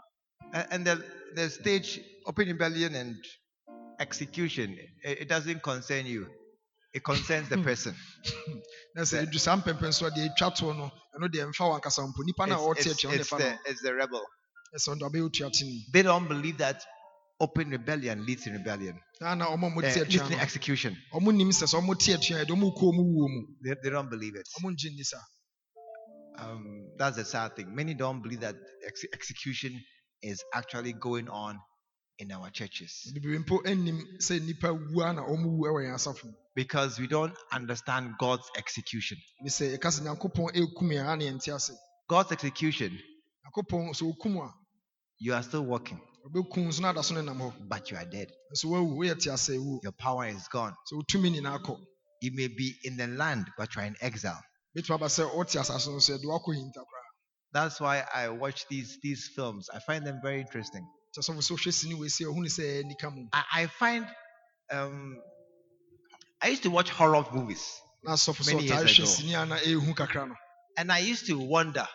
[0.53, 1.03] A- And the,
[1.35, 3.15] the stage, open rebellion and
[3.99, 6.27] execution, it, it doesn't concern you.
[6.97, 7.95] It concerns the person.
[8.95, 11.75] na sɛ ɛdu saa mpɛmpɛ nso a deɛ ɛtwa toɔ no ɛno deɛ ɛmfa wɔ
[11.79, 14.25] ankasa mpo nnipa no a It's, it's, it's the, it's the rebel.
[14.75, 16.83] ɛsɛ ɔde ɔbɛyɛ otua tene They don't believe that
[17.39, 18.99] open rebellion leads to rebellion.
[19.21, 20.97] na na ɔmo a Uh, leads to execution.
[21.13, 23.75] ɔmo nim sɛ sɛ ɔmo te atua yɛ de ɔmo kɔ ɔmo wuo mu They,
[23.83, 24.47] they don't believe it.
[24.59, 25.21] ɔmo ngye nni saa
[26.39, 27.73] Um, that's the sad thing.
[27.75, 28.55] Many don't believe that
[28.85, 29.79] ex- execution
[30.21, 31.59] is actually going on
[32.19, 33.11] in our churches
[36.57, 36.99] bebree mpo anim sɛ nnipa wu a na ɔmo wu ɛwɔ yɛn asafo mu because
[36.99, 39.17] we don't understand God's execution.
[39.43, 41.71] bi sɛ yɛka sɛ nyankopɔn ɛkum yɛn a na yɛnte ase
[42.09, 42.99] God's execution,
[43.45, 44.53] nyankopɔn sɛ ɔkum a
[45.19, 48.05] you are still walking, ɔbɛkum nso na ada so ne nam hɔ but you are
[48.05, 48.29] dead.
[48.53, 50.75] nso wawu woyɛ te ase wu Your power is gone.
[50.91, 51.77] sɛ wotumi nyinaa kɔ
[52.21, 54.41] You may be in the land, but you are in exile.
[54.77, 57.07] bɛtumi aba sɛ ɔte asase no so yɛde wakɔ hinta koraa
[57.53, 59.69] That's why I watch these these films.
[59.73, 60.85] I find them very interesting.
[61.15, 64.07] kyɛ sɛ sɛ wohwɛ sini wei sɛ ɔhunu sɛ ɛyɛ nika mu I, I find
[64.71, 65.17] um,
[66.41, 69.07] I used to watch horror movies, na asɔfo sɛ Many years ago.
[69.07, 70.35] sini a na ɛɛhu kakra no
[70.77, 71.87] and I used to wonder.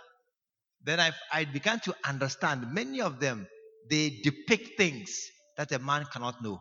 [0.84, 3.46] Then I I began to understand many of them.
[3.88, 5.10] They depict things
[5.56, 6.60] that a man cannot know.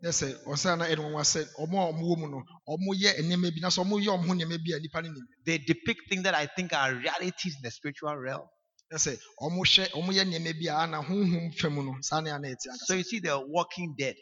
[0.00, 3.18] na sɛ ɔsɛ na ɛde wɔn sɛ ɔmo a ɔmo wɔ mu no ɔmo yɛ
[3.20, 5.58] nneɛma bi na sɛ ɔmo yɛ ɔmo ho nneɛma bi a nipa no nim They
[5.58, 8.46] depict things that I think are realities in the spiritual realm.
[8.90, 12.30] na sɛ ɔmo hyɛ ɔmo yɛ nneɛma bi a ana honhom fam no saa ne
[12.30, 14.16] ana ɛte So you see, the walking dead.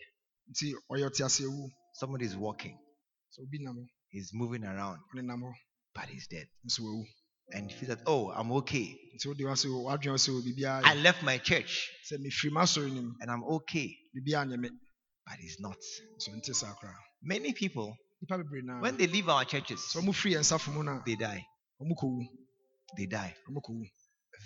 [0.50, 2.76] nti ɔyɛ ɔte ase ewu Somebody is walking.
[3.36, 5.52] Sɛ obi nam hɔ He's moving around, ɔne nam hɔ
[5.94, 6.46] but he's dead.
[7.52, 8.98] And he feels that, oh, I'm okay.
[9.14, 12.50] nti wode wa sɛ wadwene wo sɛ wɔ biribiara I left my church sɛ mefiri
[12.50, 14.70] m'asɔre and I'm okay, biribiara nyɛ me
[15.26, 15.78] but he's not.
[16.18, 16.74] nso nte saa
[17.22, 20.72] Many people, nipa bebree naa when they leave our churches, sɛ ɔmo firi yɛn nsafo
[20.72, 21.44] mu no they die.
[22.96, 23.36] They die.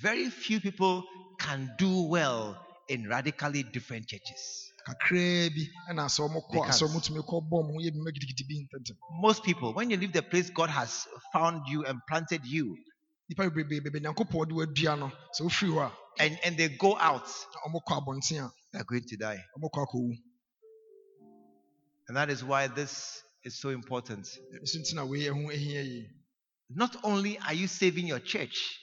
[0.01, 1.05] Very few people
[1.39, 4.67] can do well in radically different churches.
[4.87, 7.91] kakraa bi ɛna sɛ ɔmo kɔ Because- asɛ ɔmo tumi kɔ bɔ ɔmo ho yɛ
[7.95, 11.85] bima gidigidi bi ntɛntɛm Most people, when you leave the place God has found you
[11.85, 12.77] and planted you,
[13.29, 16.97] nipa bebree bebe nyankopɔn de wadua no sɛ wofiri hɔ a and, and they go
[16.99, 19.43] out, na ɔmo kɔ abɔnten a they're going to die.
[19.59, 20.17] ɔmo kɔ akɔwu
[22.09, 24.27] And that is why this is so important.
[24.65, 26.11] ɛso nti na wei ɛho ahia yie
[26.71, 28.81] Not only are you saving your church,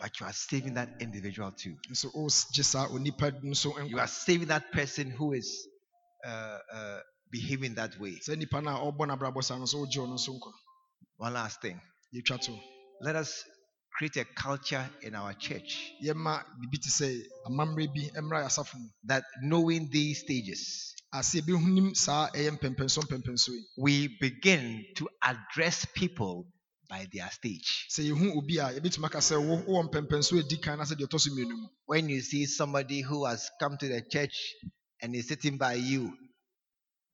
[0.00, 1.76] ne sɛ bia wogye w'asɔre kɛkɛ but you are saving that individual too.
[1.90, 5.68] nso wogye saa onipa nso You are saving that person who is
[6.24, 7.00] uh, uh,
[7.30, 8.12] behaving that way.
[8.20, 10.52] sɛ nipa no a ɔbɔ n'abrabɔ saa no nso wogye ɔno nso nkwa
[11.16, 11.80] One last thing.
[13.00, 13.44] Let us
[13.98, 18.74] create a culture in our church yɛma biribi te sɛ amammerɛ bi mmra yɛ asafo
[18.78, 24.84] mu that knowing these stages, ase ebi nim saa ɛyɛ mpɛmpɛnso mpɛmpɛnso yi we begin
[24.94, 26.46] to address people
[26.88, 27.86] by their stage.
[27.90, 31.06] sɛ yɛhu obi a yɛbɛtumi aka sɛ wo wowɔ mpɛmpɛnso a kan na sɛ deɛ
[31.08, 34.54] ɔtɔ so mmienu mu When you see somebody who has come to the church
[35.02, 36.16] and is sitting by you,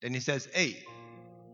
[0.02, 0.82] then he says, Hey,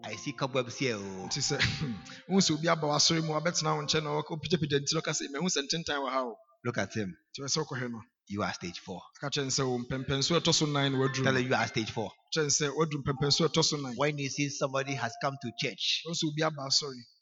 [0.04, 0.96] I see cobwebs here.
[0.96, 1.58] oh." nti sɛ
[2.28, 5.30] wohu sɛ obi aba w'asɔre mu abɛtena wo nkyɛn na ɔpigyapigya nti no ɔka sɛ
[5.32, 7.16] mahu sɛ ntentan wɔ ha o Look at him.
[7.32, 9.02] nti wɔ sɛ wokɔhwɛ no You are stage four.
[9.20, 12.10] ka kyerɛ wo mpɛmpɛnso ɛtɔ so nan na Tell him you are stage four.
[12.34, 16.02] kyerɛ no sɛ mpɛmpɛnso ɛtɔ so nan When you see somebody has come to church,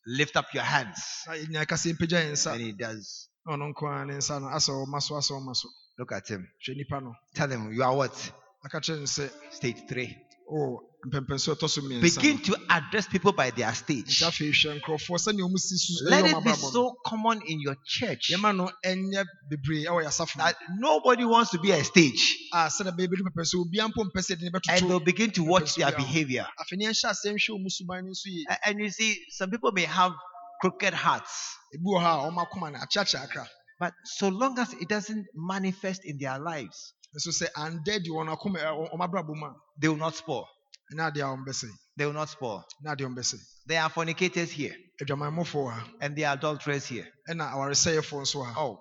[0.06, 1.00] wo sɛ obi aba asɔre lift up your hands.
[1.26, 3.28] na yɛnya ka sɛ mpagya yɛn nsa And he does.
[3.46, 5.68] na ɔno nko ara ne nsa no asɛ ɔma so asɛ ɔma so
[5.98, 6.46] Look at him.
[6.66, 8.32] hwɛ nipa no Tell him you are what?
[8.64, 10.16] aka kyerɛ no sɛ Stage three.
[10.50, 14.20] O mpɛmpɛnso ɛtɔ so mmiɛnsa Begin to address people by their stage.
[14.22, 18.30] afei hwɛ nkurɔfoɔ sɛnea ɔmu si so Let it be so common in your church.
[18.32, 22.36] Yɛma no ɛnyɛ bebree ɛwɔ yɛasafo no that nobody wants to be a stage.
[22.52, 25.30] A sɛdeɛ bɛyɛ bɛdu pɛpɛ sɛ obiara mpo mpɛ sɛ yɛde ne and they'll begin
[25.30, 26.46] to watch their behavior.
[26.60, 28.44] afei ne yɛnhyɛ asɛ nhwɛ ɔmu suban no nso yie.
[28.48, 30.12] A- And you see, some people may have
[30.60, 33.48] crooked hearts, ebi wɔ hɔ a ɔmo akoma no akyeakyea akra.
[33.80, 38.28] But so long as it doesn't manifest in their lives, nso sɛ andɛ di wɔn
[38.34, 40.46] akoma ɛ- eh, ɔmo abrabɔ mu a they will not spoil.
[40.92, 42.64] ɛna adeɛ a ɔmo bɛsɛ They will not spoil.
[42.84, 46.34] ɛna adeɛ a ɔmo bɛsɛ There are fornicators here adwamanmɔfoɔ wɔ ha and there are
[46.36, 47.06] adulterers here.
[47.28, 48.80] Eh, ɛna awaresɛyɛfoɔ nso wɔ ha Oh,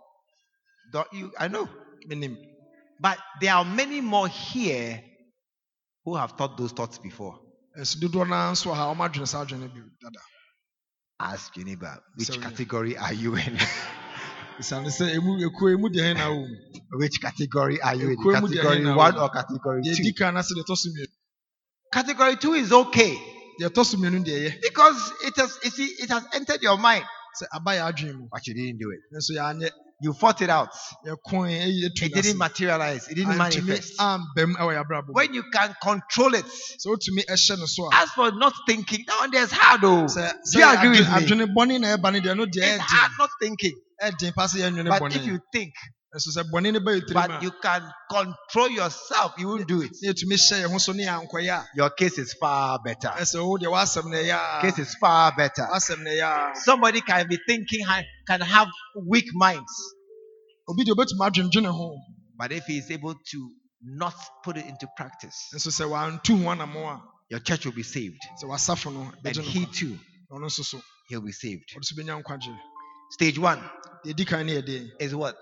[0.91, 1.67] don't you, I know.
[2.99, 5.03] But there are many more here
[6.05, 7.39] who have thought those thoughts before.
[7.77, 10.19] ɛso dodoɔ naa nso wɔ ha ɔmo adwene saa adwene bi dada
[11.19, 13.57] Ask your neighbor, which category are you in?
[16.91, 18.17] which category are you in?
[18.17, 19.89] Ekwe mu deɛ Category one or category two?
[20.01, 21.07] edi kan na sɛ deɛ ɛtɔ so mmienu
[21.93, 23.15] Category two is okay
[23.61, 26.77] deɛ ɛtɔ so mmienu deɛ ɛyɛ because it has, you see, it has entered your
[26.77, 27.03] mind,
[27.41, 29.73] sɛ aba yɛ adwene mu but you didn't do it.
[29.99, 30.69] You fought it out.
[31.05, 33.07] yɛkoe eyi etu It didn't materialize.
[33.09, 33.97] It didn't manifest.
[33.99, 37.95] ambɛm ɛwɔ yɛ abrabɔ mu When you can control it, sɛ wotumi ɛhyɛ so a
[37.95, 40.05] as for not thinking, that one there's hard though.
[40.05, 41.13] sɛ Do you agree with me?
[41.15, 43.73] adwene bɔne na ɛba ne deɛ no deɛ It's hard not thinking.
[44.03, 45.73] Ɛden pa sɛ yɛnwene But if you think,
[46.15, 49.91] nso sɛ bɔne no bɛyɛ tirim but you can control yourself, you won't do it.
[50.01, 53.09] ne yɛtumi hyɛ yɛn ho so ne yɛankɔyɛ a Your case is far better.
[53.09, 55.67] ɛsɛ wo deɛ w'asɛm na Case is far better.
[55.71, 57.85] w'asɛm na ɛyɛ a Somebody can be thinking,
[58.27, 58.67] can have
[59.05, 59.73] weak minds.
[60.69, 61.95] obi deɛ obɛtumi adwendwene ho
[62.37, 63.51] But if he is able to
[63.83, 64.13] not
[64.43, 68.19] put it into practice, nso sɛ wantu ho anamo a your church will be saved.
[68.41, 69.97] sɛ wasafo no And he too,
[70.31, 71.63] ɔno nso so he'll be saved.
[73.07, 73.61] Ɔde so bɛnya nkwagye Stage one
[74.05, 75.37] deɛ ɛdi kan ne yɛde is what?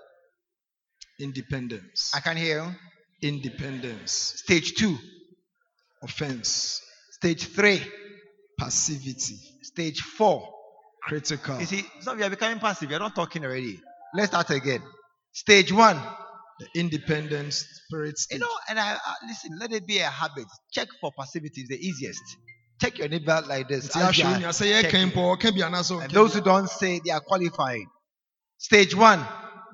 [1.20, 3.28] independence I can hear you.
[3.28, 4.12] independence
[4.44, 4.96] Stage two,
[6.02, 6.80] offense
[7.12, 7.82] stage three,
[8.58, 10.48] passivity stage four.
[11.02, 12.90] critical You see, some of you are becoming passive.
[12.90, 13.80] You're not talking already.
[14.14, 14.82] Let's start again.
[15.32, 16.00] Stage one,
[16.60, 20.46] the independent spirit you know, and I, I listen, let it be a habit.
[20.72, 22.22] Check for passivity is the easiest.
[22.80, 23.96] Check your neighbor like this.
[23.96, 25.10] as you ahwɛ wo are nua sɛ yɛka checking.
[25.10, 27.86] mpo ɔka bi anaasɛ And those who don't say they are qualified.
[28.58, 29.24] Stage one.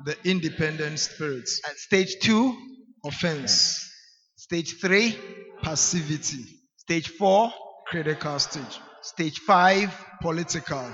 [0.04, 1.60] The independent spirits.
[1.66, 2.56] and stage two,
[3.04, 3.88] offense.
[4.36, 5.16] Stage three,
[5.62, 6.44] passivity.
[6.76, 7.52] Stage four,
[7.86, 8.80] critical stage.
[9.02, 10.84] Stage five, political.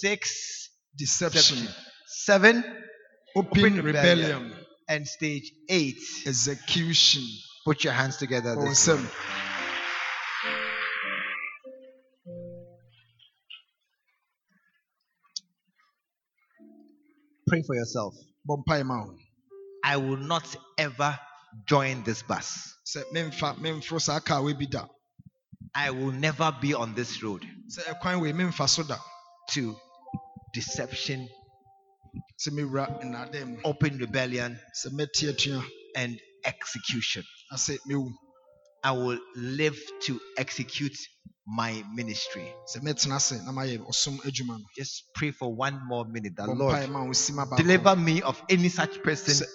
[0.00, 1.66] Six, deception.
[2.06, 2.64] Seven,
[3.36, 4.42] open, Open rebellion.
[4.42, 4.52] rebellion.
[4.88, 5.98] And stage eight.
[6.26, 7.22] execution.
[7.64, 8.54] Put your hands together.
[8.56, 9.08] wɔn
[17.46, 18.14] Pray for yourself.
[18.48, 19.18] bɔ mpae ma wo
[19.84, 21.18] I will not ever
[21.66, 22.74] join this bus.
[22.84, 24.54] sɛ memfa memforo saa kaa wei
[25.74, 28.98] I will never be on this road sɛ ɛkwan wei memfa so da
[29.50, 29.76] to
[30.52, 31.28] deception,
[32.40, 35.64] sɛ mewura nnaadaa mu open rebellion, sɛ mɛte atua
[35.94, 37.24] and execution.
[38.86, 40.98] Na sɛ mewu I will live to execute
[41.46, 42.52] my ministry.
[42.74, 46.48] sɛ mɛtena ase na mayɛ ɔsom adwuma no Just pray for one more minute that
[46.48, 49.46] Lord mpae ma wo sima baako deliver me of any such person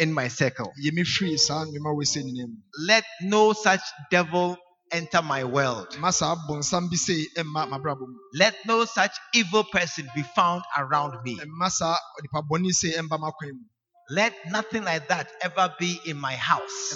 [0.00, 0.72] in my circle.
[0.78, 3.80] yi me firi saa nnwuma wei sɛ nyinaa mu Let no such
[4.10, 4.56] devil
[4.92, 5.88] enter my world.
[6.00, 10.62] ma saa bonsam bi sei mma m'abrabɔ mu Let no such evil person be found
[10.76, 11.36] around me.
[11.40, 13.64] mma saa nipa bɔne sei mba m'akwan mu
[14.10, 16.92] Let nothing like that ever be in my house.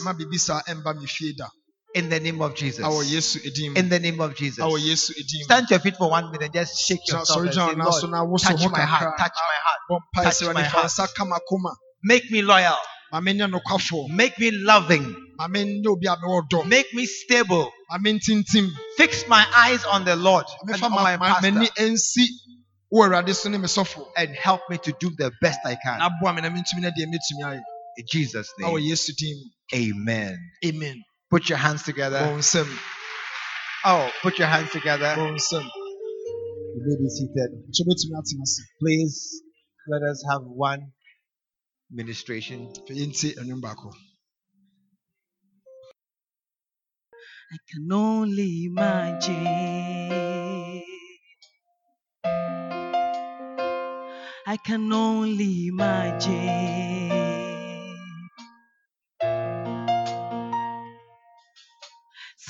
[1.95, 2.85] Mma biribi saa mba me fie da In the name of Jesus.
[2.85, 4.59] awɔ yesu edin In the name of Jesus.
[4.65, 7.75] awɔ yesu edin Stand your feet for one minute and just shake yourself and say,
[7.75, 8.03] Lord,
[8.41, 9.81] touch my heart, touch my heart.
[10.25, 10.87] touch my heart.
[10.87, 11.75] nsa ka m'akoma
[12.05, 12.77] Make me loyal.
[13.13, 15.17] ma menyɛ nokwafoɔ Make me loving.
[15.39, 17.71] ma menyɛ obi a mewɔ dɔ Make me stable.
[18.97, 21.49] Fix my eyes on the Lord and on my pastor
[21.79, 22.27] nsi
[22.93, 25.99] wɔ awurade so ne me sɔfo and help me to do the best I can.
[25.99, 27.61] na boa me na mentumi na deɛ mɛtumi ayɛ
[27.99, 28.69] In Jesus' name.
[29.75, 30.39] Amen.
[30.65, 31.03] amen
[31.33, 32.25] Put your hands together.
[32.25, 32.39] wo
[33.85, 35.17] Oh, put your hands together.
[35.17, 35.25] bɔ
[36.75, 37.51] You may be seated.
[37.71, 39.17] nso bɛtumi atena ase Please
[39.93, 40.83] let us have one
[41.91, 42.61] ministration.
[42.87, 43.91] fɛ yɛntie anwom baako
[47.53, 49.37] I can only imagine.
[54.47, 57.02] I can only imagine.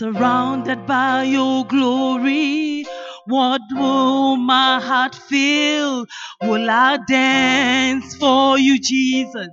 [0.03, 2.85] Surrounded by your glory,
[3.27, 6.07] what will my heart feel?
[6.43, 9.47] Will I dance for you, Jesus?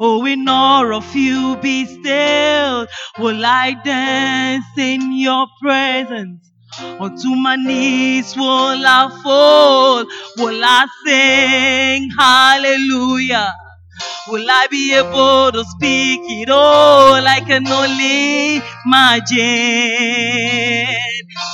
[0.00, 2.86] Oh, in awe of you be still.
[3.18, 6.48] Will I dance in your presence?
[7.00, 10.04] Onto my knees will I fall?
[10.36, 13.52] Will I sing hallelujah?
[14.28, 17.14] Will I be able to speak it all?
[17.26, 19.38] I can only imagine.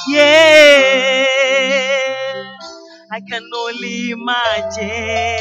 [0.09, 1.27] Yeah,
[3.11, 5.41] I can only imagine.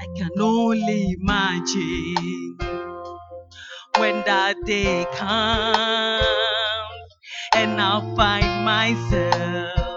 [0.00, 2.56] I can only imagine
[3.98, 6.28] when that day comes
[7.54, 9.87] and I'll find myself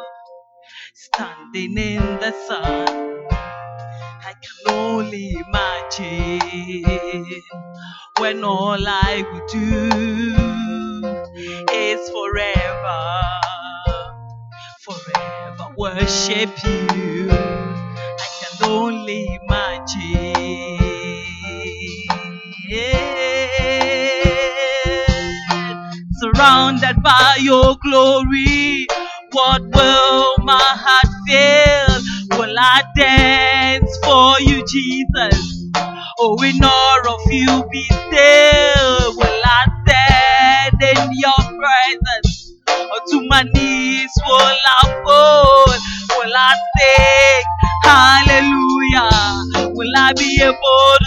[1.51, 3.27] standing in the sun.
[4.09, 7.43] I can only imagine
[8.19, 9.89] when all I would do
[11.73, 13.21] is forever,
[14.81, 17.29] forever worship you.
[17.31, 20.79] I can only imagine.
[26.21, 28.87] Surrounded by your glory,
[29.31, 32.39] what will my heart feel?
[32.39, 35.69] Will I dance for you, Jesus?
[36.19, 39.15] Oh, in awe of you be still.
[39.17, 42.53] Will I stand in your presence?
[42.69, 45.65] Or to my knees will I fall?
[46.19, 47.45] Will I sing
[47.83, 49.71] hallelujah?
[49.75, 51.00] Will I be able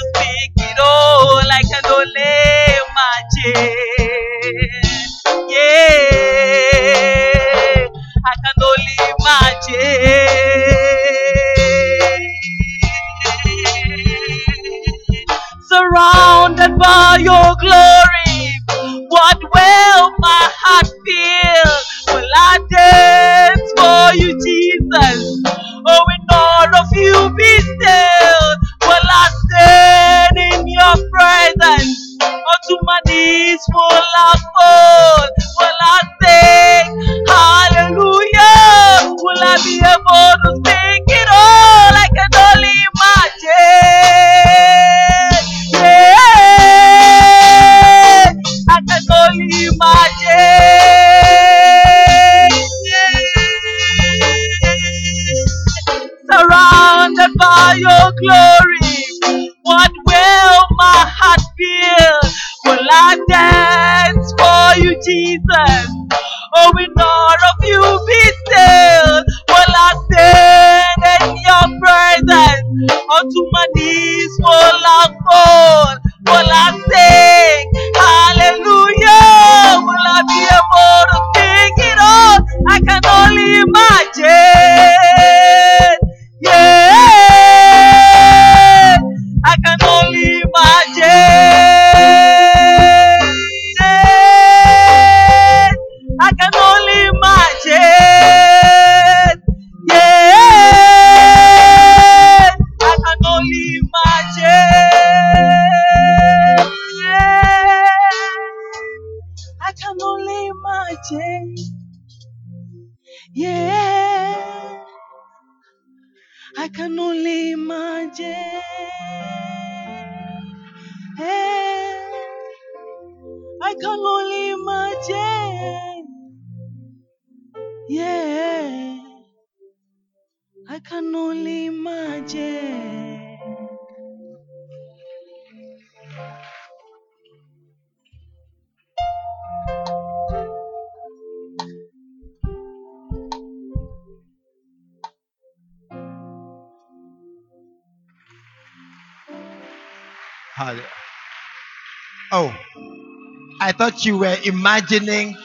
[154.07, 155.37] you were imagining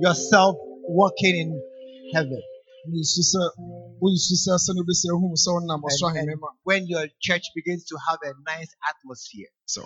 [0.00, 0.56] yourself
[0.88, 1.62] walking in
[2.14, 2.42] heaven.
[2.94, 3.42] Yesu sɛ
[4.02, 6.86] woyesu sɛ sɛ no wobɛsi ahu sɛ wonam ɔsoro And- and ahemma mu a when
[6.88, 9.48] your church begins to have a nice atmosphere.
[9.68, 9.80] sɛ